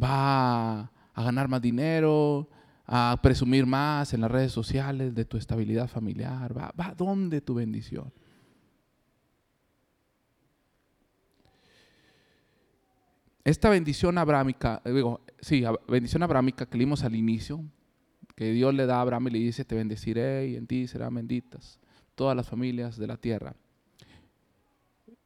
va 0.00 0.82
a 1.14 1.22
ganar 1.24 1.48
más 1.48 1.60
dinero, 1.60 2.48
a 2.94 3.18
presumir 3.22 3.64
más 3.64 4.12
en 4.12 4.20
las 4.20 4.30
redes 4.30 4.52
sociales 4.52 5.14
de 5.14 5.24
tu 5.24 5.38
estabilidad 5.38 5.88
familiar, 5.88 6.54
va, 6.56 6.72
va 6.78 6.88
a 6.88 6.94
dónde 6.94 7.40
tu 7.40 7.54
bendición. 7.54 8.12
esta 13.44 13.70
bendición 13.70 14.18
abrámica, 14.18 14.80
digo, 14.84 15.20
sí, 15.40 15.64
bendición 15.88 16.22
abrámica 16.22 16.66
que 16.66 16.78
leímos 16.78 17.02
al 17.02 17.14
inicio, 17.14 17.64
que 18.36 18.52
Dios 18.52 18.72
le 18.74 18.86
da 18.86 18.98
a 18.98 19.00
Abraham 19.00 19.28
y 19.28 19.30
le 19.30 19.38
dice, 19.40 19.64
te 19.64 19.74
bendeciré 19.74 20.48
y 20.48 20.56
en 20.56 20.66
ti 20.66 20.86
serán 20.86 21.14
benditas 21.14 21.80
todas 22.14 22.36
las 22.36 22.48
familias 22.48 22.96
de 22.96 23.06
la 23.06 23.16
tierra. 23.16 23.54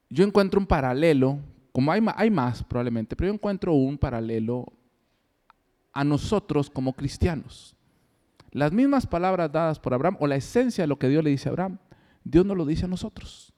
Yo 0.08 0.24
encuentro 0.24 0.58
un 0.58 0.66
paralelo, 0.66 1.40
como 1.72 1.92
hay, 1.92 2.00
hay 2.14 2.30
más 2.30 2.62
probablemente, 2.62 3.16
pero 3.16 3.28
yo 3.28 3.34
encuentro 3.34 3.74
un 3.74 3.98
paralelo 3.98 4.72
a 5.96 6.04
nosotros 6.04 6.68
como 6.68 6.92
cristianos. 6.92 7.74
Las 8.50 8.70
mismas 8.70 9.06
palabras 9.06 9.50
dadas 9.50 9.80
por 9.80 9.94
Abraham, 9.94 10.18
o 10.20 10.26
la 10.26 10.36
esencia 10.36 10.84
de 10.84 10.88
lo 10.88 10.98
que 10.98 11.08
Dios 11.08 11.24
le 11.24 11.30
dice 11.30 11.48
a 11.48 11.52
Abraham, 11.52 11.78
Dios 12.22 12.44
nos 12.44 12.54
lo 12.54 12.66
dice 12.66 12.84
a 12.84 12.88
nosotros. 12.88 13.54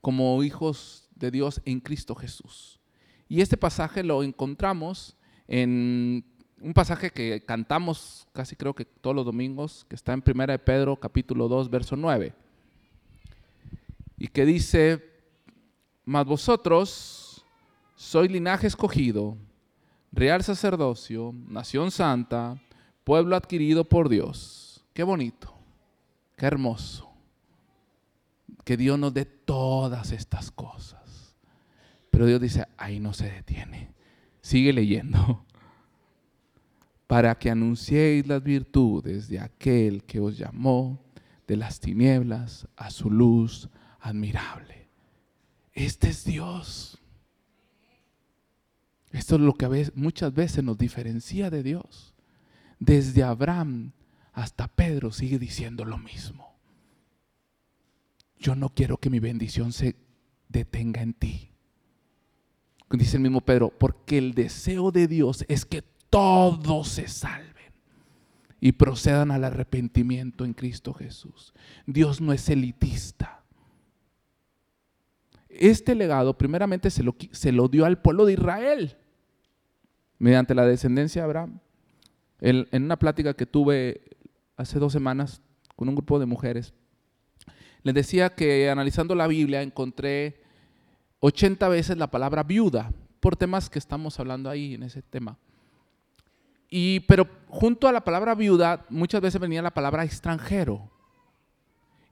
Como 0.00 0.42
hijos 0.42 1.10
de 1.14 1.30
Dios 1.30 1.60
en 1.66 1.80
Cristo 1.80 2.14
Jesús. 2.14 2.80
Y 3.28 3.42
este 3.42 3.58
pasaje 3.58 4.02
lo 4.02 4.22
encontramos 4.22 5.14
en 5.46 6.24
un 6.58 6.72
pasaje 6.72 7.10
que 7.10 7.44
cantamos 7.44 8.26
casi 8.32 8.56
creo 8.56 8.74
que 8.74 8.86
todos 8.86 9.14
los 9.14 9.26
domingos, 9.26 9.84
que 9.90 9.94
está 9.94 10.14
en 10.14 10.22
1 10.26 10.46
de 10.46 10.58
Pedro 10.58 10.96
capítulo 10.96 11.48
2, 11.48 11.68
verso 11.68 11.96
9. 11.96 12.32
Y 14.16 14.28
que 14.28 14.46
dice, 14.46 15.04
mas 16.06 16.24
vosotros 16.24 17.44
sois 17.94 18.30
linaje 18.30 18.66
escogido, 18.66 19.36
real 20.12 20.42
sacerdocio, 20.42 21.34
nación 21.48 21.90
santa, 21.90 22.60
pueblo 23.04 23.36
adquirido 23.36 23.84
por 23.84 24.08
Dios. 24.08 24.84
Qué 24.92 25.02
bonito, 25.02 25.54
qué 26.36 26.46
hermoso. 26.46 27.10
Que 28.64 28.76
Dios 28.76 28.98
nos 28.98 29.14
dé 29.14 29.24
todas 29.24 30.10
estas 30.12 30.50
cosas. 30.50 31.34
Pero 32.10 32.26
Dios 32.26 32.40
dice, 32.40 32.66
ahí 32.76 32.98
no 32.98 33.12
se 33.12 33.30
detiene. 33.30 33.92
Sigue 34.40 34.72
leyendo. 34.72 35.44
Para 37.06 37.38
que 37.38 37.50
anunciéis 37.50 38.26
las 38.26 38.42
virtudes 38.42 39.28
de 39.28 39.38
aquel 39.38 40.02
que 40.04 40.18
os 40.18 40.36
llamó 40.36 40.98
de 41.46 41.56
las 41.56 41.78
tinieblas 41.78 42.66
a 42.76 42.90
su 42.90 43.10
luz 43.10 43.68
admirable. 44.00 44.88
Este 45.72 46.08
es 46.08 46.24
Dios. 46.24 46.98
Esto 49.16 49.36
es 49.36 49.40
lo 49.40 49.54
que 49.54 49.90
muchas 49.94 50.34
veces 50.34 50.62
nos 50.62 50.76
diferencia 50.76 51.50
de 51.50 51.62
Dios. 51.62 52.14
Desde 52.78 53.22
Abraham 53.22 53.92
hasta 54.32 54.68
Pedro 54.68 55.10
sigue 55.12 55.38
diciendo 55.38 55.84
lo 55.84 55.98
mismo. 55.98 56.54
Yo 58.38 58.54
no 58.54 58.68
quiero 58.68 58.98
que 58.98 59.10
mi 59.10 59.18
bendición 59.18 59.72
se 59.72 59.96
detenga 60.48 61.02
en 61.02 61.14
ti 61.14 61.50
dice 62.90 63.16
el 63.16 63.22
mismo 63.22 63.40
Pedro, 63.40 63.70
porque 63.70 64.18
el 64.18 64.34
deseo 64.34 64.92
de 64.92 65.08
Dios 65.08 65.44
es 65.48 65.64
que 65.64 65.82
todos 66.10 66.88
se 66.88 67.08
salven 67.08 67.54
y 68.60 68.72
procedan 68.72 69.30
al 69.30 69.44
arrepentimiento 69.44 70.44
en 70.44 70.54
Cristo 70.54 70.94
Jesús. 70.94 71.52
Dios 71.86 72.20
no 72.20 72.32
es 72.32 72.48
elitista. 72.48 73.42
Este 75.48 75.94
legado 75.94 76.36
primeramente 76.36 76.90
se 76.90 77.02
lo, 77.02 77.16
se 77.32 77.50
lo 77.50 77.68
dio 77.68 77.86
al 77.86 78.00
pueblo 78.00 78.26
de 78.26 78.34
Israel 78.34 78.96
mediante 80.18 80.54
la 80.54 80.66
descendencia 80.66 81.22
de 81.22 81.26
Abraham. 81.26 81.60
en, 82.40 82.68
en 82.70 82.84
una 82.84 82.98
plática 82.98 83.34
que 83.34 83.46
tuve 83.46 84.02
hace 84.56 84.78
dos 84.78 84.92
semanas 84.92 85.42
con 85.74 85.88
un 85.88 85.94
grupo 85.94 86.18
de 86.18 86.26
mujeres, 86.26 86.74
les 87.82 87.94
decía 87.94 88.30
que 88.30 88.68
analizando 88.68 89.14
la 89.14 89.26
Biblia 89.26 89.62
encontré 89.62 90.42
80 91.20 91.68
veces 91.68 91.96
la 91.96 92.10
palabra 92.10 92.42
viuda 92.42 92.92
por 93.20 93.36
temas 93.36 93.70
que 93.70 93.78
estamos 93.78 94.18
hablando 94.18 94.50
ahí 94.50 94.74
en 94.74 94.82
ese 94.82 95.02
tema. 95.02 95.38
Y, 96.68 97.00
pero 97.00 97.28
junto 97.48 97.88
a 97.88 97.92
la 97.92 98.02
palabra 98.02 98.34
viuda 98.34 98.86
muchas 98.88 99.20
veces 99.20 99.40
venía 99.40 99.62
la 99.62 99.74
palabra 99.74 100.04
extranjero. 100.04 100.90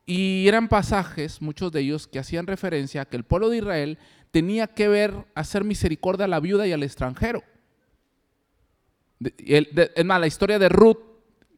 Y 0.06 0.46
eran 0.46 0.68
pasajes, 0.68 1.40
muchos 1.40 1.72
de 1.72 1.80
ellos, 1.80 2.06
que 2.06 2.18
hacían 2.18 2.46
referencia 2.46 3.02
a 3.02 3.04
que 3.06 3.16
el 3.16 3.24
pueblo 3.24 3.48
de 3.48 3.58
Israel 3.58 3.98
tenía 4.30 4.66
que 4.66 4.88
ver, 4.88 5.26
hacer 5.34 5.64
misericordia 5.64 6.26
a 6.26 6.28
la 6.28 6.40
viuda 6.40 6.66
y 6.66 6.72
al 6.72 6.82
extranjero. 6.82 7.42
Es 9.38 10.04
más, 10.04 10.20
la 10.20 10.26
historia 10.26 10.58
de 10.58 10.68
Ruth 10.68 10.98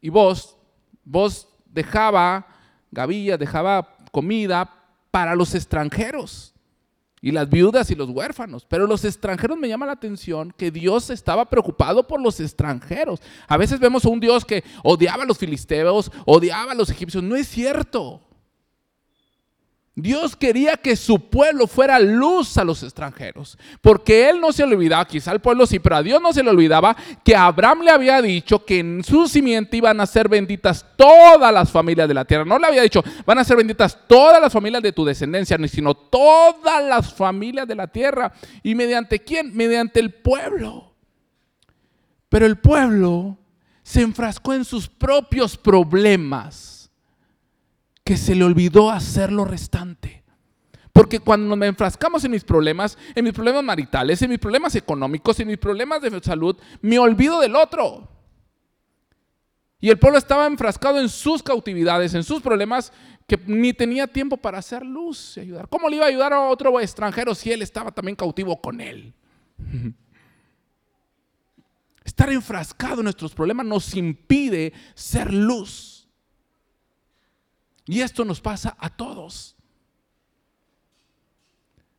y 0.00 0.08
vos, 0.08 0.56
vos 1.04 1.48
dejaba 1.66 2.46
gavillas, 2.90 3.38
dejaba 3.38 3.96
comida 4.12 4.72
para 5.10 5.34
los 5.34 5.54
extranjeros 5.54 6.54
y 7.20 7.32
las 7.32 7.48
viudas 7.48 7.90
y 7.90 7.94
los 7.94 8.10
huérfanos. 8.10 8.64
Pero 8.68 8.86
los 8.86 9.04
extranjeros 9.04 9.58
me 9.58 9.68
llama 9.68 9.86
la 9.86 9.92
atención 9.92 10.54
que 10.56 10.70
Dios 10.70 11.10
estaba 11.10 11.48
preocupado 11.48 12.06
por 12.06 12.20
los 12.20 12.38
extranjeros. 12.40 13.20
A 13.48 13.56
veces 13.56 13.80
vemos 13.80 14.04
a 14.04 14.08
un 14.08 14.20
Dios 14.20 14.44
que 14.44 14.62
odiaba 14.84 15.24
a 15.24 15.26
los 15.26 15.38
filisteos, 15.38 16.12
odiaba 16.24 16.72
a 16.72 16.74
los 16.74 16.90
egipcios. 16.90 17.22
No 17.22 17.36
es 17.36 17.48
cierto. 17.48 18.25
Dios 19.98 20.36
quería 20.36 20.76
que 20.76 20.94
su 20.94 21.30
pueblo 21.30 21.66
fuera 21.66 21.98
luz 21.98 22.58
a 22.58 22.64
los 22.64 22.82
extranjeros, 22.82 23.56
porque 23.80 24.28
él 24.28 24.38
no 24.38 24.52
se 24.52 24.62
olvidaba, 24.62 25.06
quizá 25.06 25.32
el 25.32 25.40
pueblo 25.40 25.66
sí, 25.66 25.78
pero 25.78 25.96
a 25.96 26.02
Dios 26.02 26.20
no 26.20 26.34
se 26.34 26.42
le 26.42 26.50
olvidaba 26.50 26.94
que 27.24 27.34
Abraham 27.34 27.80
le 27.80 27.90
había 27.90 28.20
dicho 28.20 28.62
que 28.62 28.80
en 28.80 29.02
su 29.02 29.26
simiente 29.26 29.78
iban 29.78 29.98
a 29.98 30.04
ser 30.04 30.28
benditas 30.28 30.84
todas 30.96 31.50
las 31.50 31.70
familias 31.70 32.08
de 32.08 32.12
la 32.12 32.26
tierra. 32.26 32.44
No 32.44 32.58
le 32.58 32.66
había 32.66 32.82
dicho, 32.82 33.02
van 33.24 33.38
a 33.38 33.44
ser 33.44 33.56
benditas 33.56 33.98
todas 34.06 34.38
las 34.38 34.52
familias 34.52 34.82
de 34.82 34.92
tu 34.92 35.02
descendencia, 35.02 35.56
sino 35.66 35.94
todas 35.94 36.84
las 36.84 37.14
familias 37.14 37.66
de 37.66 37.74
la 37.74 37.86
tierra. 37.86 38.34
¿Y 38.62 38.74
mediante 38.74 39.20
quién? 39.20 39.56
Mediante 39.56 39.98
el 39.98 40.12
pueblo. 40.12 40.94
Pero 42.28 42.44
el 42.44 42.58
pueblo 42.58 43.38
se 43.82 44.02
enfrascó 44.02 44.52
en 44.52 44.66
sus 44.66 44.88
propios 44.88 45.56
problemas 45.56 46.75
que 48.06 48.16
se 48.16 48.36
le 48.36 48.44
olvidó 48.44 48.92
hacer 48.92 49.32
lo 49.32 49.44
restante. 49.44 50.22
Porque 50.92 51.18
cuando 51.18 51.56
nos 51.56 51.66
enfrascamos 51.66 52.24
en 52.24 52.30
mis 52.30 52.44
problemas, 52.44 52.96
en 53.16 53.24
mis 53.24 53.34
problemas 53.34 53.64
maritales, 53.64 54.22
en 54.22 54.30
mis 54.30 54.38
problemas 54.38 54.76
económicos, 54.76 55.40
en 55.40 55.48
mis 55.48 55.58
problemas 55.58 56.00
de 56.00 56.22
salud, 56.22 56.56
me 56.80 57.00
olvido 57.00 57.40
del 57.40 57.56
otro. 57.56 58.08
Y 59.80 59.90
el 59.90 59.98
pueblo 59.98 60.18
estaba 60.18 60.46
enfrascado 60.46 61.00
en 61.00 61.08
sus 61.08 61.42
cautividades, 61.42 62.14
en 62.14 62.22
sus 62.22 62.40
problemas, 62.40 62.92
que 63.26 63.38
ni 63.44 63.72
tenía 63.72 64.06
tiempo 64.06 64.36
para 64.36 64.58
hacer 64.58 64.86
luz 64.86 65.36
y 65.36 65.40
ayudar. 65.40 65.68
¿Cómo 65.68 65.88
le 65.88 65.96
iba 65.96 66.04
a 66.04 66.08
ayudar 66.08 66.32
a 66.32 66.42
otro 66.42 66.78
extranjero 66.78 67.34
si 67.34 67.50
él 67.50 67.60
estaba 67.60 67.90
también 67.90 68.14
cautivo 68.14 68.62
con 68.62 68.80
él? 68.80 69.12
Estar 72.04 72.30
enfrascado 72.30 73.00
en 73.00 73.04
nuestros 73.04 73.34
problemas 73.34 73.66
nos 73.66 73.96
impide 73.96 74.72
ser 74.94 75.34
luz. 75.34 75.95
Y 77.86 78.00
esto 78.00 78.24
nos 78.24 78.40
pasa 78.40 78.76
a 78.78 78.90
todos. 78.90 79.56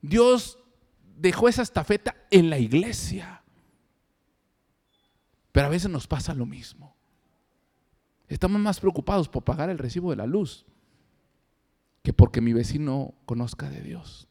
Dios 0.01 0.59
dejó 1.17 1.47
esa 1.47 1.61
estafeta 1.61 2.15
en 2.29 2.49
la 2.49 2.59
iglesia. 2.59 3.41
Pero 5.51 5.67
a 5.67 5.69
veces 5.71 5.89
nos 5.89 6.05
pasa 6.05 6.33
lo 6.33 6.45
mismo. 6.45 6.95
Estamos 8.27 8.61
más 8.61 8.79
preocupados 8.79 9.29
por 9.29 9.43
pagar 9.43 9.69
el 9.69 9.77
recibo 9.77 10.11
de 10.11 10.17
la 10.17 10.27
luz 10.27 10.65
que 12.03 12.13
porque 12.13 12.41
mi 12.41 12.53
vecino 12.53 13.13
conozca 13.25 13.69
de 13.69 13.81
Dios. 13.81 14.27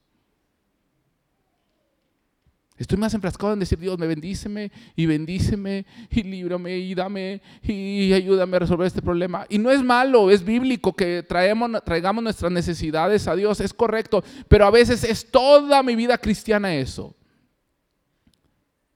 Estoy 2.78 2.98
más 2.98 3.14
enfrascado 3.14 3.54
en 3.54 3.58
decir, 3.58 3.78
Dios, 3.78 3.98
me 3.98 4.06
bendíceme 4.06 4.70
y 4.94 5.06
bendíceme 5.06 5.86
y 6.10 6.22
líbrame 6.22 6.76
y 6.76 6.94
dame 6.94 7.40
y 7.62 8.12
ayúdame 8.12 8.56
a 8.56 8.60
resolver 8.60 8.86
este 8.86 9.00
problema. 9.00 9.46
Y 9.48 9.58
no 9.58 9.70
es 9.70 9.82
malo, 9.82 10.30
es 10.30 10.44
bíblico 10.44 10.94
que 10.94 11.22
traemos, 11.22 11.70
traigamos 11.84 12.22
nuestras 12.22 12.52
necesidades 12.52 13.28
a 13.28 13.34
Dios, 13.34 13.60
es 13.60 13.72
correcto, 13.72 14.22
pero 14.48 14.66
a 14.66 14.70
veces 14.70 15.04
es 15.04 15.30
toda 15.30 15.82
mi 15.82 15.96
vida 15.96 16.18
cristiana 16.18 16.74
eso. 16.76 17.16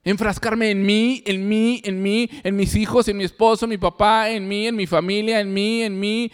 Enfrascarme 0.03 0.69
en 0.69 0.85
mí, 0.85 1.23
en 1.25 1.47
mí, 1.49 1.81
en 1.83 2.03
mí, 2.03 2.29
en 2.43 2.55
mis 2.55 2.75
hijos, 2.75 3.07
en 3.07 3.17
mi 3.17 3.23
esposo, 3.23 3.65
en 3.65 3.69
mi 3.69 3.77
papá, 3.79 4.29
en 4.29 4.47
mí, 4.47 4.67
en 4.67 4.75
mi 4.75 4.85
familia, 4.85 5.39
en 5.39 5.51
mí, 5.51 5.81
en 5.81 5.99
mí. 5.99 6.31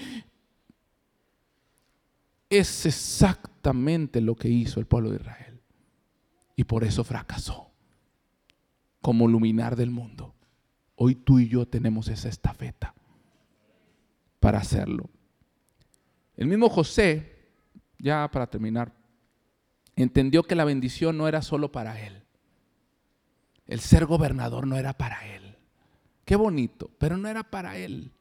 Es 2.50 2.86
exactamente 2.86 4.20
lo 4.20 4.36
que 4.36 4.50
hizo 4.50 4.82
el 4.82 4.86
pueblo 4.86 5.12
de 5.12 5.18
Israel 5.18 5.47
y 6.58 6.66
por 6.66 6.84
eso 6.84 7.05
fracasó 7.05 7.72
como 8.99 9.28
luminar 9.28 9.78
del 9.78 9.91
mundo. 9.91 10.34
Hoy 10.95 11.16
tú 11.16 11.39
y 11.39 11.47
yo 11.47 11.68
tenemos 11.68 12.10
esa 12.10 12.28
estafeta 12.28 12.93
para 14.39 14.58
hacerlo. 14.58 15.10
El 16.36 16.47
mismo 16.47 16.68
José, 16.68 17.51
ya 17.99 18.30
para 18.32 18.47
terminar, 18.47 18.91
entendió 19.95 20.43
que 20.43 20.55
la 20.55 20.66
bendición 20.66 21.18
no 21.18 21.28
era 21.28 21.43
solo 21.43 21.72
para 21.72 22.01
él. 22.05 22.24
El 23.68 23.80
ser 23.80 24.05
gobernador 24.05 24.66
no 24.66 24.78
era 24.78 24.97
para 24.97 25.28
él. 25.36 25.58
Qué 26.26 26.36
bonito, 26.36 26.89
pero 26.97 27.18
no 27.18 27.28
era 27.30 27.43
para 27.43 27.78
él, 27.78 28.12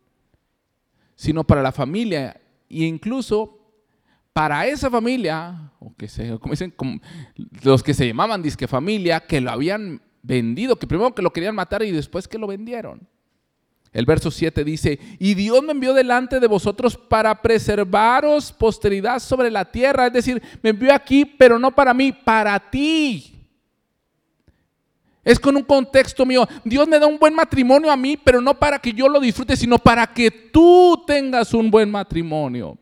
sino 1.14 1.44
para 1.44 1.62
la 1.62 1.72
familia 1.72 2.38
e 2.68 2.84
incluso 2.84 3.55
para 4.36 4.66
esa 4.66 4.90
familia, 4.90 5.72
o 5.78 5.96
que 5.96 6.08
se, 6.08 6.38
como 6.38 6.52
dicen, 6.52 6.74
los 7.62 7.82
que 7.82 7.94
se 7.94 8.06
llamaban 8.06 8.42
disque 8.42 8.68
familia, 8.68 9.20
que 9.20 9.40
lo 9.40 9.50
habían 9.50 10.02
vendido, 10.20 10.78
que 10.78 10.86
primero 10.86 11.14
que 11.14 11.22
lo 11.22 11.32
querían 11.32 11.54
matar 11.54 11.82
y 11.82 11.90
después 11.90 12.28
que 12.28 12.36
lo 12.36 12.46
vendieron. 12.46 13.08
El 13.94 14.04
verso 14.04 14.30
7 14.30 14.62
dice, 14.62 14.98
y 15.18 15.32
Dios 15.32 15.62
me 15.62 15.72
envió 15.72 15.94
delante 15.94 16.38
de 16.38 16.46
vosotros 16.48 16.98
para 16.98 17.40
preservaros 17.40 18.52
posteridad 18.52 19.20
sobre 19.20 19.50
la 19.50 19.64
tierra, 19.64 20.08
es 20.08 20.12
decir, 20.12 20.42
me 20.62 20.68
envió 20.68 20.92
aquí, 20.92 21.24
pero 21.24 21.58
no 21.58 21.74
para 21.74 21.94
mí, 21.94 22.12
para 22.12 22.60
ti. 22.60 23.42
Es 25.24 25.40
con 25.40 25.56
un 25.56 25.62
contexto 25.62 26.26
mío. 26.26 26.46
Dios 26.62 26.86
me 26.86 26.98
da 26.98 27.06
un 27.06 27.18
buen 27.18 27.34
matrimonio 27.34 27.90
a 27.90 27.96
mí, 27.96 28.18
pero 28.18 28.42
no 28.42 28.52
para 28.52 28.78
que 28.80 28.92
yo 28.92 29.08
lo 29.08 29.18
disfrute, 29.18 29.56
sino 29.56 29.78
para 29.78 30.06
que 30.06 30.30
tú 30.30 31.04
tengas 31.06 31.54
un 31.54 31.70
buen 31.70 31.90
matrimonio. 31.90 32.76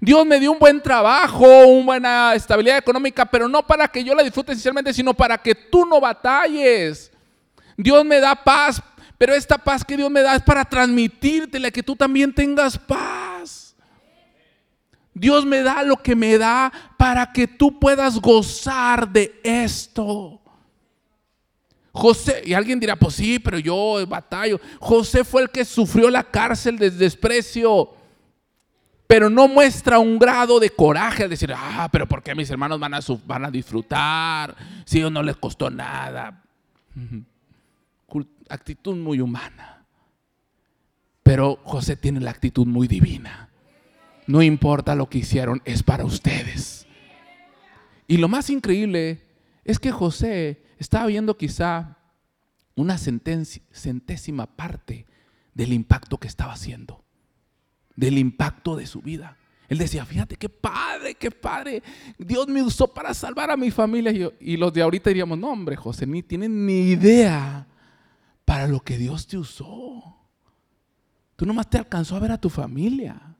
Dios 0.00 0.26
me 0.26 0.40
dio 0.40 0.52
un 0.52 0.58
buen 0.58 0.82
trabajo, 0.82 1.46
una 1.66 1.84
buena 1.84 2.34
estabilidad 2.34 2.78
económica, 2.78 3.24
pero 3.24 3.48
no 3.48 3.66
para 3.66 3.88
que 3.88 4.02
yo 4.02 4.14
la 4.14 4.22
disfrute 4.22 4.52
esencialmente, 4.52 4.92
sino 4.92 5.14
para 5.14 5.38
que 5.38 5.54
tú 5.54 5.84
no 5.86 6.00
batalles. 6.00 7.10
Dios 7.76 8.04
me 8.04 8.20
da 8.20 8.34
paz, 8.34 8.82
pero 9.18 9.34
esta 9.34 9.58
paz 9.58 9.84
que 9.84 9.96
Dios 9.96 10.10
me 10.10 10.22
da 10.22 10.34
es 10.34 10.42
para 10.42 10.64
transmitírtela, 10.64 11.70
que 11.70 11.82
tú 11.82 11.96
también 11.96 12.34
tengas 12.34 12.78
paz. 12.78 13.74
Dios 15.14 15.46
me 15.46 15.62
da 15.62 15.82
lo 15.84 15.96
que 15.96 16.16
me 16.16 16.36
da 16.38 16.72
para 16.98 17.32
que 17.32 17.46
tú 17.46 17.78
puedas 17.78 18.20
gozar 18.20 19.08
de 19.08 19.40
esto. 19.44 20.40
José, 21.92 22.42
y 22.44 22.52
alguien 22.54 22.80
dirá, 22.80 22.96
pues 22.96 23.14
sí, 23.14 23.38
pero 23.38 23.56
yo 23.56 24.04
batallo. 24.08 24.60
José 24.80 25.22
fue 25.22 25.42
el 25.42 25.50
que 25.50 25.64
sufrió 25.64 26.10
la 26.10 26.24
cárcel 26.24 26.76
de 26.76 26.90
desprecio 26.90 27.93
pero 29.06 29.28
no 29.28 29.48
muestra 29.48 29.98
un 29.98 30.18
grado 30.18 30.58
de 30.58 30.70
coraje 30.70 31.24
al 31.24 31.30
decir, 31.30 31.52
ah, 31.54 31.88
pero 31.92 32.08
¿por 32.08 32.22
qué 32.22 32.34
mis 32.34 32.50
hermanos 32.50 32.80
van 32.80 32.94
a, 32.94 33.00
van 33.26 33.44
a 33.44 33.50
disfrutar 33.50 34.56
si 34.84 35.02
a 35.02 35.10
no 35.10 35.22
les 35.22 35.36
costó 35.36 35.70
nada? 35.70 36.42
Actitud 38.48 38.94
muy 38.96 39.20
humana. 39.20 39.86
Pero 41.22 41.58
José 41.64 41.96
tiene 41.96 42.20
la 42.20 42.30
actitud 42.30 42.66
muy 42.66 42.86
divina. 42.86 43.48
No 44.26 44.42
importa 44.42 44.94
lo 44.94 45.08
que 45.08 45.18
hicieron, 45.18 45.62
es 45.64 45.82
para 45.82 46.04
ustedes. 46.04 46.86
Y 48.06 48.18
lo 48.18 48.28
más 48.28 48.50
increíble 48.50 49.22
es 49.64 49.78
que 49.78 49.90
José 49.90 50.62
estaba 50.78 51.06
viendo 51.06 51.38
quizá 51.38 51.96
una 52.74 52.98
centésima 52.98 54.46
parte 54.46 55.06
del 55.54 55.72
impacto 55.72 56.18
que 56.18 56.28
estaba 56.28 56.52
haciendo 56.52 57.03
del 57.96 58.18
impacto 58.18 58.76
de 58.76 58.86
su 58.86 59.00
vida. 59.00 59.36
Él 59.68 59.78
decía, 59.78 60.04
fíjate 60.04 60.36
qué 60.36 60.48
padre, 60.48 61.14
qué 61.14 61.30
padre. 61.30 61.82
Dios 62.18 62.46
me 62.48 62.62
usó 62.62 62.86
para 62.86 63.14
salvar 63.14 63.50
a 63.50 63.56
mi 63.56 63.70
familia. 63.70 64.12
Y, 64.38 64.56
los 64.56 64.72
de 64.72 64.82
ahorita 64.82 65.10
diríamos, 65.10 65.38
no 65.38 65.50
hombre, 65.50 65.76
José, 65.76 66.06
ni 66.06 66.22
tienen 66.22 66.66
ni 66.66 66.90
idea 66.90 67.66
para 68.44 68.68
lo 68.68 68.80
que 68.80 68.98
Dios 68.98 69.26
te 69.26 69.38
usó. 69.38 70.18
Tú 71.36 71.46
nomás 71.46 71.68
te 71.70 71.78
alcanzó 71.78 72.16
a 72.16 72.20
ver 72.20 72.32
a 72.32 72.40
tu 72.40 72.50
familia. 72.50 73.36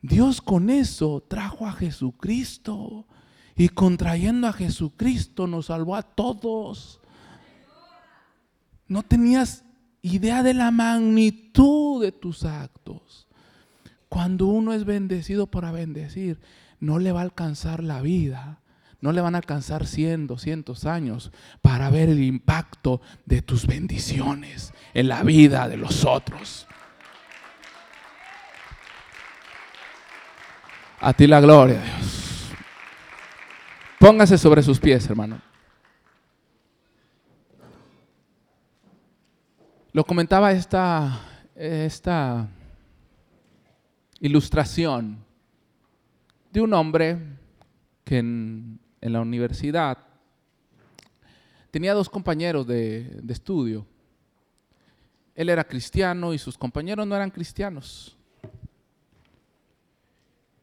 Dios 0.00 0.42
con 0.42 0.70
eso 0.70 1.24
trajo 1.28 1.66
a 1.66 1.72
Jesucristo. 1.72 3.06
Y 3.54 3.68
contrayendo 3.68 4.48
a 4.48 4.52
Jesucristo 4.52 5.46
nos 5.46 5.66
salvó 5.66 5.94
a 5.94 6.02
todos. 6.02 7.00
No 8.88 9.02
tenías 9.02 9.64
idea 10.00 10.42
de 10.42 10.54
la 10.54 10.70
magnitud 10.70 12.02
de 12.02 12.10
tus 12.10 12.44
actos. 12.44 13.28
Cuando 14.12 14.44
uno 14.44 14.74
es 14.74 14.84
bendecido 14.84 15.46
para 15.46 15.72
bendecir, 15.72 16.38
no 16.80 16.98
le 16.98 17.12
va 17.12 17.20
a 17.20 17.22
alcanzar 17.22 17.82
la 17.82 18.02
vida. 18.02 18.60
No 19.00 19.10
le 19.10 19.22
van 19.22 19.34
a 19.34 19.38
alcanzar 19.38 19.86
100, 19.86 20.26
200 20.26 20.84
años 20.84 21.32
para 21.62 21.88
ver 21.88 22.10
el 22.10 22.22
impacto 22.22 23.00
de 23.24 23.40
tus 23.40 23.66
bendiciones 23.66 24.74
en 24.92 25.08
la 25.08 25.22
vida 25.22 25.66
de 25.66 25.78
los 25.78 26.04
otros. 26.04 26.66
A 31.00 31.14
ti 31.14 31.26
la 31.26 31.40
gloria, 31.40 31.80
Dios. 31.80 32.50
Póngase 33.98 34.36
sobre 34.36 34.62
sus 34.62 34.78
pies, 34.78 35.08
hermano. 35.08 35.40
Lo 39.94 40.04
comentaba 40.04 40.52
esta, 40.52 41.18
esta 41.54 42.46
ilustración 44.22 45.18
de 46.52 46.60
un 46.60 46.72
hombre 46.74 47.18
que 48.04 48.18
en, 48.18 48.78
la 49.00 49.20
universidad 49.20 49.98
tenía 51.72 51.92
dos 51.92 52.08
compañeros 52.08 52.64
de, 52.64 53.18
de 53.20 53.32
estudio. 53.32 53.84
Él 55.34 55.48
era 55.48 55.64
cristiano 55.64 56.32
y 56.32 56.38
sus 56.38 56.56
compañeros 56.56 57.04
no 57.04 57.16
eran 57.16 57.30
cristianos. 57.30 58.16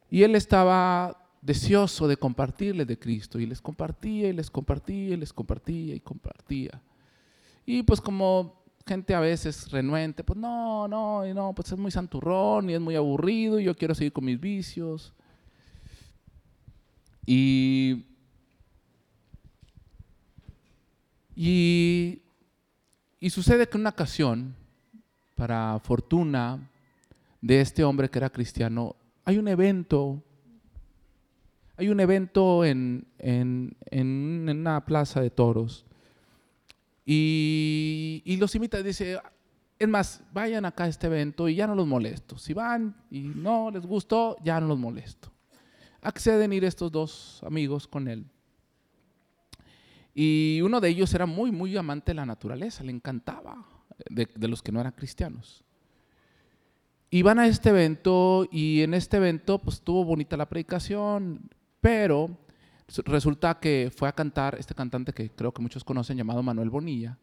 Y 0.08 0.22
él 0.22 0.34
estaba 0.36 1.28
deseoso 1.42 2.08
de 2.08 2.16
compartirles 2.16 2.86
de 2.86 2.98
Cristo 2.98 3.38
y 3.38 3.44
les 3.44 3.60
compartía 3.60 4.30
y 4.30 4.32
les 4.32 4.50
compartía 4.50 5.14
y 5.14 5.16
les 5.18 5.34
compartía 5.34 5.94
y 5.94 6.00
compartía. 6.00 6.80
Y 7.66 7.82
pues 7.82 8.00
como 8.00 8.59
gente 8.86 9.14
a 9.14 9.20
veces 9.20 9.70
renuente, 9.70 10.24
pues 10.24 10.38
no, 10.38 10.88
no, 10.88 11.26
y 11.26 11.34
no, 11.34 11.52
pues 11.54 11.72
es 11.72 11.78
muy 11.78 11.90
santurrón 11.90 12.70
y 12.70 12.74
es 12.74 12.80
muy 12.80 12.96
aburrido 12.96 13.60
y 13.60 13.64
yo 13.64 13.76
quiero 13.76 13.94
seguir 13.94 14.12
con 14.12 14.24
mis 14.24 14.40
vicios. 14.40 15.12
Y, 17.26 18.06
y, 21.36 22.20
sucede 23.30 23.68
que 23.68 23.76
en 23.76 23.82
una 23.82 23.90
ocasión, 23.90 24.56
para 25.36 25.78
fortuna 25.84 26.68
de 27.40 27.60
este 27.60 27.84
hombre 27.84 28.10
que 28.10 28.18
era 28.18 28.30
cristiano, 28.30 28.96
hay 29.24 29.38
un 29.38 29.46
evento, 29.46 30.22
hay 31.76 31.88
un 31.88 32.00
evento 32.00 32.64
en, 32.64 33.06
en, 33.18 33.76
en 33.90 34.48
una 34.48 34.84
plaza 34.84 35.20
de 35.20 35.30
toros 35.30 35.86
y, 37.04 38.36
los 38.38 38.54
invita, 38.54 38.82
dice, 38.82 39.18
es 39.78 39.88
más, 39.88 40.22
vayan 40.32 40.64
acá 40.64 40.84
a 40.84 40.88
este 40.88 41.06
evento 41.06 41.48
y 41.48 41.56
ya 41.56 41.66
no 41.66 41.74
los 41.74 41.86
molesto. 41.86 42.38
Si 42.38 42.52
van 42.54 42.94
y 43.10 43.20
no 43.20 43.70
les 43.70 43.86
gustó, 43.86 44.36
ya 44.42 44.60
no 44.60 44.68
los 44.68 44.78
molesto. 44.78 45.32
Acceden 46.02 46.52
ir 46.52 46.64
estos 46.64 46.90
dos 46.92 47.42
amigos 47.44 47.86
con 47.86 48.08
él. 48.08 48.26
Y 50.14 50.60
uno 50.62 50.80
de 50.80 50.88
ellos 50.88 51.12
era 51.14 51.26
muy, 51.26 51.50
muy 51.50 51.76
amante 51.76 52.10
de 52.10 52.16
la 52.16 52.26
naturaleza, 52.26 52.84
le 52.84 52.92
encantaba, 52.92 53.64
de, 54.08 54.28
de 54.34 54.48
los 54.48 54.62
que 54.62 54.72
no 54.72 54.80
eran 54.80 54.92
cristianos. 54.92 55.64
Y 57.10 57.22
van 57.22 57.38
a 57.38 57.46
este 57.46 57.70
evento 57.70 58.46
y 58.50 58.82
en 58.82 58.94
este 58.94 59.16
evento 59.16 59.58
pues 59.58 59.76
estuvo 59.76 60.04
bonita 60.04 60.36
la 60.36 60.48
predicación, 60.48 61.50
pero 61.80 62.38
Resulta 63.04 63.60
que 63.60 63.92
fue 63.94 64.08
a 64.08 64.12
cantar 64.12 64.56
este 64.58 64.74
cantante 64.74 65.12
que 65.12 65.30
creo 65.30 65.52
que 65.52 65.62
muchos 65.62 65.84
conocen 65.84 66.16
llamado 66.16 66.42
Manuel 66.42 66.70
Bonilla. 66.70 67.18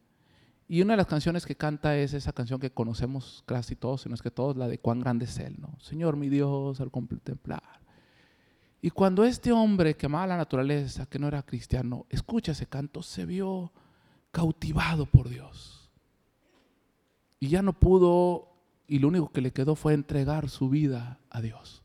Y 0.69 0.81
una 0.81 0.93
de 0.93 0.97
las 0.97 1.07
canciones 1.07 1.45
que 1.45 1.55
canta 1.55 1.97
es 1.97 2.13
esa 2.13 2.33
canción 2.33 2.59
que 2.59 2.71
conocemos 2.71 3.43
casi 3.45 3.75
todos, 3.75 4.01
si 4.01 4.09
no 4.09 4.15
es 4.15 4.21
que 4.21 4.31
todos, 4.31 4.57
la 4.57 4.67
de 4.67 4.79
Cuán 4.79 4.99
grande 4.99 5.25
es 5.25 5.37
Él, 5.39 5.55
¿no? 5.59 5.77
Señor 5.79 6.17
mi 6.17 6.29
Dios, 6.29 6.81
al 6.81 6.91
contemplar. 6.91 7.81
Y 8.81 8.89
cuando 8.91 9.23
este 9.23 9.51
hombre 9.51 9.95
que 9.95 10.05
amaba 10.05 10.27
la 10.27 10.37
naturaleza, 10.37 11.05
que 11.05 11.19
no 11.19 11.27
era 11.27 11.43
cristiano, 11.43 12.05
escucha 12.09 12.51
ese 12.51 12.67
canto, 12.67 13.01
se 13.01 13.25
vio 13.25 13.71
cautivado 14.31 15.05
por 15.05 15.29
Dios. 15.29 15.89
Y 17.39 17.47
ya 17.49 17.61
no 17.61 17.73
pudo, 17.73 18.53
y 18.87 18.99
lo 18.99 19.07
único 19.07 19.31
que 19.31 19.41
le 19.41 19.51
quedó 19.51 19.75
fue 19.75 19.93
entregar 19.93 20.49
su 20.49 20.69
vida 20.69 21.19
a 21.29 21.41
Dios. 21.41 21.83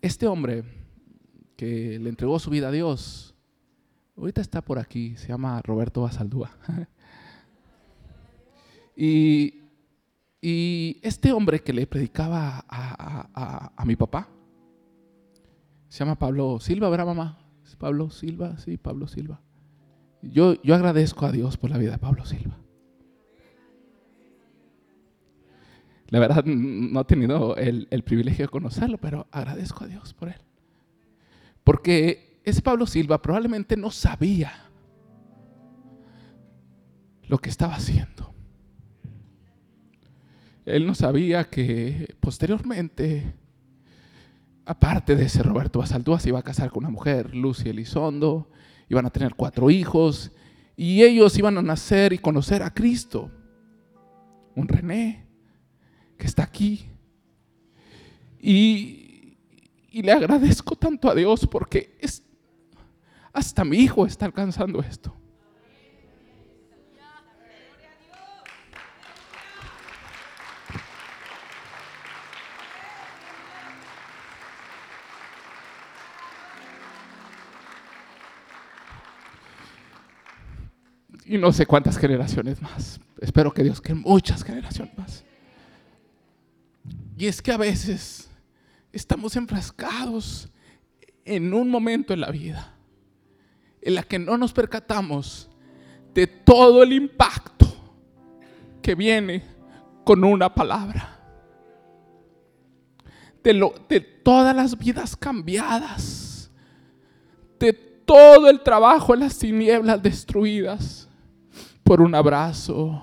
Este 0.00 0.26
hombre 0.26 0.64
que 1.58 1.98
le 1.98 2.08
entregó 2.08 2.38
su 2.38 2.50
vida 2.50 2.68
a 2.68 2.70
Dios. 2.70 3.34
Ahorita 4.16 4.40
está 4.40 4.62
por 4.62 4.78
aquí, 4.78 5.16
se 5.16 5.26
llama 5.26 5.60
Roberto 5.62 6.02
Basaldúa. 6.02 6.52
y, 8.96 9.54
este 10.40 11.32
hombre 11.32 11.58
que 11.58 11.72
le 11.72 11.88
predicaba 11.88 12.64
a, 12.68 13.84
mi 13.84 13.96
papá, 13.96 14.28
se 15.88 15.98
llama 15.98 16.16
Pablo 16.16 16.60
Silva, 16.60 16.88
¿verdad 16.90 17.06
mamá? 17.06 17.38
Pablo 17.76 18.08
Silva, 18.10 18.56
sí, 18.58 18.76
Pablo 18.76 19.08
Silva. 19.08 19.40
Yo, 20.22 20.62
yo 20.62 20.76
agradezco 20.76 21.26
a 21.26 21.32
Dios 21.32 21.56
por 21.56 21.70
la 21.70 21.78
vida 21.78 21.92
de 21.92 21.98
Pablo 21.98 22.24
Silva. 22.24 22.56
La 26.06 26.20
verdad 26.20 26.44
no 26.44 27.00
he 27.00 27.04
tenido 27.04 27.56
el, 27.56 27.88
el 27.90 28.04
privilegio 28.04 28.44
de 28.44 28.48
conocerlo, 28.48 28.98
pero 28.98 29.26
agradezco 29.32 29.84
a 29.84 29.88
Dios 29.88 30.14
por 30.14 30.28
él. 30.28 30.47
Porque 31.68 32.40
ese 32.44 32.62
Pablo 32.62 32.86
Silva 32.86 33.20
probablemente 33.20 33.76
no 33.76 33.90
sabía 33.90 34.70
lo 37.24 37.36
que 37.36 37.50
estaba 37.50 37.74
haciendo. 37.74 38.32
Él 40.64 40.86
no 40.86 40.94
sabía 40.94 41.44
que 41.44 42.16
posteriormente, 42.20 43.34
aparte 44.64 45.14
de 45.14 45.26
ese 45.26 45.42
Roberto 45.42 45.80
Basaldúa, 45.80 46.18
se 46.18 46.30
iba 46.30 46.38
a 46.38 46.42
casar 46.42 46.70
con 46.70 46.84
una 46.84 46.90
mujer, 46.90 47.34
Lucy 47.34 47.68
Elizondo, 47.68 48.50
iban 48.88 49.04
a 49.04 49.10
tener 49.10 49.34
cuatro 49.34 49.68
hijos 49.68 50.32
y 50.74 51.02
ellos 51.02 51.36
iban 51.36 51.58
a 51.58 51.62
nacer 51.62 52.14
y 52.14 52.18
conocer 52.18 52.62
a 52.62 52.72
Cristo. 52.72 53.30
Un 54.54 54.68
René 54.68 55.26
que 56.16 56.26
está 56.26 56.44
aquí. 56.44 56.86
Y 58.40 59.07
y 59.90 60.02
le 60.02 60.12
agradezco 60.12 60.76
tanto 60.76 61.10
a 61.10 61.14
Dios 61.14 61.46
porque 61.46 61.96
es, 62.00 62.22
hasta 63.32 63.64
mi 63.64 63.78
hijo 63.78 64.06
está 64.06 64.26
alcanzando 64.26 64.80
esto. 64.80 65.14
y 81.28 81.36
no 81.36 81.52
sé 81.52 81.66
cuántas 81.66 81.98
generaciones 81.98 82.62
más. 82.62 82.98
Espero 83.20 83.52
que 83.52 83.62
Dios 83.62 83.82
que 83.82 83.92
muchas 83.92 84.42
generaciones 84.42 84.96
más. 84.96 85.24
Y 87.18 87.26
es 87.26 87.42
que 87.42 87.52
a 87.52 87.58
veces 87.58 88.27
estamos 88.98 89.36
enfrascados 89.36 90.50
en 91.24 91.54
un 91.54 91.70
momento 91.70 92.12
en 92.12 92.20
la 92.20 92.30
vida 92.30 92.74
en 93.80 93.94
la 93.94 94.02
que 94.02 94.18
no 94.18 94.36
nos 94.36 94.52
percatamos 94.52 95.48
de 96.14 96.26
todo 96.26 96.82
el 96.82 96.92
impacto 96.92 97.66
que 98.82 98.94
viene 98.94 99.42
con 100.04 100.24
una 100.24 100.52
palabra. 100.52 101.14
De, 103.42 103.54
lo, 103.54 103.72
de 103.88 104.00
todas 104.00 104.54
las 104.54 104.76
vidas 104.76 105.16
cambiadas, 105.16 106.50
de 107.58 107.72
todo 107.72 108.50
el 108.50 108.60
trabajo 108.60 109.14
en 109.14 109.20
las 109.20 109.38
tinieblas 109.38 110.02
destruidas 110.02 111.08
por 111.84 112.02
un 112.02 112.14
abrazo, 112.14 113.02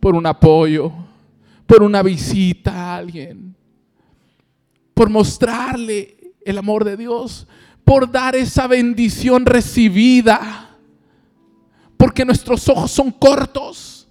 por 0.00 0.14
un 0.14 0.26
apoyo, 0.26 0.90
por 1.66 1.82
una 1.82 2.02
visita 2.02 2.72
a 2.72 2.96
alguien, 2.96 3.49
por 5.00 5.08
mostrarle 5.08 6.34
el 6.44 6.58
amor 6.58 6.84
de 6.84 6.94
Dios, 6.94 7.46
por 7.86 8.10
dar 8.10 8.36
esa 8.36 8.66
bendición 8.66 9.46
recibida. 9.46 10.76
Porque 11.96 12.22
nuestros 12.22 12.68
ojos 12.68 12.90
son 12.90 13.10
cortos. 13.10 14.06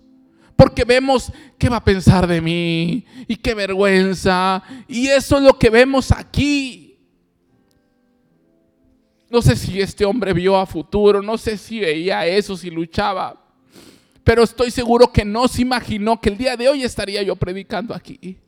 Porque 0.56 0.86
vemos 0.86 1.32
qué 1.60 1.70
va 1.70 1.78
a 1.78 1.84
pensar 1.84 2.26
de 2.26 2.42
mí 2.42 3.06
y 3.28 3.36
qué 3.36 3.54
vergüenza. 3.54 4.64
Y 4.88 5.06
eso 5.06 5.38
es 5.38 5.44
lo 5.44 5.60
que 5.60 5.70
vemos 5.70 6.12
aquí. 6.12 6.98
No 9.30 9.44
sé 9.44 9.56
si 9.58 9.80
este 9.80 10.06
hombre 10.06 10.34
vio 10.34 10.58
a 10.58 10.66
futuro, 10.66 11.22
no 11.22 11.38
sé 11.38 11.56
si 11.56 11.80
veía 11.80 12.26
eso, 12.26 12.58
si 12.58 12.72
luchaba. 12.72 13.40
Pero 14.24 14.42
estoy 14.42 14.72
seguro 14.72 15.14
que 15.14 15.24
no 15.24 15.48
se 15.48 15.62
imaginó 15.62 16.20
que 16.20 16.30
el 16.30 16.38
día 16.40 16.58
de 16.58 16.68
hoy 16.68 16.82
estaría 16.82 17.22
yo 17.22 17.36
predicando 17.36 17.94
aquí. 17.94 18.40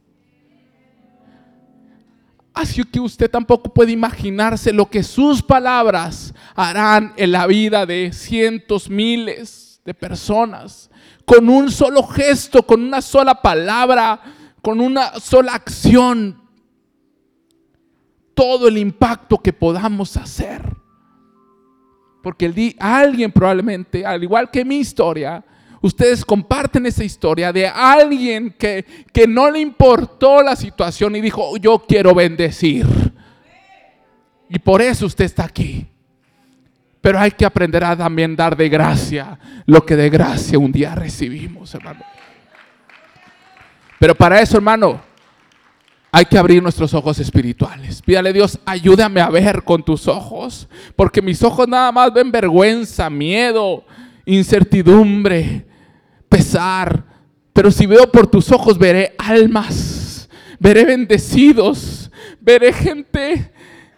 Así 2.62 2.84
que 2.84 3.00
usted 3.00 3.30
tampoco 3.30 3.74
puede 3.74 3.92
imaginarse 3.92 4.72
lo 4.72 4.90
que 4.90 5.04
sus 5.04 5.42
palabras 5.42 6.34
harán 6.56 7.14
en 7.18 7.32
la 7.32 7.48
vida 7.48 7.86
de 7.86 8.14
cientos, 8.14 8.90
miles 8.90 9.82
de 9.84 9.94
personas 9.94 10.92
con 11.26 11.50
un 11.50 11.72
solo 11.72 12.04
gesto, 12.04 12.64
con 12.64 12.84
una 12.84 13.02
sola 13.02 13.42
palabra, 13.42 14.20
con 14.62 14.80
una 14.80 15.20
sola 15.20 15.54
acción, 15.54 16.42
todo 18.34 18.68
el 18.68 18.78
impacto 18.78 19.38
que 19.38 19.54
podamos 19.54 20.18
hacer. 20.18 20.62
Porque 22.22 22.46
el 22.46 22.54
día, 22.54 22.74
alguien 22.80 23.32
probablemente, 23.32 24.06
al 24.06 24.24
igual 24.24 24.52
que 24.52 24.66
mi 24.66 24.78
historia, 24.78 25.44
ustedes 25.82 26.24
comparten 26.24 26.86
esa 26.86 27.04
historia 27.04 27.52
de 27.52 27.68
alguien 27.68 28.56
que, 28.58 28.86
que 29.12 29.28
no 29.28 29.50
le 29.50 29.60
importó 29.60 30.42
la 30.42 30.56
situación 30.56 31.16
y 31.16 31.22
dijo, 31.22 31.58
yo 31.58 31.84
quiero 31.88 32.14
bendecir. 32.14 32.86
Y 34.50 34.60
por 34.60 34.82
eso 34.82 35.06
usted 35.06 35.26
está 35.26 35.46
aquí. 35.46 35.88
Pero 37.02 37.20
hay 37.20 37.32
que 37.32 37.46
aprender 37.46 37.84
a 37.84 37.98
también 37.98 38.36
dar 38.36 38.56
de 38.56 38.70
gracia 38.70 39.40
lo 39.66 39.84
que 39.86 39.96
de 39.96 40.10
gracia 40.10 40.60
un 40.60 40.72
día 40.72 40.94
recibimos, 40.94 41.74
hermano. 41.74 42.02
Pero 43.98 44.14
para 44.16 44.40
eso, 44.40 44.58
hermano, 44.58 45.02
hay 46.12 46.26
que 46.26 46.38
abrir 46.38 46.62
nuestros 46.62 46.94
ojos 46.94 47.18
espirituales. 47.20 48.02
Pídale 48.02 48.34
Dios, 48.34 48.60
ayúdame 48.66 49.22
a 49.22 49.30
ver 49.30 49.64
con 49.64 49.84
tus 49.84 50.08
ojos, 50.08 50.68
porque 50.96 51.22
mis 51.22 51.42
ojos 51.42 51.68
nada 51.68 51.92
más 51.92 52.14
ven 52.14 52.32
vergüenza, 52.32 53.10
miedo, 53.10 53.86
incertidumbre, 54.26 55.66
pesar. 56.32 57.04
Pero 57.54 57.70
si 57.70 57.86
veo 57.86 58.10
por 58.10 58.26
tus 58.26 58.52
ojos, 58.52 58.78
veré 58.78 59.14
almas, 59.18 60.30
veré 60.58 60.86
bendecidos, 60.86 62.10
veré 62.40 62.72
gente 62.72 63.52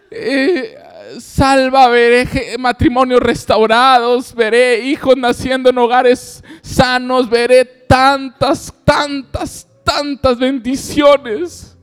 eh, 0.09 0.75
salva, 1.19 1.87
veré 1.87 2.57
matrimonios 2.57 3.21
restaurados, 3.21 4.33
veré 4.33 4.79
hijos 4.79 5.15
naciendo 5.15 5.69
en 5.69 5.77
hogares 5.77 6.43
sanos, 6.63 7.29
veré 7.29 7.63
tantas, 7.63 8.73
tantas, 8.83 9.67
tantas 9.83 10.39
bendiciones. 10.39 11.77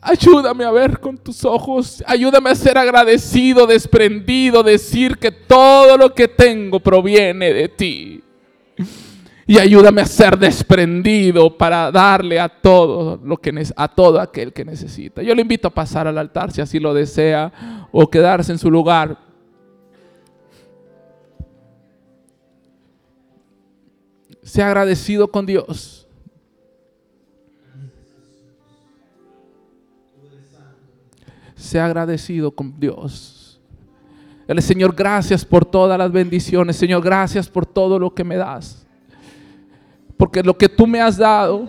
Ayúdame 0.00 0.64
a 0.64 0.70
ver 0.70 1.00
con 1.00 1.16
tus 1.16 1.44
ojos. 1.44 2.04
Ayúdame 2.06 2.50
a 2.50 2.54
ser 2.54 2.76
agradecido, 2.76 3.66
desprendido, 3.66 4.62
decir 4.62 5.16
que 5.16 5.32
todo 5.32 5.96
lo 5.96 6.14
que 6.14 6.28
tengo 6.28 6.78
proviene 6.78 7.52
de 7.52 7.68
ti. 7.68 8.22
Y 9.46 9.58
ayúdame 9.58 10.02
a 10.02 10.06
ser 10.06 10.38
desprendido 10.38 11.56
para 11.56 11.90
darle 11.90 12.38
a 12.38 12.48
todo 12.48 13.18
lo 13.24 13.38
que 13.38 13.66
a 13.76 13.88
todo 13.88 14.20
aquel 14.20 14.52
que 14.52 14.64
necesita. 14.64 15.22
Yo 15.22 15.34
le 15.34 15.42
invito 15.42 15.68
a 15.68 15.74
pasar 15.74 16.06
al 16.06 16.18
altar 16.18 16.52
si 16.52 16.60
así 16.60 16.78
lo 16.78 16.92
desea 16.92 17.88
o 17.90 18.08
quedarse 18.10 18.52
en 18.52 18.58
su 18.58 18.70
lugar. 18.70 19.18
Sea 24.42 24.66
agradecido 24.66 25.30
con 25.30 25.46
Dios. 25.46 25.98
sea 31.58 31.86
agradecido 31.86 32.52
con 32.52 32.78
Dios. 32.78 33.37
El 34.48 34.62
Señor, 34.62 34.94
gracias 34.96 35.44
por 35.44 35.64
todas 35.64 35.98
las 35.98 36.10
bendiciones. 36.10 36.76
Señor, 36.76 37.04
gracias 37.04 37.48
por 37.48 37.66
todo 37.66 37.98
lo 37.98 38.14
que 38.14 38.24
me 38.24 38.36
das. 38.36 38.86
Porque 40.16 40.42
lo 40.42 40.56
que 40.56 40.68
tú 40.68 40.86
me 40.86 41.00
has 41.00 41.16
dado 41.16 41.68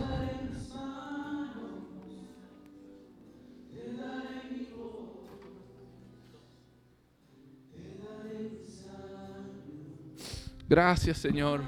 Gracias, 10.69 11.17
Señor. 11.17 11.61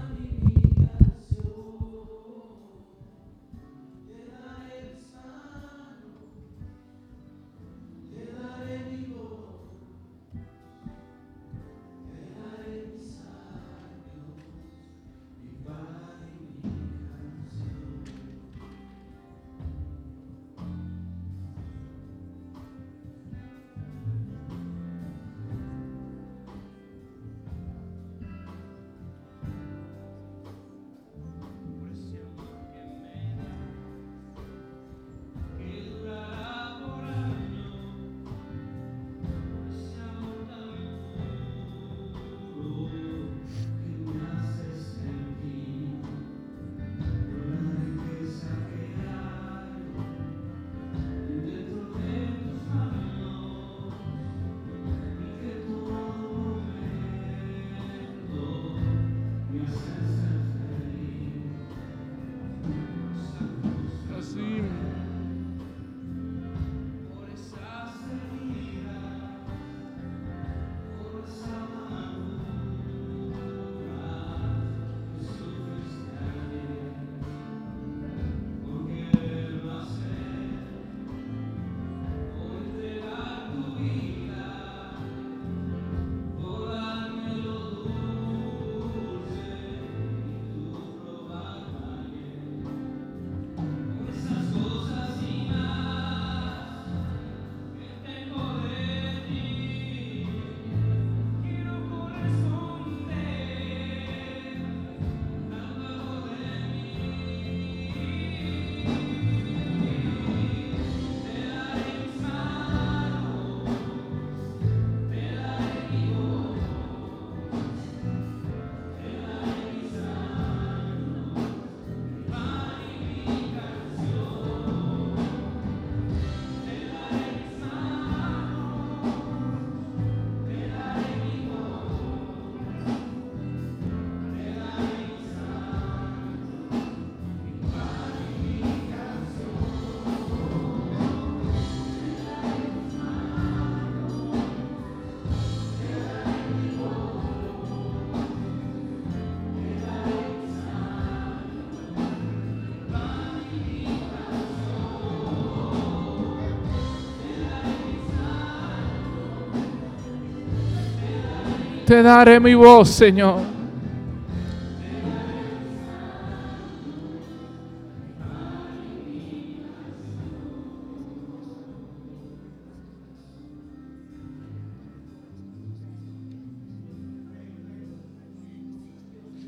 Te 161.91 162.01
daré 162.01 162.39
mi 162.39 162.55
voz, 162.55 162.87
Señor. 162.87 163.41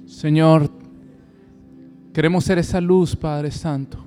Señor, 0.06 0.70
queremos 2.14 2.44
ser 2.44 2.58
esa 2.58 2.82
luz, 2.82 3.16
Padre 3.16 3.52
Santo. 3.52 4.03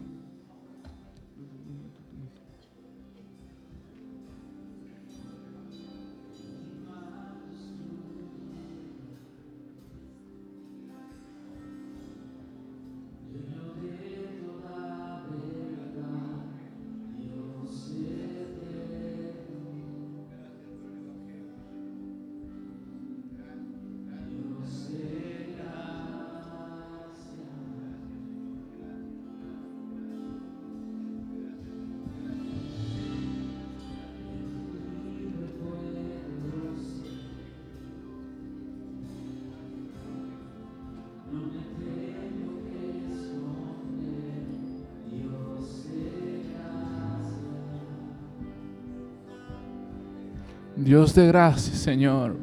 Dios 50.76 51.14
de 51.14 51.26
gracia, 51.26 51.74
Señor. 51.74 52.36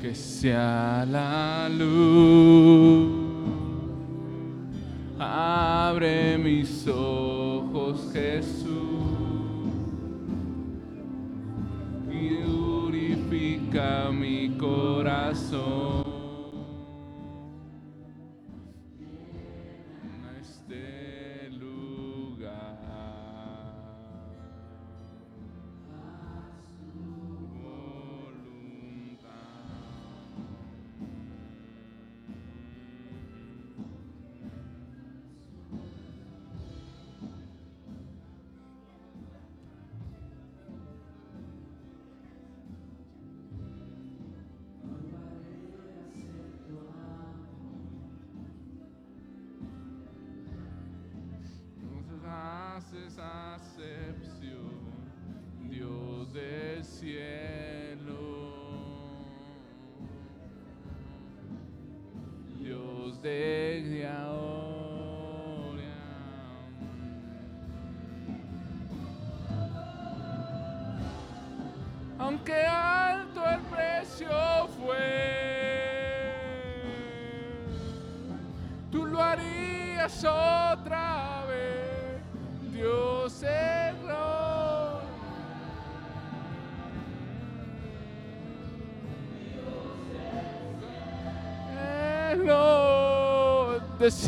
Que 0.00 0.14
sea 0.14 1.04
la 1.10 1.68
luz. 1.68 3.19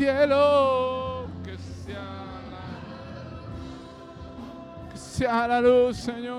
cielo, 0.02 1.28
que 1.44 1.56
sea 1.84 2.02
la, 2.50 2.66
que 4.90 4.98
sea 4.98 5.46
la 5.46 5.60
luz, 5.60 5.96
Señor. 5.96 6.31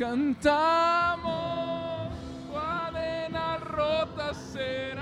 cantamos 0.00 1.20
tu 2.48 2.56
arena 2.56 3.58
rota 3.58 4.32
será. 4.32 4.99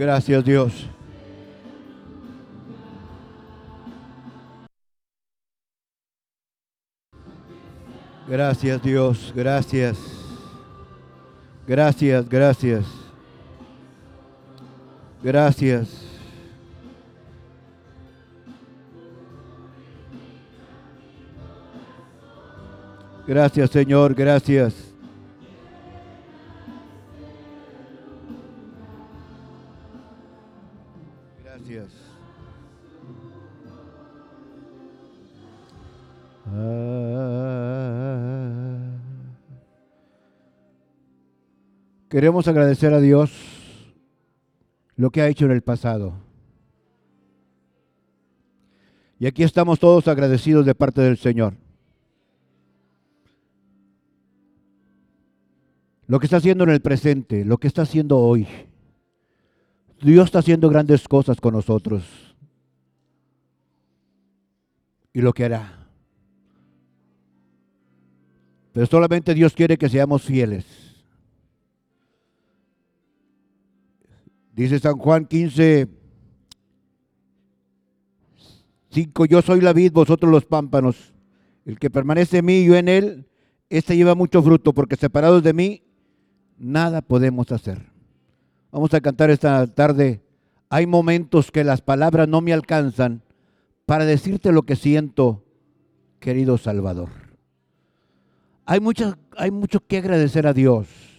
Gracias 0.00 0.42
Dios. 0.42 0.86
Gracias 8.26 8.82
Dios, 8.82 9.30
gracias. 9.36 9.98
Gracias, 11.66 12.26
gracias. 12.30 12.86
Gracias. 15.22 15.88
Gracias 23.26 23.70
Señor, 23.70 24.14
gracias. 24.14 24.89
Queremos 42.10 42.48
agradecer 42.48 42.92
a 42.92 43.00
Dios 43.00 43.30
lo 44.96 45.10
que 45.10 45.22
ha 45.22 45.28
hecho 45.28 45.44
en 45.44 45.52
el 45.52 45.62
pasado. 45.62 46.14
Y 49.20 49.26
aquí 49.26 49.44
estamos 49.44 49.78
todos 49.78 50.08
agradecidos 50.08 50.66
de 50.66 50.74
parte 50.74 51.00
del 51.02 51.18
Señor. 51.18 51.54
Lo 56.08 56.18
que 56.18 56.26
está 56.26 56.38
haciendo 56.38 56.64
en 56.64 56.70
el 56.70 56.80
presente, 56.80 57.44
lo 57.44 57.58
que 57.58 57.68
está 57.68 57.82
haciendo 57.82 58.18
hoy. 58.18 58.48
Dios 60.02 60.24
está 60.24 60.40
haciendo 60.40 60.68
grandes 60.68 61.06
cosas 61.06 61.40
con 61.40 61.54
nosotros. 61.54 62.02
Y 65.12 65.20
lo 65.20 65.32
que 65.32 65.44
hará. 65.44 65.86
Pero 68.72 68.86
solamente 68.86 69.32
Dios 69.32 69.52
quiere 69.52 69.78
que 69.78 69.88
seamos 69.88 70.22
fieles. 70.22 70.89
Dice 74.60 74.78
San 74.78 74.98
Juan 74.98 75.24
15, 75.24 75.88
5, 78.90 79.24
yo 79.24 79.40
soy 79.40 79.62
la 79.62 79.72
vid, 79.72 79.90
vosotros 79.90 80.30
los 80.30 80.44
pámpanos. 80.44 81.14
El 81.64 81.78
que 81.78 81.88
permanece 81.88 82.36
en 82.36 82.44
mí 82.44 82.58
y 82.58 82.66
yo 82.66 82.76
en 82.76 82.88
él, 82.88 83.26
este 83.70 83.96
lleva 83.96 84.14
mucho 84.14 84.42
fruto, 84.42 84.74
porque 84.74 84.96
separados 84.96 85.42
de 85.42 85.54
mí, 85.54 85.82
nada 86.58 87.00
podemos 87.00 87.50
hacer. 87.52 87.90
Vamos 88.70 88.92
a 88.92 89.00
cantar 89.00 89.30
esta 89.30 89.66
tarde. 89.66 90.20
Hay 90.68 90.86
momentos 90.86 91.50
que 91.50 91.64
las 91.64 91.80
palabras 91.80 92.28
no 92.28 92.42
me 92.42 92.52
alcanzan 92.52 93.22
para 93.86 94.04
decirte 94.04 94.52
lo 94.52 94.64
que 94.64 94.76
siento, 94.76 95.42
querido 96.18 96.58
Salvador. 96.58 97.08
Hay 98.66 98.80
mucho, 98.80 99.16
hay 99.38 99.52
mucho 99.52 99.80
que 99.80 99.96
agradecer 99.96 100.46
a 100.46 100.52
Dios. 100.52 101.09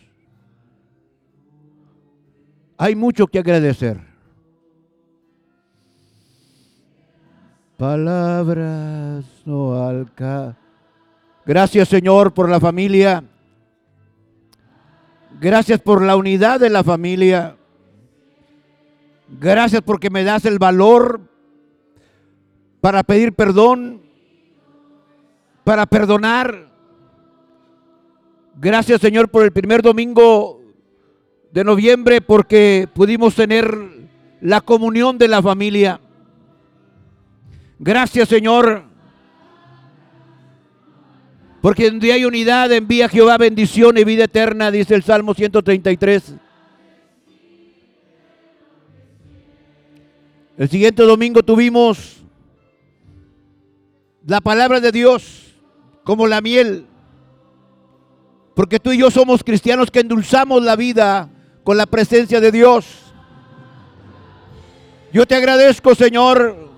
Hay 2.82 2.95
mucho 2.95 3.27
que 3.27 3.38
agradecer. 3.38 4.01
Palabras 7.77 9.23
no 9.45 9.88
alca. 9.88 10.57
Gracias 11.45 11.89
Señor 11.89 12.34
por 12.34 12.49
la 12.49 12.59
familia. 12.59 13.23
Gracias 15.39 15.79
por 15.79 16.01
la 16.01 16.15
unidad 16.15 16.59
de 16.59 16.71
la 16.71 16.84
familia. 16.84 17.55
Gracias 19.39 19.84
porque 19.84 20.09
me 20.09 20.23
das 20.23 20.45
el 20.45 20.57
valor 20.57 21.21
para 22.79 23.03
pedir 23.03 23.34
perdón, 23.34 24.01
para 25.63 25.86
perdonar. 25.86 26.71
Gracias 28.55 28.99
Señor 28.99 29.29
por 29.29 29.43
el 29.43 29.51
primer 29.51 29.84
domingo 29.84 30.61
de 31.52 31.64
noviembre 31.64 32.22
porque 32.22 32.88
pudimos 32.93 33.36
tener 33.36 33.78
la 34.41 34.62
comunión 34.62 35.18
de 35.18 35.28
la 35.28 35.41
familia. 35.41 35.99
Gracias 37.80 38.30
Señor 38.30 38.91
porque 41.62 41.91
donde 41.91 42.12
hay 42.12 42.26
unidad 42.26 42.72
envía 42.72 43.08
Jehová 43.08 43.38
bendición 43.38 43.95
y 43.97 44.04
vida 44.04 44.24
eterna, 44.24 44.72
dice 44.72 44.95
el 44.95 45.04
Salmo 45.04 45.36
133. 45.36 46.34
El 50.58 50.70
siguiente 50.70 51.04
domingo 51.04 51.43
tuvimos 51.43 52.24
la 54.26 54.41
palabra 54.41 54.80
de 54.80 54.91
Dios 54.91 55.56
como 56.04 56.26
la 56.26 56.41
miel. 56.41 56.88
Porque 58.56 58.80
tú 58.80 58.91
y 58.91 58.97
yo 58.97 59.12
somos 59.12 59.43
cristianos 59.43 59.91
que 59.91 59.99
endulzamos 59.99 60.64
la 60.64 60.76
vida 60.76 61.30
con 61.64 61.78
la 61.78 61.86
presencia 61.86 62.39
de 62.39 62.51
Dios. 62.51 62.86
Yo 65.14 65.26
te 65.26 65.36
agradezco, 65.36 65.95
Señor, 65.95 66.70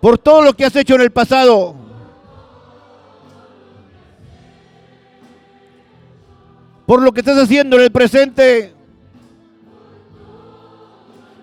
por 0.00 0.18
todo 0.18 0.42
lo 0.42 0.54
que 0.54 0.64
has 0.64 0.76
hecho 0.76 0.94
en 0.94 1.00
el 1.00 1.10
pasado. 1.10 1.82
por 6.92 7.00
lo 7.00 7.12
que 7.12 7.20
estás 7.20 7.38
haciendo 7.38 7.76
en 7.76 7.84
el 7.84 7.90
presente. 7.90 8.74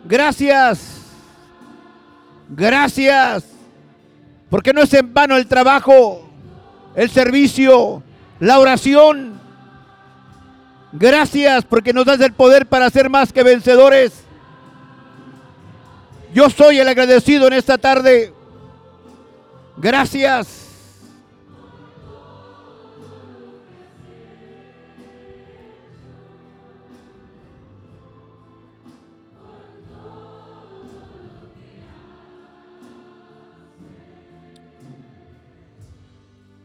Gracias. 0.06 1.02
Gracias. 2.50 3.46
Porque 4.52 4.74
no 4.74 4.84
es 4.84 4.94
en 4.94 5.12
vano 5.12 5.36
el 5.38 5.48
trabajo, 5.48 6.30
el 6.94 7.10
servicio, 7.10 8.04
la 8.40 8.60
oración. 8.60 9.39
Gracias 10.92 11.66
porque 11.66 11.94
nos 11.94 12.06
das 12.06 12.20
el 12.22 12.34
poder 12.34 12.66
para 12.66 12.90
ser 12.90 13.10
más 13.10 13.32
que 13.32 13.44
vencedores. 13.44 14.24
Yo 16.34 16.50
soy 16.50 16.80
el 16.80 16.88
agradecido 16.88 17.48
en 17.48 17.54
esta 17.54 17.78
tarde. 17.78 18.34
Gracias. 19.78 20.60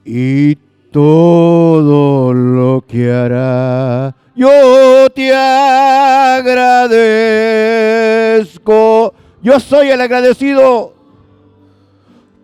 y 0.05 0.59
todo 0.95 2.33
lo 2.33 2.85
que 2.87 3.13
hará. 3.13 4.15
Yo 4.37 5.11
te 5.13 5.35
agradezco. 5.35 6.73
Yo 9.43 9.59
soy 9.59 9.91
el 9.91 10.01
agradecido 10.01 10.95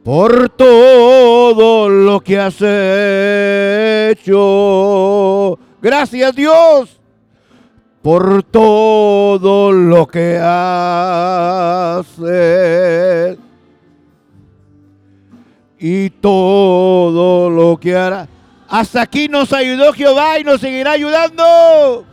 por 0.03 0.49
todo 0.49 1.89
lo 1.89 2.19
que 2.19 2.41
has 2.41 2.61
hecho. 4.19 5.57
Gracias 5.81 6.35
Dios 6.35 7.01
por 8.03 8.43
todo 8.43 9.71
lo 9.71 10.09
que 10.09 10.41
haces 10.43 12.09
y 15.79 16.11
todo 16.11 17.49
lo 17.49 17.77
que 17.77 17.95
hará. 17.95 18.27
Hasta 18.71 19.03
aquí 19.03 19.29
nos 19.29 19.53
ayudó 19.53 19.93
Jehová 19.93 20.39
y 20.39 20.45
nos 20.45 20.61
seguirá 20.61 20.93
ayudando. 20.93 22.05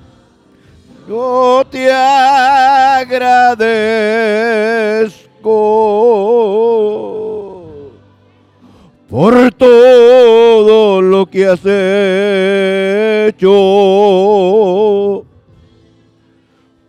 Yo 1.07 1.63
te 1.69 1.93
agradezco 1.93 3.27
por 9.07 9.51
todo 9.53 10.99
lo 10.99 11.27
que 11.27 11.45
has 11.45 11.61
hecho, 13.33 13.45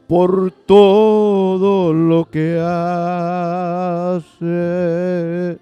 por 0.08 0.50
todo 0.64 1.92
lo 1.92 2.24
que 2.24 2.58
haces 4.30 5.58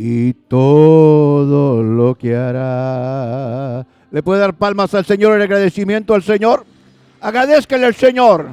y 0.00 0.32
todo 0.32 1.17
que. 2.18 3.84
¿Le 4.10 4.22
puede 4.22 4.40
dar 4.40 4.54
palmas 4.54 4.94
al 4.94 5.04
Señor 5.04 5.36
en 5.36 5.42
agradecimiento 5.42 6.14
al 6.14 6.22
Señor? 6.22 6.66
Agradezcale 7.20 7.86
al 7.86 7.94
Señor. 7.94 8.48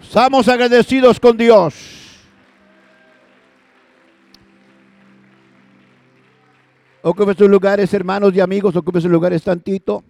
Estamos 0.00 0.48
agradecidos 0.48 1.20
con 1.20 1.36
Dios. 1.36 1.74
Ocupe 7.02 7.34
sus 7.34 7.48
lugares, 7.48 7.92
hermanos 7.94 8.34
y 8.34 8.40
amigos, 8.40 8.74
ocupe 8.76 9.00
sus 9.00 9.10
lugares 9.10 9.42
tantito. 9.42 10.02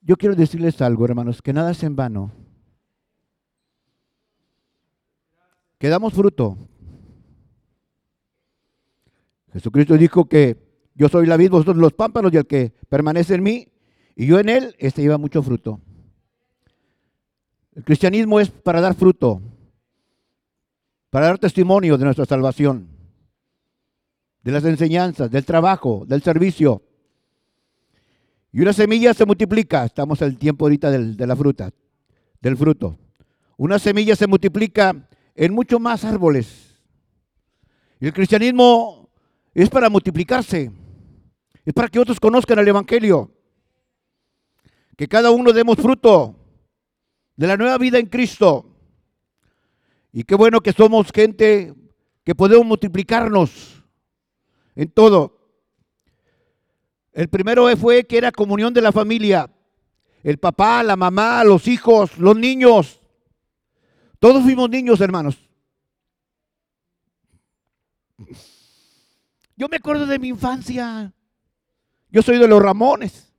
Yo 0.00 0.16
quiero 0.16 0.34
decirles 0.34 0.80
algo, 0.82 1.04
hermanos, 1.04 1.42
que 1.42 1.52
nada 1.52 1.70
es 1.70 1.82
en 1.82 1.96
vano. 1.96 2.32
Que 5.78 5.88
damos 5.88 6.12
fruto, 6.14 6.56
Jesucristo 9.54 9.96
dijo 9.96 10.28
que 10.28 10.58
yo 10.96 11.08
soy 11.08 11.26
la 11.26 11.36
vid, 11.36 11.50
vosotros 11.50 11.76
los 11.76 11.92
pámpanos, 11.92 12.32
y 12.32 12.36
el 12.36 12.46
que 12.46 12.72
permanece 12.88 13.36
en 13.36 13.42
mí, 13.44 13.68
y 14.16 14.26
yo 14.26 14.40
en 14.40 14.48
él, 14.48 14.74
este 14.78 15.00
lleva 15.00 15.16
mucho 15.16 15.42
fruto. 15.44 15.80
El 17.74 17.84
cristianismo 17.84 18.40
es 18.40 18.50
para 18.50 18.80
dar 18.80 18.94
fruto, 18.96 19.40
para 21.08 21.26
dar 21.26 21.38
testimonio 21.38 21.96
de 21.96 22.04
nuestra 22.04 22.24
salvación, 22.24 22.88
de 24.42 24.52
las 24.52 24.64
enseñanzas, 24.64 25.30
del 25.30 25.44
trabajo, 25.44 26.04
del 26.06 26.20
servicio. 26.20 26.82
Y 28.52 28.60
una 28.60 28.72
semilla 28.72 29.14
se 29.14 29.24
multiplica, 29.24 29.84
estamos 29.84 30.20
el 30.22 30.36
tiempo 30.36 30.64
ahorita 30.64 30.90
de 30.90 31.26
la 31.26 31.36
fruta, 31.36 31.70
del 32.40 32.56
fruto. 32.56 32.98
Una 33.56 33.78
semilla 33.78 34.16
se 34.16 34.26
multiplica 34.26 35.08
en 35.36 35.54
mucho 35.54 35.78
más 35.78 36.04
árboles. 36.04 36.76
Y 38.00 38.06
el 38.06 38.12
cristianismo 38.12 39.03
es 39.54 39.70
para 39.70 39.88
multiplicarse, 39.88 40.70
es 41.64 41.72
para 41.72 41.88
que 41.88 42.00
otros 42.00 42.18
conozcan 42.18 42.58
el 42.58 42.68
Evangelio, 42.68 43.30
que 44.96 45.08
cada 45.08 45.30
uno 45.30 45.52
demos 45.52 45.76
fruto 45.76 46.36
de 47.36 47.46
la 47.46 47.56
nueva 47.56 47.78
vida 47.78 47.98
en 47.98 48.06
Cristo. 48.06 48.66
Y 50.12 50.24
qué 50.24 50.34
bueno 50.34 50.60
que 50.60 50.72
somos 50.72 51.10
gente 51.12 51.74
que 52.24 52.34
podemos 52.34 52.66
multiplicarnos 52.66 53.82
en 54.74 54.88
todo. 54.90 55.38
El 57.12 57.28
primero 57.28 57.74
fue 57.76 58.04
que 58.04 58.18
era 58.18 58.32
comunión 58.32 58.72
de 58.74 58.80
la 58.80 58.92
familia. 58.92 59.50
El 60.22 60.38
papá, 60.38 60.82
la 60.82 60.96
mamá, 60.96 61.44
los 61.44 61.68
hijos, 61.68 62.16
los 62.18 62.36
niños. 62.36 63.00
Todos 64.18 64.42
fuimos 64.42 64.70
niños, 64.70 65.00
hermanos. 65.00 65.38
Yo 69.56 69.68
me 69.68 69.76
acuerdo 69.76 70.06
de 70.06 70.18
mi 70.18 70.28
infancia. 70.28 71.12
Yo 72.10 72.22
soy 72.22 72.38
de 72.38 72.48
los 72.48 72.62
Ramones. 72.62 73.32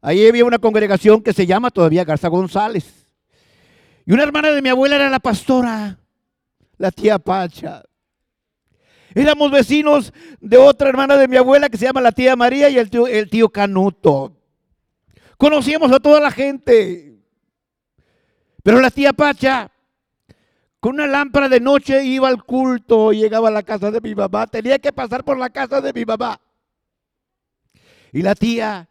Ahí 0.00 0.26
había 0.26 0.44
una 0.44 0.58
congregación 0.58 1.22
que 1.22 1.32
se 1.32 1.46
llama 1.46 1.70
todavía 1.70 2.04
Garza 2.04 2.28
González. 2.28 3.06
Y 4.04 4.12
una 4.12 4.22
hermana 4.22 4.50
de 4.50 4.62
mi 4.62 4.68
abuela 4.68 4.96
era 4.96 5.08
la 5.08 5.20
pastora, 5.20 5.98
la 6.76 6.90
tía 6.90 7.18
Pacha. 7.18 7.82
Éramos 9.14 9.50
vecinos 9.50 10.12
de 10.40 10.56
otra 10.56 10.88
hermana 10.88 11.16
de 11.16 11.28
mi 11.28 11.36
abuela 11.36 11.68
que 11.68 11.76
se 11.76 11.84
llama 11.84 12.00
la 12.00 12.12
tía 12.12 12.34
María 12.34 12.70
y 12.70 12.78
el 12.78 12.90
tío, 12.90 13.06
el 13.06 13.28
tío 13.28 13.48
Canuto. 13.48 14.36
Conocíamos 15.36 15.90
a 15.92 16.00
toda 16.00 16.20
la 16.20 16.30
gente. 16.30 17.20
Pero 18.62 18.80
la 18.80 18.90
tía 18.90 19.12
Pacha 19.12 19.71
con 20.82 20.94
una 20.94 21.06
lámpara 21.06 21.48
de 21.48 21.60
noche 21.60 22.04
iba 22.04 22.26
al 22.26 22.42
culto 22.42 23.12
llegaba 23.12 23.46
a 23.46 23.52
la 23.52 23.62
casa 23.62 23.92
de 23.92 24.00
mi 24.00 24.16
mamá. 24.16 24.48
Tenía 24.48 24.80
que 24.80 24.92
pasar 24.92 25.22
por 25.22 25.38
la 25.38 25.48
casa 25.48 25.80
de 25.80 25.92
mi 25.92 26.04
mamá. 26.04 26.40
Y 28.10 28.20
la 28.20 28.34
tía 28.34 28.88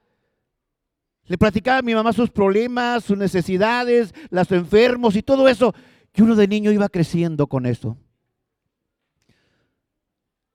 le 1.25 1.37
platicaba 1.37 1.79
a 1.79 1.81
mi 1.81 1.93
mamá 1.93 2.13
sus 2.13 2.29
problemas, 2.29 3.03
sus 3.03 3.17
necesidades, 3.17 4.13
los 4.29 4.49
enfermos 4.53 5.17
y 5.17 5.21
todo 5.21 5.49
eso. 5.49 5.75
Y 6.13 6.21
uno 6.21 6.37
de 6.37 6.47
niño 6.47 6.71
iba 6.71 6.87
creciendo 6.87 7.47
con 7.47 7.65
eso. 7.65 7.97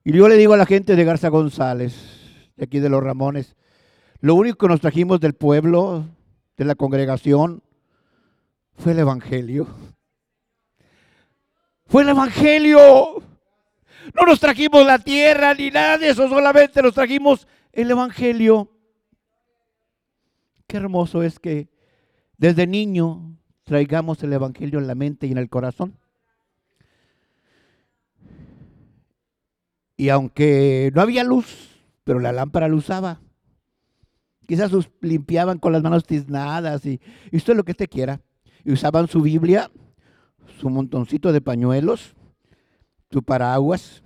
Y 0.04 0.12
yo 0.12 0.30
le 0.30 0.36
digo 0.36 0.54
a 0.54 0.56
la 0.56 0.64
gente 0.64 0.96
de 0.96 1.04
Garza 1.04 1.28
González, 1.28 1.94
de 2.56 2.64
aquí 2.64 2.80
de 2.80 2.88
los 2.88 3.04
Ramones, 3.04 3.56
lo 4.20 4.36
único 4.36 4.56
que 4.56 4.68
nos 4.68 4.80
trajimos 4.80 5.20
del 5.20 5.34
pueblo, 5.34 6.06
de 6.56 6.64
la 6.64 6.76
congregación, 6.76 7.62
fue 8.74 8.92
el 8.92 9.00
Evangelio. 9.00 9.66
Fue 11.86 12.02
el 12.02 12.08
Evangelio. 12.08 13.22
No 14.14 14.26
nos 14.26 14.40
trajimos 14.40 14.84
la 14.86 14.98
tierra 14.98 15.54
ni 15.54 15.70
nada 15.70 15.98
de 15.98 16.10
eso, 16.10 16.28
solamente 16.28 16.82
nos 16.82 16.94
trajimos 16.94 17.46
el 17.72 17.90
Evangelio. 17.90 18.70
Qué 20.66 20.78
hermoso 20.78 21.22
es 21.22 21.38
que 21.38 21.68
desde 22.38 22.66
niño 22.66 23.36
traigamos 23.64 24.22
el 24.22 24.32
Evangelio 24.32 24.78
en 24.78 24.86
la 24.86 24.94
mente 24.94 25.26
y 25.26 25.32
en 25.32 25.38
el 25.38 25.48
corazón. 25.48 25.96
Y 29.96 30.08
aunque 30.08 30.90
no 30.94 31.00
había 31.00 31.24
luz, 31.24 31.80
pero 32.04 32.20
la 32.20 32.32
lámpara 32.32 32.68
lo 32.68 32.76
usaba. 32.76 33.20
Quizás 34.46 34.70
limpiaban 35.00 35.58
con 35.58 35.72
las 35.72 35.82
manos 35.82 36.04
tiznadas 36.04 36.84
y, 36.86 37.00
y 37.32 37.52
lo 37.52 37.64
que 37.64 37.72
usted 37.72 37.88
quiera. 37.88 38.20
Y 38.64 38.72
usaban 38.72 39.08
su 39.08 39.20
Biblia 39.22 39.70
su 40.58 40.70
montoncito 40.70 41.32
de 41.32 41.40
pañuelos, 41.40 42.14
su 43.10 43.22
paraguas, 43.22 44.02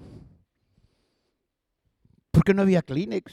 porque 2.31 2.55
no 2.55 2.63
había 2.63 2.83
Kleenex. 2.83 3.33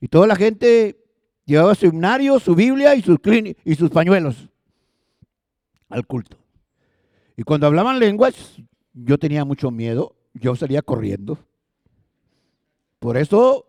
Y 0.00 0.08
toda 0.08 0.26
la 0.26 0.36
gente 0.36 1.04
llevaba 1.44 1.74
su 1.74 1.86
himnario, 1.86 2.38
su 2.38 2.54
Biblia 2.54 2.94
y 2.94 3.02
sus, 3.02 3.18
y 3.64 3.74
sus 3.74 3.90
pañuelos 3.90 4.48
al 5.88 6.06
culto. 6.06 6.36
Y 7.36 7.42
cuando 7.42 7.66
hablaban 7.66 7.98
lenguas, 7.98 8.56
yo 8.92 9.18
tenía 9.18 9.44
mucho 9.44 9.70
miedo, 9.70 10.16
yo 10.34 10.56
salía 10.56 10.82
corriendo. 10.82 11.38
Por 12.98 13.16
eso 13.16 13.66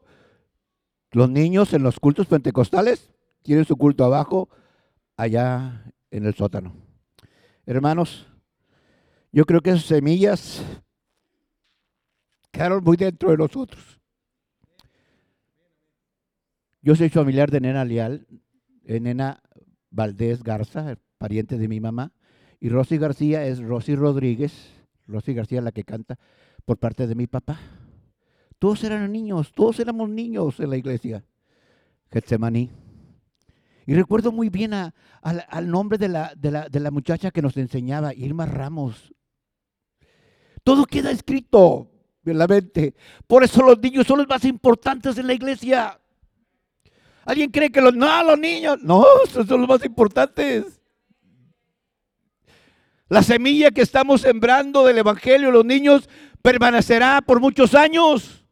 los 1.12 1.30
niños 1.30 1.74
en 1.74 1.84
los 1.84 2.00
cultos 2.00 2.28
pentecostales 2.28 3.12
tienen 3.44 3.66
su 3.66 3.76
culto 3.78 4.04
abajo, 4.04 4.50
allá 5.16 5.92
en 6.12 6.26
el 6.26 6.34
sótano. 6.34 6.87
Hermanos, 7.68 8.26
yo 9.34 9.44
creo 9.44 9.60
que 9.60 9.72
esas 9.72 9.84
semillas 9.84 10.64
quedaron 12.50 12.82
muy 12.82 12.96
dentro 12.96 13.30
de 13.30 13.36
nosotros. 13.36 14.00
Yo 16.82 16.96
soy 16.96 17.10
familiar 17.10 17.52
de 17.52 17.60
Nena 17.60 17.84
Leal, 17.84 18.26
eh, 18.86 19.02
Nena 19.02 19.44
Valdés 19.90 20.44
Garza, 20.44 20.98
pariente 21.18 21.58
de 21.58 21.68
mi 21.68 21.82
mamá, 21.82 22.14
y 22.62 22.70
Rosy 22.70 22.98
García 22.98 23.46
es 23.46 23.60
Rosy 23.60 23.96
Rodríguez, 23.96 24.54
Rosy 25.06 25.34
García 25.34 25.60
la 25.60 25.74
que 25.74 25.84
canta 25.84 26.18
por 26.64 26.78
parte 26.78 27.06
de 27.06 27.16
mi 27.16 27.28
papá. 27.28 27.60
Todos 28.60 28.82
eran 28.86 29.12
niños, 29.12 29.52
todos 29.52 29.82
éramos 29.82 30.08
niños 30.08 30.62
en 30.62 30.70
la 30.70 30.78
iglesia. 30.78 31.26
Getsemaní. 32.12 32.87
Y 33.88 33.96
recuerdo 33.96 34.34
muy 34.34 34.50
bien 34.50 34.74
al 34.74 35.72
nombre 35.72 35.98
de 35.98 36.10
la, 36.10 36.92
muchacha 36.92 37.32
que 37.32 37.42
nos 37.42 37.56
enseñaba, 37.56 38.14
Irma 38.14 38.46
Ramos. 38.46 39.14
Todo 40.62 40.86
queda 40.86 41.10
escrito 41.10 41.90
en 42.26 42.38
la 42.38 42.48
mente. 42.48 42.96
Por 43.26 43.46
eso 43.46 43.62
los 43.64 43.80
niños 43.80 44.06
son 44.06 44.18
los 44.18 44.28
más 44.28 44.44
importantes 44.44 45.18
en 45.18 45.26
la 45.26 45.34
iglesia. 45.34 45.98
¿Alguien 47.24 47.50
cree 47.50 47.72
que 47.72 47.80
los... 47.80 47.96
No, 47.96 48.24
los 48.24 48.38
niños. 48.38 48.78
No, 48.84 49.06
son 49.32 49.62
los 49.62 49.70
más 49.70 49.86
importantes. 49.86 50.82
La 53.08 53.24
semilla 53.24 53.72
que 53.72 53.84
estamos 53.84 54.20
sembrando 54.20 54.86
del 54.86 54.98
Evangelio, 54.98 55.50
los 55.50 55.64
niños, 55.64 56.10
permanecerá 56.42 57.22
por 57.22 57.40
muchos 57.40 57.74
años. 57.74 58.46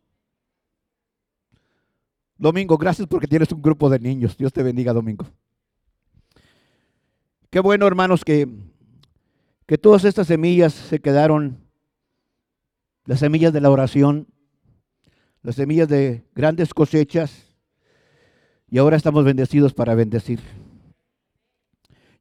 Domingo, 2.37 2.77
gracias 2.77 3.07
porque 3.07 3.27
tienes 3.27 3.51
un 3.51 3.61
grupo 3.61 3.89
de 3.89 3.99
niños. 3.99 4.37
Dios 4.37 4.51
te 4.51 4.61
bendiga, 4.61 4.91
Domingo. 4.91 5.25
Qué 7.49 7.61
bueno, 7.61 7.87
hermanos, 7.87 8.25
que, 8.25 8.47
que 9.65 9.77
todas 9.77 10.03
estas 10.03 10.27
semillas 10.27 10.73
se 10.73 10.99
quedaron, 10.99 11.57
las 13.05 13.19
semillas 13.19 13.53
de 13.53 13.61
la 13.61 13.69
oración, 13.69 14.27
las 15.41 15.55
semillas 15.55 15.87
de 15.87 16.25
grandes 16.35 16.73
cosechas, 16.73 17.55
y 18.69 18.77
ahora 18.77 18.97
estamos 18.97 19.23
bendecidos 19.23 19.73
para 19.73 19.95
bendecir. 19.95 20.41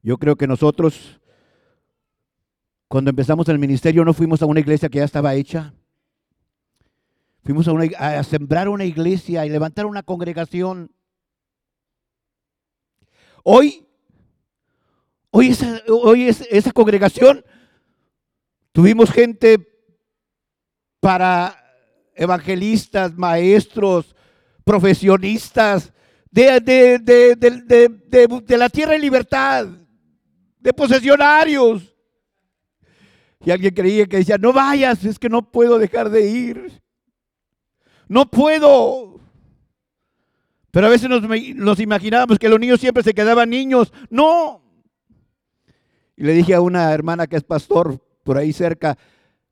Yo 0.01 0.17
creo 0.17 0.37
que 0.37 0.47
nosotros, 0.47 1.19
cuando 2.87 3.09
empezamos 3.09 3.49
el 3.49 3.59
ministerio, 3.59 4.05
no 4.05 4.13
fuimos 4.13 4.41
a 4.41 4.45
una 4.45 4.61
iglesia 4.61 4.87
que 4.87 4.99
ya 4.99 5.03
estaba 5.03 5.33
hecha. 5.33 5.73
Fuimos 7.45 7.67
a, 7.99 8.23
sembrar 8.23 8.67
una 8.67 8.85
iglesia 8.85 9.45
y 9.45 9.51
levantar 9.51 9.85
una 9.85 10.01
congregación. 10.01 10.91
Hoy, 13.43 13.85
hoy, 15.29 15.49
esa, 15.49 15.79
hoy 15.87 16.27
esa 16.27 16.71
congregación, 16.71 17.45
tuvimos 18.71 19.11
gente 19.11 19.59
para 20.99 21.55
evangelistas, 22.15 23.15
maestros, 23.15 24.15
profesionistas 24.63 25.93
de, 26.31 26.59
de, 26.59 28.57
la 28.57 28.69
tierra 28.69 28.95
en 28.95 29.01
libertad, 29.01 29.67
de 30.57 30.73
posesionarios. 30.73 31.95
Y 33.41 33.51
alguien 33.51 33.75
creía 33.75 34.07
que 34.07 34.17
decía, 34.17 34.39
no 34.39 34.51
vayas, 34.51 35.05
es 35.05 35.19
que 35.19 35.29
no 35.29 35.51
puedo 35.51 35.77
dejar 35.77 36.09
de 36.09 36.27
ir. 36.27 36.84
No 38.07 38.29
puedo. 38.29 39.19
Pero 40.71 40.87
a 40.87 40.89
veces 40.89 41.09
nos, 41.09 41.79
imaginábamos 41.79 42.37
que 42.37 42.49
los 42.49 42.59
niños 42.59 42.79
siempre 42.79 43.03
se 43.03 43.13
quedaban 43.13 43.49
niños. 43.49 43.93
No. 44.09 44.61
Y 46.17 46.23
le 46.23 46.33
dije 46.33 46.53
a 46.53 46.61
una 46.61 46.91
hermana 46.93 47.27
que 47.27 47.37
es 47.37 47.43
pastor 47.43 47.99
por 48.23 48.37
ahí 48.37 48.51
cerca, 48.53 48.97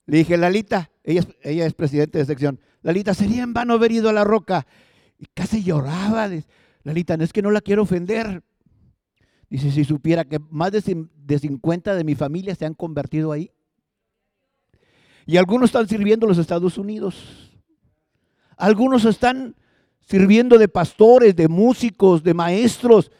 le 0.06 0.18
dije, 0.18 0.36
Lalita, 0.38 0.92
ella, 1.04 1.22
es- 1.22 1.36
ella 1.42 1.66
es 1.66 1.74
presidente 1.74 2.18
de 2.18 2.26
sección. 2.26 2.60
Lalita, 2.82 3.14
sería 3.14 3.44
en 3.44 3.54
vano 3.54 3.74
haber 3.74 3.92
ido 3.92 4.10
a 4.10 4.14
la 4.14 4.24
roca. 4.24 4.66
Y 5.18 5.26
casi 5.34 5.64
lloraba. 5.64 6.30
Lalita, 6.84 7.16
no 7.16 7.24
es 7.24 7.32
que 7.32 7.42
no 7.42 7.52
la 7.52 7.62
quiero 7.62 7.84
ofender. 7.84 8.44
Dice, 9.50 9.72
si 9.72 9.86
supiera 9.86 10.26
que 10.26 10.40
más 10.50 10.72
de, 10.72 11.06
de 11.16 11.40
50 11.40 11.96
de 11.96 12.04
mi 12.04 12.16
familia 12.16 12.56
se 12.56 12.66
han 12.66 12.74
convertido 12.74 13.32
ahí. 13.32 13.52
Y 15.26 15.38
algunos 15.38 15.70
están 15.70 15.88
sirviendo 15.88 16.26
en 16.26 16.30
los 16.30 16.38
Estados 16.38 16.78
Unidos. 16.78 17.53
Algunos 18.64 19.04
están 19.04 19.58
sirviendo 20.08 20.58
de 20.58 20.70
pastores, 20.70 21.36
de 21.36 21.50
músicos, 21.50 22.24
de 22.24 22.34
maestros. 22.34 23.12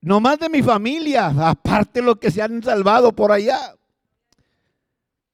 No 0.00 0.18
más 0.18 0.40
de 0.40 0.48
mi 0.48 0.64
familia, 0.64 1.28
aparte 1.28 2.02
lo 2.02 2.18
que 2.18 2.32
se 2.32 2.42
han 2.42 2.60
salvado 2.60 3.12
por 3.12 3.30
allá. 3.30 3.76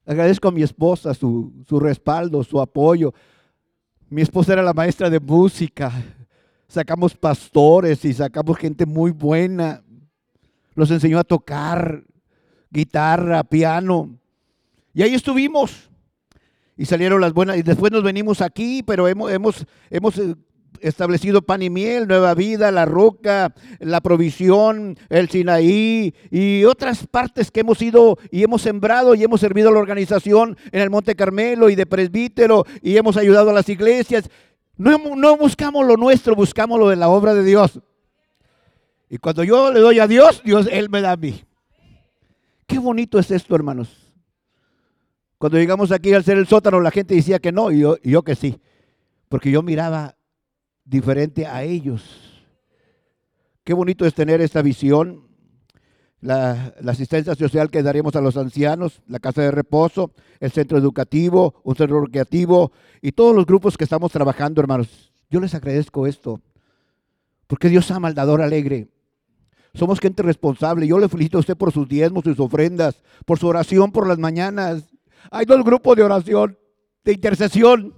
Agradezco 0.05 0.49
a 0.49 0.51
mi 0.51 0.61
esposa 0.61 1.15
su, 1.15 1.51
su 1.67 1.79
respaldo, 1.79 2.43
su 2.43 2.61
apoyo. 2.61 3.15
Mi 4.11 4.21
esposa 4.21 4.53
era 4.53 4.61
la 4.61 4.75
maestra 4.75 5.09
de 5.09 5.19
música. 5.19 5.91
Sacamos 6.67 7.17
pastores 7.17 8.05
y 8.05 8.13
sacamos 8.13 8.59
gente 8.59 8.85
muy 8.85 9.09
buena. 9.09 9.81
Los 10.75 10.91
enseñó 10.91 11.17
a 11.17 11.23
tocar 11.23 12.03
guitarra, 12.69 13.43
piano. 13.43 14.19
Y 14.93 15.01
ahí 15.01 15.15
estuvimos. 15.15 15.89
Y 16.77 16.85
salieron 16.85 17.21
las 17.21 17.33
buenas. 17.33 17.57
Y 17.57 17.63
después 17.63 17.91
nos 17.91 18.03
venimos 18.03 18.41
aquí, 18.41 18.83
pero 18.83 19.07
hemos, 19.07 19.31
hemos, 19.31 19.65
hemos 19.89 20.17
eh, 20.17 20.35
establecido 20.81 21.41
pan 21.41 21.61
y 21.61 21.69
miel, 21.69 22.07
nueva 22.07 22.33
vida, 22.33 22.71
la 22.71 22.85
roca, 22.85 23.53
la 23.79 24.01
provisión, 24.01 24.97
el 25.09 25.29
Sinaí 25.29 26.13
y 26.29 26.63
otras 26.65 27.07
partes 27.07 27.51
que 27.51 27.61
hemos 27.61 27.81
ido 27.81 28.17
y 28.31 28.43
hemos 28.43 28.61
sembrado 28.61 29.15
y 29.15 29.23
hemos 29.23 29.41
servido 29.41 29.69
a 29.69 29.73
la 29.73 29.79
organización 29.79 30.57
en 30.71 30.81
el 30.81 30.89
Monte 30.89 31.15
Carmelo 31.15 31.69
y 31.69 31.75
de 31.75 31.85
presbítero 31.85 32.65
y 32.81 32.97
hemos 32.97 33.17
ayudado 33.17 33.49
a 33.49 33.53
las 33.53 33.69
iglesias. 33.69 34.29
No, 34.75 34.97
no 35.15 35.37
buscamos 35.37 35.85
lo 35.85 35.97
nuestro, 35.97 36.35
buscamos 36.35 36.79
lo 36.79 36.89
de 36.89 36.95
la 36.95 37.09
obra 37.09 37.33
de 37.33 37.43
Dios. 37.43 37.79
Y 39.09 39.17
cuando 39.17 39.43
yo 39.43 39.71
le 39.71 39.79
doy 39.79 39.99
a 39.99 40.07
Dios, 40.07 40.41
Dios, 40.43 40.67
Él 40.71 40.89
me 40.89 41.01
da 41.01 41.13
a 41.13 41.17
mí. 41.17 41.43
Qué 42.67 42.77
bonito 42.77 43.17
es 43.17 43.31
esto, 43.31 43.55
hermanos. 43.55 44.06
Cuando 45.37 45.59
llegamos 45.59 45.91
aquí 45.91 46.13
al 46.13 46.23
ser 46.23 46.37
el 46.37 46.47
sótano, 46.47 46.79
la 46.79 46.91
gente 46.91 47.13
decía 47.13 47.39
que 47.39 47.51
no, 47.51 47.71
y 47.71 47.79
yo, 47.79 48.23
que 48.23 48.35
sí. 48.35 48.59
Porque 49.29 49.51
yo 49.51 49.61
miraba 49.61 50.15
diferente 50.83 51.45
a 51.45 51.63
ellos. 51.63 52.03
Qué 53.63 53.73
bonito 53.73 54.05
es 54.05 54.13
tener 54.13 54.41
esta 54.41 54.61
visión. 54.61 55.27
La, 56.19 56.73
la 56.81 56.93
asistencia 56.93 57.35
social 57.35 57.69
que 57.69 57.83
daremos 57.83 58.15
a 58.15 58.21
los 58.21 58.37
ancianos, 58.37 59.03
la 59.07 59.19
casa 59.19 59.43
de 59.43 59.51
reposo, 59.51 60.13
el 60.39 60.51
centro 60.51 60.79
educativo, 60.79 61.61
un 61.63 61.75
centro 61.75 62.01
recreativo 62.01 62.71
y 63.03 63.11
todos 63.11 63.35
los 63.35 63.45
grupos 63.45 63.77
que 63.77 63.83
estamos 63.83 64.11
trabajando, 64.11 64.59
hermanos. 64.59 65.13
Yo 65.29 65.39
les 65.39 65.53
agradezco 65.53 66.07
esto. 66.07 66.41
Porque 67.45 67.69
Dios 67.69 67.91
ama 67.91 68.07
al 68.07 68.15
dador 68.15 68.41
alegre. 68.41 68.87
Somos 69.75 69.99
gente 69.99 70.23
responsable. 70.23 70.87
Yo 70.87 70.97
le 70.97 71.07
felicito 71.07 71.37
a 71.37 71.41
usted 71.41 71.55
por 71.55 71.71
sus 71.71 71.87
diezmos, 71.87 72.23
sus 72.23 72.39
ofrendas, 72.39 73.03
por 73.25 73.37
su 73.37 73.47
oración 73.47 73.91
por 73.91 74.07
las 74.07 74.17
mañanas. 74.17 74.85
Hay 75.31 75.45
dos 75.45 75.63
grupos 75.63 75.95
de 75.95 76.03
oración, 76.03 76.57
de 77.03 77.13
intercesión. 77.13 77.93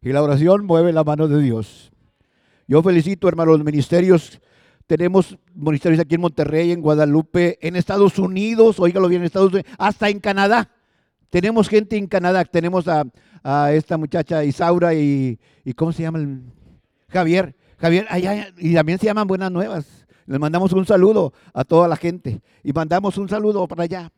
Y 0.00 0.12
la 0.12 0.22
oración 0.22 0.66
mueve 0.66 0.92
la 0.92 1.04
mano 1.04 1.28
de 1.28 1.40
Dios. 1.40 1.92
Yo 2.66 2.82
felicito, 2.82 3.28
hermanos, 3.28 3.58
los 3.58 3.64
ministerios. 3.64 4.40
Tenemos 4.86 5.38
ministerios 5.54 6.00
aquí 6.00 6.16
en 6.16 6.20
Monterrey, 6.20 6.70
en 6.70 6.82
Guadalupe, 6.82 7.58
en 7.66 7.74
Estados 7.74 8.18
Unidos, 8.18 8.78
óigalo 8.78 9.08
bien, 9.08 9.22
en 9.22 9.26
Estados 9.26 9.50
Unidos, 9.50 9.70
hasta 9.78 10.10
en 10.10 10.20
Canadá. 10.20 10.70
Tenemos 11.30 11.68
gente 11.68 11.96
en 11.96 12.06
Canadá. 12.06 12.44
Tenemos 12.44 12.86
a, 12.86 13.04
a 13.42 13.72
esta 13.72 13.96
muchacha 13.96 14.44
Isaura 14.44 14.92
y, 14.94 15.38
y 15.64 15.72
¿cómo 15.72 15.92
se 15.92 16.02
llama? 16.02 16.40
Javier. 17.08 17.56
Javier, 17.78 18.06
allá, 18.08 18.48
y 18.56 18.74
también 18.74 18.98
se 18.98 19.06
llaman 19.06 19.26
Buenas 19.26 19.50
Nuevas. 19.50 20.06
Les 20.26 20.38
mandamos 20.40 20.72
un 20.72 20.86
saludo 20.86 21.32
a 21.52 21.64
toda 21.64 21.88
la 21.88 21.96
gente 21.96 22.40
y 22.62 22.72
mandamos 22.72 23.18
un 23.18 23.28
saludo 23.28 23.66
para 23.68 23.82
allá. 23.84 24.12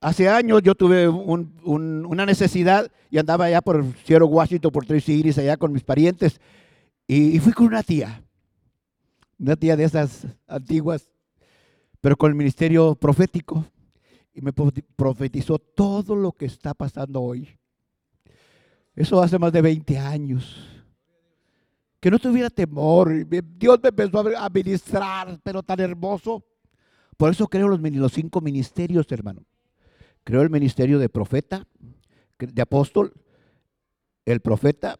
Hace 0.00 0.28
años 0.28 0.62
yo 0.62 0.74
tuve 0.74 1.08
un- 1.08 1.54
un- 1.62 2.06
una 2.06 2.24
necesidad 2.24 2.90
y 3.10 3.18
andaba 3.18 3.44
allá 3.46 3.60
por 3.60 3.84
Seattle, 4.04 4.28
Washington, 4.28 4.70
por 4.72 4.86
Tracy 4.86 5.12
Iris, 5.12 5.36
allá 5.38 5.56
con 5.58 5.72
mis 5.72 5.82
parientes. 5.84 6.40
Y, 7.06 7.38
fui 7.40 7.52
con 7.52 7.66
una 7.66 7.82
tía, 7.82 8.22
una 9.38 9.56
tía 9.56 9.76
de 9.76 9.84
esas 9.84 10.26
antiguas, 10.46 11.10
pero 12.00 12.16
con 12.16 12.30
el 12.30 12.36
ministerio 12.36 12.94
profético. 12.94 13.66
Y 14.32 14.40
me 14.40 14.54
profe- 14.54 14.84
profetizó 14.96 15.58
todo 15.58 16.14
lo 16.14 16.32
que 16.32 16.46
está 16.46 16.72
pasando 16.72 17.20
hoy. 17.20 17.48
Eso 18.94 19.20
hace 19.22 19.38
más 19.38 19.52
de 19.52 19.60
20 19.60 19.98
años. 19.98 20.66
Que 21.98 22.10
no 22.10 22.18
tuviera 22.18 22.48
temor. 22.48 23.12
Dios 23.58 23.78
me 23.82 23.88
empezó 23.90 24.20
a 24.38 24.48
ministrar, 24.48 25.38
pero 25.42 25.62
tan 25.62 25.80
hermoso. 25.80 26.42
Por 27.18 27.30
eso 27.32 27.46
creo 27.48 27.68
los, 27.68 27.80
los 27.80 28.12
cinco 28.12 28.40
ministerios, 28.40 29.06
hermano. 29.10 29.42
Creo 30.24 30.42
el 30.42 30.50
ministerio 30.50 30.98
de 30.98 31.08
profeta, 31.08 31.66
de 32.38 32.62
apóstol, 32.62 33.12
el 34.24 34.40
profeta, 34.40 34.98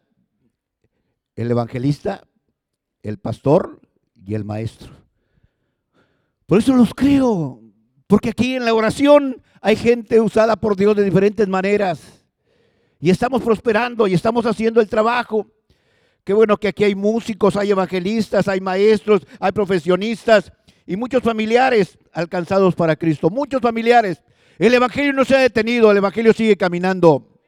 el 1.35 1.51
evangelista, 1.51 2.27
el 3.03 3.17
pastor 3.17 3.79
y 4.15 4.35
el 4.35 4.43
maestro. 4.43 4.91
Por 6.45 6.59
eso 6.59 6.75
los 6.75 6.93
creo, 6.93 7.61
porque 8.07 8.29
aquí 8.29 8.55
en 8.55 8.65
la 8.65 8.73
oración 8.73 9.41
hay 9.61 9.75
gente 9.75 10.19
usada 10.19 10.55
por 10.55 10.75
Dios 10.75 10.95
de 10.95 11.03
diferentes 11.03 11.47
maneras. 11.47 12.25
Y 12.99 13.09
estamos 13.09 13.41
prosperando 13.41 14.07
y 14.07 14.13
estamos 14.13 14.45
haciendo 14.45 14.81
el 14.81 14.89
trabajo. 14.89 15.47
Qué 16.23 16.33
bueno 16.33 16.57
que 16.57 16.67
aquí 16.67 16.83
hay 16.83 16.93
músicos, 16.93 17.55
hay 17.55 17.71
evangelistas, 17.71 18.47
hay 18.47 18.61
maestros, 18.61 19.25
hay 19.39 19.51
profesionistas 19.51 20.51
y 20.85 20.95
muchos 20.95 21.23
familiares 21.23 21.97
alcanzados 22.11 22.75
para 22.75 22.95
Cristo. 22.95 23.29
Muchos 23.29 23.61
familiares. 23.61 24.21
El 24.61 24.75
Evangelio 24.75 25.11
no 25.11 25.25
se 25.25 25.35
ha 25.35 25.39
detenido, 25.39 25.89
el 25.89 25.97
Evangelio 25.97 26.33
sigue 26.33 26.55
caminando. 26.55 27.39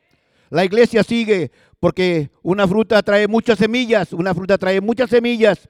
La 0.49 0.65
iglesia 0.65 1.03
sigue 1.03 1.51
porque 1.79 2.31
una 2.41 2.67
fruta 2.67 3.03
trae 3.03 3.27
muchas 3.27 3.59
semillas, 3.59 4.13
una 4.13 4.33
fruta 4.33 4.57
trae 4.57 4.81
muchas 4.81 5.11
semillas 5.11 5.69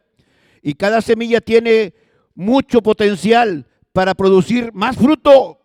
y 0.61 0.73
cada 0.75 1.01
semilla 1.01 1.41
tiene 1.41 1.95
mucho 2.33 2.81
potencial 2.81 3.67
para 3.91 4.13
producir 4.13 4.71
más 4.73 4.95
fruto. 4.95 5.59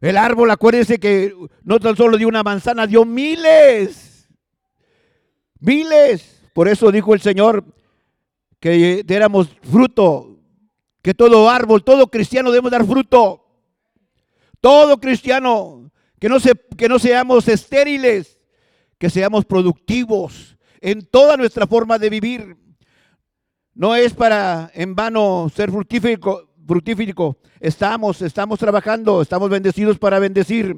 El 0.00 0.16
árbol, 0.16 0.50
acuérdense 0.50 0.98
que 0.98 1.32
no 1.62 1.78
tan 1.78 1.96
solo 1.96 2.16
dio 2.16 2.26
una 2.26 2.42
manzana, 2.42 2.88
dio 2.88 3.04
miles. 3.04 4.28
Miles. 5.60 6.50
Por 6.52 6.66
eso 6.66 6.90
dijo 6.90 7.14
el 7.14 7.20
Señor 7.20 7.64
que 8.58 9.04
diéramos 9.06 9.50
fruto, 9.62 10.40
que 11.00 11.14
todo 11.14 11.48
árbol, 11.48 11.84
todo 11.84 12.08
cristiano 12.08 12.50
debemos 12.50 12.72
dar 12.72 12.84
fruto. 12.84 13.44
Todo 14.68 15.00
cristiano, 15.00 15.90
que 16.20 16.28
no, 16.28 16.38
se, 16.38 16.52
que 16.76 16.90
no 16.90 16.98
seamos 16.98 17.48
estériles, 17.48 18.38
que 18.98 19.08
seamos 19.08 19.46
productivos 19.46 20.58
en 20.82 21.06
toda 21.06 21.38
nuestra 21.38 21.66
forma 21.66 21.98
de 21.98 22.10
vivir. 22.10 22.54
No 23.72 23.96
es 23.96 24.12
para 24.12 24.70
en 24.74 24.94
vano 24.94 25.50
ser 25.56 25.70
fructífero, 25.70 26.50
fructífero. 26.66 27.38
Estamos, 27.58 28.20
estamos 28.20 28.58
trabajando, 28.58 29.22
estamos 29.22 29.48
bendecidos 29.48 29.98
para 29.98 30.18
bendecir 30.18 30.76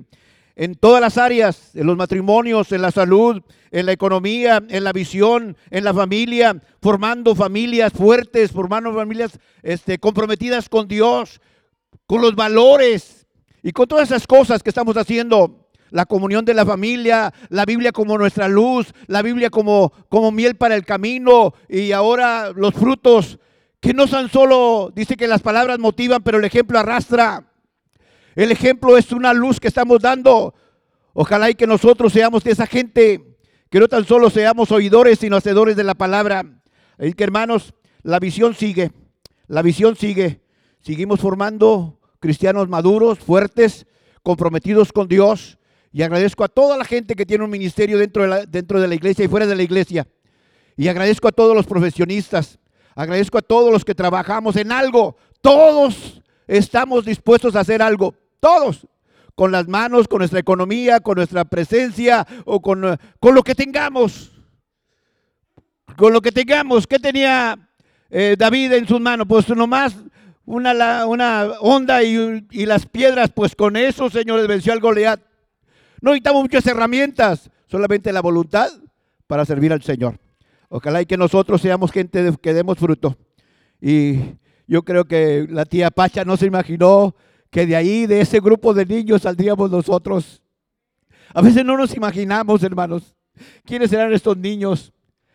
en 0.55 0.77
todas 0.77 1.01
las 1.01 1.19
áreas, 1.19 1.75
en 1.75 1.89
los 1.89 1.97
matrimonios, 1.97 2.71
en 2.71 2.83
la 2.83 2.93
salud, 2.93 3.43
en 3.73 3.87
la 3.87 3.93
economía, 3.93 4.63
en 4.69 4.85
la 4.85 4.93
visión, 4.93 5.57
en 5.69 5.83
la 5.83 5.93
familia, 5.93 6.63
formando 6.81 7.35
familias 7.35 7.93
fuertes, 7.93 8.53
formando 8.53 8.95
familias 8.95 9.37
este, 9.65 9.99
comprometidas 9.99 10.69
con 10.69 10.87
Dios, 10.87 11.41
con 12.07 12.23
los 12.23 12.37
valores 12.37 13.20
y 13.63 13.73
con 13.73 13.87
todas 13.87 14.11
esas 14.11 14.27
cosas 14.27 14.63
que 14.63 14.71
estamos 14.71 14.97
haciendo. 14.97 15.67
La 15.91 16.07
comunión 16.07 16.45
de 16.45 16.55
la 16.55 16.65
familia, 16.65 17.35
la 17.49 17.65
Biblia 17.65 17.91
como 17.91 18.17
nuestra 18.17 18.47
luz, 18.47 18.95
la 19.09 19.23
Biblia 19.23 19.51
como, 19.51 19.93
como 20.09 20.31
miel 20.31 20.55
para 20.55 20.77
el 20.77 20.85
camino 20.85 21.53
y 21.69 21.91
ahora 21.91 22.53
los 22.55 22.75
frutos 22.75 23.41
que 23.81 23.95
no 23.95 24.07
son 24.07 24.29
solo, 24.29 24.93
dice 24.95 25.17
que 25.17 25.27
las 25.27 25.43
palabras 25.43 25.79
motivan, 25.79 26.23
pero 26.23 26.39
el 26.39 26.45
ejemplo 26.45 26.79
arrastra. 26.79 27.51
El 28.37 28.53
ejemplo 28.53 28.97
es 28.97 29.11
una 29.11 29.33
luz 29.33 29.59
que 29.59 29.69
estamos 29.69 30.01
dando. 30.01 30.55
Ojalá 31.13 31.51
y 31.51 31.55
que 31.55 31.67
nosotros 31.67 32.13
seamos 32.13 32.45
de 32.45 32.53
esa 32.53 32.67
gente, 32.67 33.37
que 33.71 33.81
no 33.81 33.89
tan 33.89 34.05
solo 34.05 34.31
seamos 34.31 34.71
oidores, 34.71 35.19
sino 35.19 35.37
hacedores 35.37 35.77
de 35.77 35.85
la 35.85 35.95
palabra. 35.95 36.45
Así 36.99 37.15
que 37.15 37.25
hermanos, 37.25 37.75
la 38.03 38.19
visión 38.21 38.55
sigue, 38.55 38.93
la 39.49 39.63
visión 39.63 39.97
sigue. 39.97 40.41
Seguimos 40.81 41.21
formando 41.21 42.00
cristianos 42.21 42.69
maduros, 42.69 43.19
fuertes, 43.19 43.87
comprometidos 44.23 44.93
con 44.93 45.09
Dios. 45.09 45.59
Y 45.93 46.03
agradezco 46.03 46.45
a 46.45 46.49
toda 46.49 46.77
la 46.77 46.85
gente 46.85 47.17
que 47.17 47.27
tiene 47.27 47.43
un 47.43 47.51
ministerio 47.51 47.99
dentro 47.99 48.23
de 48.23 48.29
la, 48.29 48.47
dentro 48.47 48.81
de 48.81 48.87
la 48.87 48.95
iglesia 48.95 49.25
y 49.25 49.29
fuera 49.29 49.47
de 49.47 49.57
la 49.57 49.63
iglesia. 49.63 50.07
Y 50.77 50.87
agradezco 50.87 51.27
a 51.27 51.33
todos 51.33 51.57
los 51.57 51.67
profesionistas. 51.67 52.59
Agradezco 52.95 53.39
a 53.39 53.43
todos 53.43 53.73
los 53.73 53.85
que 53.85 53.95
trabajamos 53.95 54.55
en 54.57 54.71
algo. 54.71 55.17
Todos 55.41 56.23
estamos 56.47 57.05
dispuestos 57.05 57.57
a 57.57 57.61
hacer 57.61 57.83
algo. 57.83 58.15
Todos. 58.39 58.87
con 59.35 59.53
las 59.53 59.69
manos, 59.69 60.07
con 60.07 60.19
nuestra 60.19 60.39
economía, 60.39 61.01
con 61.01 61.17
nuestra 61.17 61.47
presencia 61.47 62.27
o 62.45 62.61
con, 62.61 62.99
con 63.19 63.35
lo 63.35 63.43
que 63.43 63.55
tengamos. 63.55 64.33
Con 65.97 66.13
lo 66.13 66.21
que 66.21 66.31
tengamos. 66.31 66.87
¿Qué 66.87 66.99
tenía 66.99 67.59
eh, 68.11 68.37
David 68.39 68.73
en 68.73 68.87
sus 68.87 69.01
manos? 69.01 69.27
Pues 69.27 69.49
nomás 69.49 69.97
una, 70.51 71.07
una 71.07 71.45
onda 71.61 72.03
y, 72.03 72.47
y, 72.51 72.67
las 72.67 72.87
piedras. 72.87 73.31
Pues 73.31 73.55
con 73.55 73.77
eso, 73.77 74.11
señores, 74.11 74.49
venció 74.49 74.73
al 74.73 74.81
Goliat. 74.81 75.21
No 76.01 76.11
necesitamos 76.11 76.43
muchas 76.43 76.67
herramientas, 76.67 77.51
solamente 77.67 78.13
la 78.13 78.21
voluntad 78.21 78.71
para 79.27 79.45
servir 79.45 79.73
al 79.73 79.83
Señor. 79.83 80.19
Ojalá 80.69 81.03
y 81.03 81.07
que 81.07 81.17
nosotros 81.17 81.61
seamos 81.61 81.93
gente 81.93 82.33
que 82.43 82.55
demos 82.55 82.79
fruto. 82.79 83.17
Y 83.81 84.19
yo 84.67 84.83
creo 84.83 85.05
que 85.05 85.47
la 85.49 85.65
tía 85.65 85.91
Pacha 85.91 86.25
no 86.25 86.37
se 86.37 86.47
imaginó 86.47 87.15
que 87.51 87.67
de 87.67 87.77
ahí, 87.77 88.07
de 88.07 88.21
ese 88.21 88.41
grupo 88.41 88.75
de 88.75 88.87
niños, 88.87 89.23
saldríamos 89.23 89.71
nosotros. 89.71 90.43
A 91.33 91.43
veces 91.43 91.65
no 91.65 91.77
nos 91.77 91.95
imaginamos, 91.95 92.63
hermanos, 92.63 93.15
quiénes 93.65 93.93
eran 93.93 94.13
estos 94.13 94.37
niños. 94.37 94.93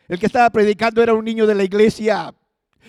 El 0.07 0.19
que 0.19 0.25
estaba 0.25 0.49
predicando 0.49 1.01
era 1.01 1.13
un 1.13 1.25
niño 1.25 1.47
de 1.47 1.55
la 1.55 1.63
iglesia. 1.63 2.33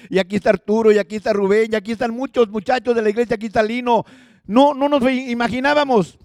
Y 0.09 0.19
aquí 0.19 0.37
está 0.37 0.51
Arturo, 0.51 0.93
y 0.93 0.99
aquí 0.99 1.17
está 1.17 1.33
Rubén, 1.33 1.73
y 1.73 1.77
aquí 1.77 1.93
están 1.93 2.13
muchos 2.13 2.49
muchachos 2.49 2.95
de 2.95 3.03
la 3.03 3.11
iglesia, 3.11 3.37
aquí 3.37 3.47
está 3.47 3.63
Lino. 3.63 4.05
No, 4.47 4.75
no 4.75 4.89
nos 4.89 5.03
imaginábamos. 5.11 6.19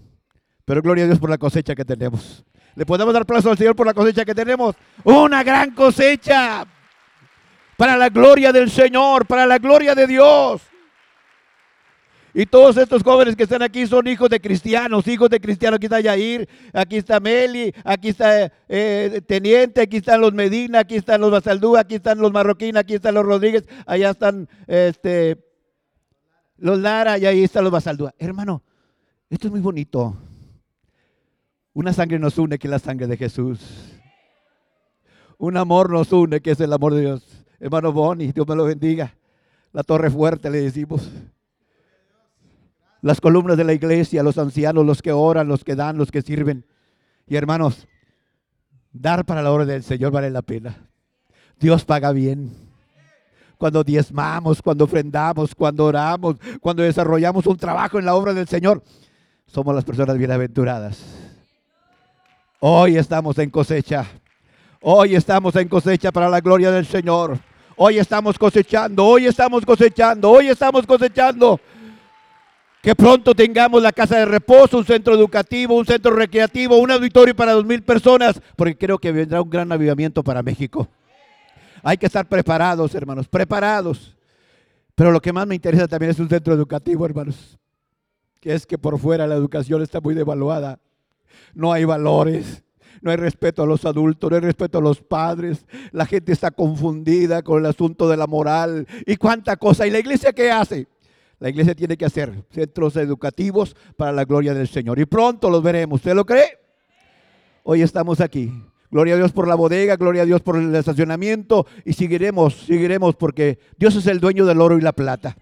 Pero 0.64 0.80
gloria 0.80 1.04
a 1.04 1.06
Dios 1.08 1.18
por 1.18 1.30
la 1.30 1.38
cosecha 1.38 1.74
que 1.74 1.84
tenemos. 1.84 2.44
Le 2.74 2.86
podemos 2.86 3.12
dar 3.12 3.26
plazo 3.26 3.50
al 3.50 3.58
Señor 3.58 3.76
por 3.76 3.86
la 3.86 3.94
cosecha 3.94 4.24
que 4.24 4.34
tenemos. 4.34 4.74
Una 5.04 5.42
gran 5.42 5.72
cosecha. 5.72 6.66
Para 7.76 7.96
la 7.96 8.08
gloria 8.08 8.52
del 8.52 8.70
Señor, 8.70 9.26
para 9.26 9.44
la 9.44 9.58
gloria 9.58 9.94
de 9.94 10.06
Dios. 10.06 10.62
Y 12.34 12.46
todos 12.46 12.78
estos 12.78 13.02
jóvenes 13.02 13.36
que 13.36 13.42
están 13.42 13.60
aquí 13.60 13.86
son 13.86 14.06
hijos 14.06 14.30
de 14.30 14.40
cristianos, 14.40 15.06
hijos 15.06 15.28
de 15.28 15.38
cristianos. 15.38 15.76
Aquí 15.76 15.86
está 15.86 16.00
Yair, 16.00 16.48
aquí 16.72 16.96
está 16.96 17.20
Meli, 17.20 17.74
aquí 17.84 18.08
está 18.08 18.50
eh, 18.68 19.20
Teniente, 19.26 19.82
aquí 19.82 19.98
están 19.98 20.22
los 20.22 20.32
Medina, 20.32 20.80
aquí 20.80 20.96
están 20.96 21.20
los 21.20 21.30
Basaldú, 21.30 21.76
aquí 21.76 21.96
están 21.96 22.18
los 22.18 22.32
Marroquín, 22.32 22.78
aquí 22.78 22.94
están 22.94 23.14
los 23.14 23.26
Rodríguez, 23.26 23.68
allá 23.84 24.10
están 24.10 24.48
este, 24.66 25.44
los 26.56 26.78
Lara 26.78 27.18
y 27.18 27.26
ahí 27.26 27.44
están 27.44 27.64
los 27.64 27.72
Basaldú. 27.72 28.08
Hermano, 28.18 28.62
esto 29.28 29.48
es 29.48 29.52
muy 29.52 29.60
bonito. 29.60 30.16
Una 31.74 31.92
sangre 31.92 32.18
nos 32.18 32.38
une 32.38 32.58
que 32.58 32.66
es 32.66 32.70
la 32.70 32.78
sangre 32.78 33.06
de 33.08 33.18
Jesús. 33.18 33.60
Un 35.36 35.58
amor 35.58 35.90
nos 35.90 36.10
une 36.12 36.40
que 36.40 36.52
es 36.52 36.60
el 36.60 36.72
amor 36.72 36.94
de 36.94 37.02
Dios. 37.02 37.44
Hermano 37.60 37.92
Bonnie, 37.92 38.32
Dios 38.32 38.48
me 38.48 38.56
lo 38.56 38.64
bendiga. 38.64 39.14
La 39.72 39.82
torre 39.82 40.10
fuerte 40.10 40.50
le 40.50 40.62
decimos 40.62 41.10
las 43.02 43.20
columnas 43.20 43.56
de 43.56 43.64
la 43.64 43.72
iglesia, 43.74 44.22
los 44.22 44.38
ancianos, 44.38 44.86
los 44.86 45.02
que 45.02 45.12
oran, 45.12 45.48
los 45.48 45.64
que 45.64 45.74
dan, 45.74 45.98
los 45.98 46.10
que 46.10 46.22
sirven. 46.22 46.64
Y 47.26 47.36
hermanos, 47.36 47.88
dar 48.92 49.24
para 49.24 49.42
la 49.42 49.50
obra 49.50 49.66
del 49.66 49.82
Señor 49.82 50.12
vale 50.12 50.30
la 50.30 50.42
pena. 50.42 50.88
Dios 51.58 51.84
paga 51.84 52.12
bien. 52.12 52.52
Cuando 53.58 53.84
diezmamos, 53.84 54.62
cuando 54.62 54.84
ofrendamos, 54.84 55.54
cuando 55.54 55.84
oramos, 55.84 56.36
cuando 56.60 56.82
desarrollamos 56.84 57.46
un 57.46 57.56
trabajo 57.56 57.98
en 57.98 58.04
la 58.04 58.14
obra 58.14 58.32
del 58.34 58.48
Señor, 58.48 58.82
somos 59.46 59.74
las 59.74 59.84
personas 59.84 60.16
bienaventuradas. 60.16 61.02
Hoy 62.60 62.96
estamos 62.96 63.36
en 63.38 63.50
cosecha. 63.50 64.06
Hoy 64.80 65.16
estamos 65.16 65.54
en 65.56 65.68
cosecha 65.68 66.12
para 66.12 66.28
la 66.28 66.40
gloria 66.40 66.70
del 66.70 66.86
Señor. 66.86 67.38
Hoy 67.76 67.98
estamos 67.98 68.38
cosechando, 68.38 69.04
hoy 69.04 69.26
estamos 69.26 69.64
cosechando, 69.66 70.30
hoy 70.30 70.48
estamos 70.48 70.86
cosechando. 70.86 71.60
Que 72.82 72.96
pronto 72.96 73.32
tengamos 73.32 73.80
la 73.80 73.92
casa 73.92 74.18
de 74.18 74.24
reposo, 74.24 74.76
un 74.76 74.84
centro 74.84 75.14
educativo, 75.14 75.76
un 75.78 75.86
centro 75.86 76.10
recreativo, 76.10 76.76
un 76.78 76.90
auditorio 76.90 77.34
para 77.34 77.52
dos 77.52 77.64
mil 77.64 77.80
personas, 77.84 78.40
porque 78.56 78.76
creo 78.76 78.98
que 78.98 79.12
vendrá 79.12 79.40
un 79.40 79.48
gran 79.48 79.70
avivamiento 79.70 80.24
para 80.24 80.42
México. 80.42 80.88
Hay 81.84 81.96
que 81.96 82.06
estar 82.06 82.28
preparados, 82.28 82.92
hermanos, 82.96 83.28
preparados. 83.28 84.16
Pero 84.96 85.12
lo 85.12 85.20
que 85.20 85.32
más 85.32 85.46
me 85.46 85.54
interesa 85.54 85.86
también 85.86 86.10
es 86.10 86.18
un 86.18 86.28
centro 86.28 86.54
educativo, 86.54 87.06
hermanos. 87.06 87.56
Que 88.40 88.52
es 88.52 88.66
que 88.66 88.78
por 88.78 88.98
fuera 88.98 89.28
la 89.28 89.36
educación 89.36 89.80
está 89.80 90.00
muy 90.00 90.16
devaluada. 90.16 90.80
No 91.54 91.72
hay 91.72 91.84
valores, 91.84 92.64
no 93.00 93.12
hay 93.12 93.16
respeto 93.16 93.62
a 93.62 93.66
los 93.66 93.84
adultos, 93.84 94.28
no 94.28 94.36
hay 94.36 94.42
respeto 94.42 94.78
a 94.78 94.82
los 94.82 95.00
padres. 95.00 95.66
La 95.92 96.04
gente 96.04 96.32
está 96.32 96.50
confundida 96.50 97.42
con 97.42 97.60
el 97.60 97.66
asunto 97.66 98.08
de 98.08 98.16
la 98.16 98.26
moral 98.26 98.88
y 99.06 99.14
cuánta 99.16 99.56
cosa. 99.56 99.86
¿Y 99.86 99.90
la 99.90 100.00
iglesia 100.00 100.32
qué 100.32 100.50
hace? 100.50 100.88
La 101.42 101.48
iglesia 101.48 101.74
tiene 101.74 101.96
que 101.96 102.04
hacer 102.04 102.44
centros 102.52 102.94
educativos 102.94 103.74
para 103.96 104.12
la 104.12 104.24
gloria 104.24 104.54
del 104.54 104.68
Señor. 104.68 105.00
Y 105.00 105.06
pronto 105.06 105.50
los 105.50 105.60
veremos. 105.60 105.96
¿Usted 105.96 106.14
lo 106.14 106.24
cree? 106.24 106.60
Hoy 107.64 107.82
estamos 107.82 108.20
aquí. 108.20 108.52
Gloria 108.92 109.14
a 109.14 109.16
Dios 109.16 109.32
por 109.32 109.48
la 109.48 109.56
bodega, 109.56 109.96
gloria 109.96 110.22
a 110.22 110.24
Dios 110.24 110.40
por 110.40 110.56
el 110.56 110.72
estacionamiento 110.72 111.66
y 111.84 111.94
seguiremos, 111.94 112.54
seguiremos 112.66 113.16
porque 113.16 113.58
Dios 113.76 113.96
es 113.96 114.06
el 114.06 114.20
dueño 114.20 114.46
del 114.46 114.60
oro 114.60 114.78
y 114.78 114.82
la 114.82 114.92
plata. 114.92 115.36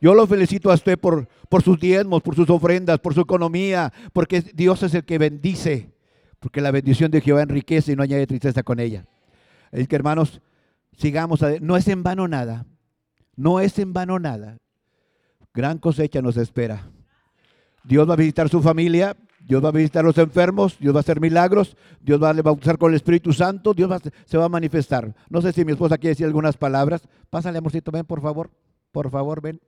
Yo 0.00 0.14
lo 0.14 0.24
felicito 0.28 0.70
a 0.70 0.74
usted 0.74 0.96
por, 1.00 1.26
sus 1.64 1.80
diezmos, 1.80 2.22
por 2.22 2.36
sus 2.36 2.48
ofrendas, 2.48 3.00
por 3.00 3.12
su 3.12 3.22
economía, 3.22 3.92
porque 4.12 4.40
Dios 4.40 4.84
es 4.84 4.94
el 4.94 5.04
que 5.04 5.18
bendice, 5.18 5.90
porque 6.38 6.60
la 6.60 6.70
bendición 6.70 7.10
de 7.10 7.20
Jehová 7.20 7.42
enriquece 7.42 7.90
y 7.90 7.96
no 7.96 8.04
añade 8.04 8.28
tristeza 8.28 8.62
con 8.62 8.78
ella. 8.78 9.04
Es 9.72 9.88
que 9.88 9.96
hermanos, 9.96 10.40
sigamos, 10.96 11.40
no 11.60 11.76
es 11.76 11.88
en 11.88 12.04
vano 12.04 12.28
nada, 12.28 12.66
no 13.34 13.58
es 13.58 13.80
en 13.80 13.92
vano 13.92 14.20
nada. 14.20 14.58
Gran 15.54 15.78
cosecha 15.78 16.20
nos 16.20 16.36
espera. 16.36 16.90
Dios 17.84 18.08
va 18.08 18.14
a 18.14 18.16
visitar 18.16 18.48
su 18.48 18.60
familia, 18.60 19.16
Dios 19.40 19.62
va 19.62 19.68
a 19.68 19.72
visitar 19.72 20.04
a 20.04 20.08
los 20.08 20.18
enfermos, 20.18 20.78
Dios 20.78 20.94
va 20.94 20.98
a 20.98 21.00
hacer 21.00 21.20
milagros, 21.20 21.76
Dios 22.00 22.20
va 22.20 22.30
a 22.30 22.42
bautizar 22.42 22.76
con 22.76 22.90
el 22.90 22.96
Espíritu 22.96 23.32
Santo, 23.32 23.72
Dios 23.72 23.90
se 24.24 24.36
va 24.36 24.46
a 24.46 24.48
manifestar. 24.48 25.14
No 25.28 25.40
sé 25.40 25.52
si 25.52 25.64
mi 25.64 25.72
esposa 25.72 25.98
quiere 25.98 26.12
decir 26.12 26.26
algunas 26.26 26.56
palabras. 26.56 27.06
Pásale, 27.30 27.58
amorcito, 27.58 27.92
ven, 27.92 28.04
por 28.04 28.20
favor. 28.20 28.50
Por 28.90 29.10
favor, 29.10 29.40
ven. 29.40 29.60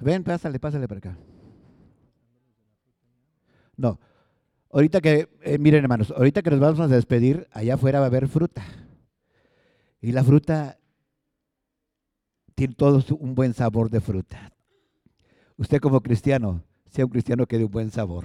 Ven, 0.00 0.22
pásale, 0.22 0.60
pásale 0.60 0.86
para 0.86 0.98
acá. 0.98 1.18
No. 3.76 3.98
Ahorita 4.70 5.00
que, 5.00 5.28
eh, 5.42 5.58
miren 5.58 5.84
hermanos, 5.84 6.12
ahorita 6.14 6.42
que 6.42 6.50
nos 6.50 6.60
vamos 6.60 6.80
a 6.80 6.88
despedir, 6.88 7.48
allá 7.50 7.74
afuera 7.74 7.98
va 7.98 8.06
a 8.06 8.08
haber 8.08 8.28
fruta. 8.28 8.62
Y 10.02 10.12
la 10.12 10.22
fruta 10.22 10.78
tiene 12.56 12.74
todo 12.74 13.04
un 13.18 13.34
buen 13.34 13.52
sabor 13.52 13.90
de 13.90 14.00
fruta. 14.00 14.50
Usted 15.58 15.78
como 15.78 16.00
cristiano, 16.00 16.64
sea 16.86 17.04
un 17.04 17.10
cristiano 17.10 17.46
que 17.46 17.58
dé 17.58 17.64
un 17.64 17.70
buen 17.70 17.90
sabor. 17.90 18.24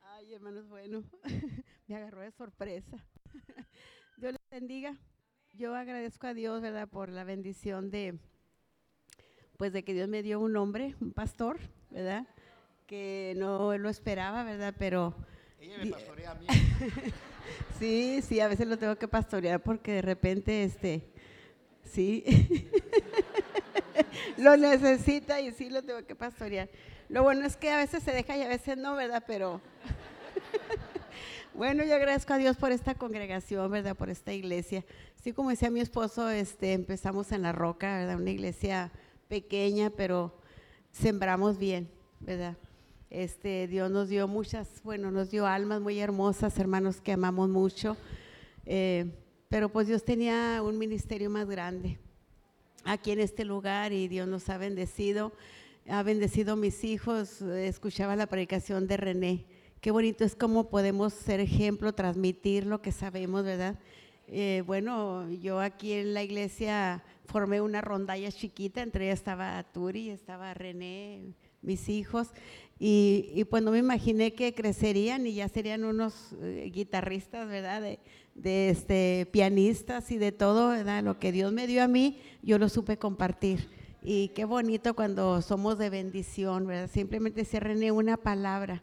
Ay, 0.00 0.32
hermanos, 0.32 0.68
bueno, 0.68 1.02
me 1.88 1.96
agarró 1.96 2.20
de 2.20 2.30
sorpresa. 2.30 3.04
Dios 4.16 4.32
les 4.32 4.50
bendiga. 4.50 4.96
Yo 5.52 5.74
agradezco 5.74 6.28
a 6.28 6.34
Dios, 6.34 6.62
¿verdad?, 6.62 6.88
por 6.88 7.08
la 7.08 7.24
bendición 7.24 7.90
de, 7.90 8.16
pues, 9.56 9.72
de 9.72 9.82
que 9.82 9.92
Dios 9.92 10.08
me 10.08 10.22
dio 10.22 10.38
un 10.38 10.56
hombre, 10.56 10.94
un 11.00 11.12
pastor, 11.12 11.58
¿verdad?, 11.90 12.28
que 12.86 13.34
no 13.36 13.76
lo 13.76 13.88
esperaba, 13.88 14.44
¿verdad?, 14.44 14.74
pero... 14.78 15.16
Ella 15.58 15.78
me 15.78 15.90
pastorea 15.90 16.30
a 16.30 16.34
mí. 16.36 16.46
Sí, 17.82 18.22
sí, 18.22 18.38
a 18.38 18.46
veces 18.46 18.68
lo 18.68 18.78
tengo 18.78 18.94
que 18.94 19.08
pastorear 19.08 19.60
porque 19.60 19.94
de 19.94 20.02
repente, 20.02 20.62
este, 20.62 21.02
sí, 21.82 22.22
lo 24.36 24.56
necesita 24.56 25.40
y 25.40 25.50
sí 25.50 25.68
lo 25.68 25.82
tengo 25.82 26.06
que 26.06 26.14
pastorear. 26.14 26.70
Lo 27.08 27.24
bueno 27.24 27.44
es 27.44 27.56
que 27.56 27.72
a 27.72 27.78
veces 27.78 28.04
se 28.04 28.12
deja 28.12 28.36
y 28.36 28.42
a 28.42 28.48
veces 28.48 28.78
no, 28.78 28.94
¿verdad? 28.94 29.24
Pero 29.26 29.60
bueno, 31.54 31.82
yo 31.82 31.96
agradezco 31.96 32.34
a 32.34 32.38
Dios 32.38 32.56
por 32.56 32.70
esta 32.70 32.94
congregación, 32.94 33.68
¿verdad? 33.68 33.96
Por 33.96 34.10
esta 34.10 34.32
iglesia. 34.32 34.84
Sí, 35.20 35.32
como 35.32 35.50
decía 35.50 35.68
mi 35.68 35.80
esposo, 35.80 36.30
este, 36.30 36.74
empezamos 36.74 37.32
en 37.32 37.42
la 37.42 37.50
roca, 37.50 37.98
¿verdad? 37.98 38.20
Una 38.20 38.30
iglesia 38.30 38.92
pequeña, 39.26 39.90
pero 39.90 40.38
sembramos 40.92 41.58
bien, 41.58 41.90
¿verdad? 42.20 42.56
Este, 43.12 43.68
Dios 43.68 43.90
nos 43.90 44.08
dio 44.08 44.26
muchas, 44.26 44.82
bueno, 44.82 45.10
nos 45.10 45.30
dio 45.30 45.46
almas 45.46 45.82
muy 45.82 45.98
hermosas, 45.98 46.58
hermanos 46.58 47.02
que 47.02 47.12
amamos 47.12 47.50
mucho, 47.50 47.94
eh, 48.64 49.04
pero 49.50 49.68
pues 49.68 49.86
Dios 49.86 50.02
tenía 50.02 50.62
un 50.64 50.78
ministerio 50.78 51.28
más 51.28 51.46
grande 51.46 51.98
aquí 52.86 53.10
en 53.10 53.20
este 53.20 53.44
lugar 53.44 53.92
y 53.92 54.08
Dios 54.08 54.26
nos 54.26 54.48
ha 54.48 54.56
bendecido, 54.56 55.30
ha 55.90 56.02
bendecido 56.02 56.54
a 56.54 56.56
mis 56.56 56.84
hijos, 56.84 57.42
escuchaba 57.42 58.16
la 58.16 58.28
predicación 58.28 58.86
de 58.86 58.96
René, 58.96 59.44
qué 59.82 59.90
bonito 59.90 60.24
es 60.24 60.34
cómo 60.34 60.70
podemos 60.70 61.12
ser 61.12 61.40
ejemplo, 61.40 61.92
transmitir 61.92 62.64
lo 62.64 62.80
que 62.80 62.92
sabemos, 62.92 63.44
¿verdad? 63.44 63.78
Eh, 64.26 64.62
bueno, 64.66 65.30
yo 65.32 65.60
aquí 65.60 65.92
en 65.92 66.14
la 66.14 66.22
iglesia 66.22 67.04
formé 67.26 67.60
una 67.60 67.82
rondalla 67.82 68.32
chiquita, 68.32 68.80
entre 68.80 69.04
ellas 69.04 69.18
estaba 69.18 69.62
Turi, 69.64 70.08
estaba 70.08 70.54
René, 70.54 71.34
mis 71.62 71.88
hijos. 71.88 72.28
Y, 72.78 73.30
y 73.34 73.44
pues 73.44 73.62
no 73.62 73.70
me 73.70 73.78
imaginé 73.78 74.34
que 74.34 74.54
crecerían 74.54 75.26
y 75.26 75.34
ya 75.34 75.48
serían 75.48 75.84
unos 75.84 76.34
eh, 76.42 76.70
guitarristas, 76.74 77.48
¿verdad? 77.48 77.80
De, 78.34 78.68
este, 78.70 79.28
pianistas 79.30 80.10
y 80.10 80.18
de 80.18 80.32
todo, 80.32 80.70
¿verdad? 80.70 81.04
Lo 81.04 81.18
que 81.18 81.30
Dios 81.32 81.52
me 81.52 81.66
dio 81.66 81.82
a 81.84 81.88
mí, 81.88 82.18
yo 82.42 82.58
lo 82.58 82.68
supe 82.68 82.98
compartir. 82.98 83.68
Y 84.02 84.28
qué 84.28 84.44
bonito 84.44 84.94
cuando 84.94 85.42
somos 85.42 85.78
de 85.78 85.90
bendición, 85.90 86.66
¿verdad? 86.66 86.90
Simplemente 86.92 87.44
se 87.44 87.60
René 87.60 87.92
una 87.92 88.16
palabra, 88.16 88.82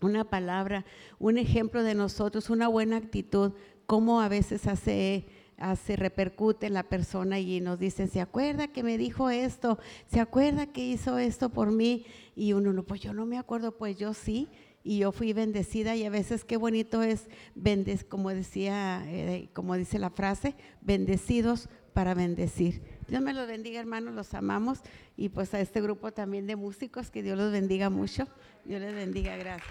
una 0.00 0.24
palabra, 0.24 0.84
un 1.18 1.36
ejemplo 1.36 1.82
de 1.82 1.96
nosotros, 1.96 2.48
una 2.48 2.68
buena 2.68 2.96
actitud, 2.96 3.54
cómo 3.86 4.20
a 4.20 4.28
veces 4.28 4.68
hace 4.68 5.26
hace, 5.60 5.94
repercute 5.96 6.66
en 6.66 6.74
la 6.74 6.82
persona 6.82 7.38
y 7.38 7.60
nos 7.60 7.78
dice, 7.78 8.08
¿se 8.08 8.20
acuerda 8.20 8.68
que 8.68 8.82
me 8.82 8.98
dijo 8.98 9.30
esto? 9.30 9.78
¿Se 10.06 10.18
acuerda 10.18 10.66
que 10.66 10.84
hizo 10.84 11.18
esto 11.18 11.50
por 11.50 11.70
mí? 11.70 12.06
Y 12.34 12.54
uno, 12.54 12.72
no, 12.72 12.82
pues 12.82 13.00
yo 13.00 13.12
no 13.12 13.26
me 13.26 13.38
acuerdo, 13.38 13.76
pues 13.76 13.96
yo 13.96 14.14
sí. 14.14 14.48
Y 14.82 14.98
yo 14.98 15.12
fui 15.12 15.34
bendecida 15.34 15.94
y 15.94 16.04
a 16.04 16.10
veces 16.10 16.44
qué 16.44 16.56
bonito 16.56 17.02
es, 17.02 17.28
bendes, 17.54 18.02
como 18.02 18.30
decía, 18.30 19.02
eh, 19.06 19.50
como 19.52 19.76
dice 19.76 19.98
la 19.98 20.08
frase, 20.08 20.54
bendecidos 20.80 21.68
para 21.92 22.14
bendecir. 22.14 22.82
Dios 23.06 23.20
me 23.20 23.34
los 23.34 23.46
bendiga, 23.46 23.78
hermanos, 23.78 24.14
los 24.14 24.32
amamos. 24.32 24.80
Y 25.16 25.28
pues 25.28 25.52
a 25.52 25.60
este 25.60 25.82
grupo 25.82 26.12
también 26.12 26.46
de 26.46 26.56
músicos, 26.56 27.10
que 27.10 27.22
Dios 27.22 27.36
los 27.36 27.52
bendiga 27.52 27.90
mucho. 27.90 28.26
Dios 28.64 28.80
les 28.80 28.94
bendiga, 28.94 29.36
gracias. 29.36 29.68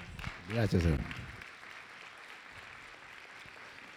Gracias, 0.49 0.86
hermano. 0.86 1.28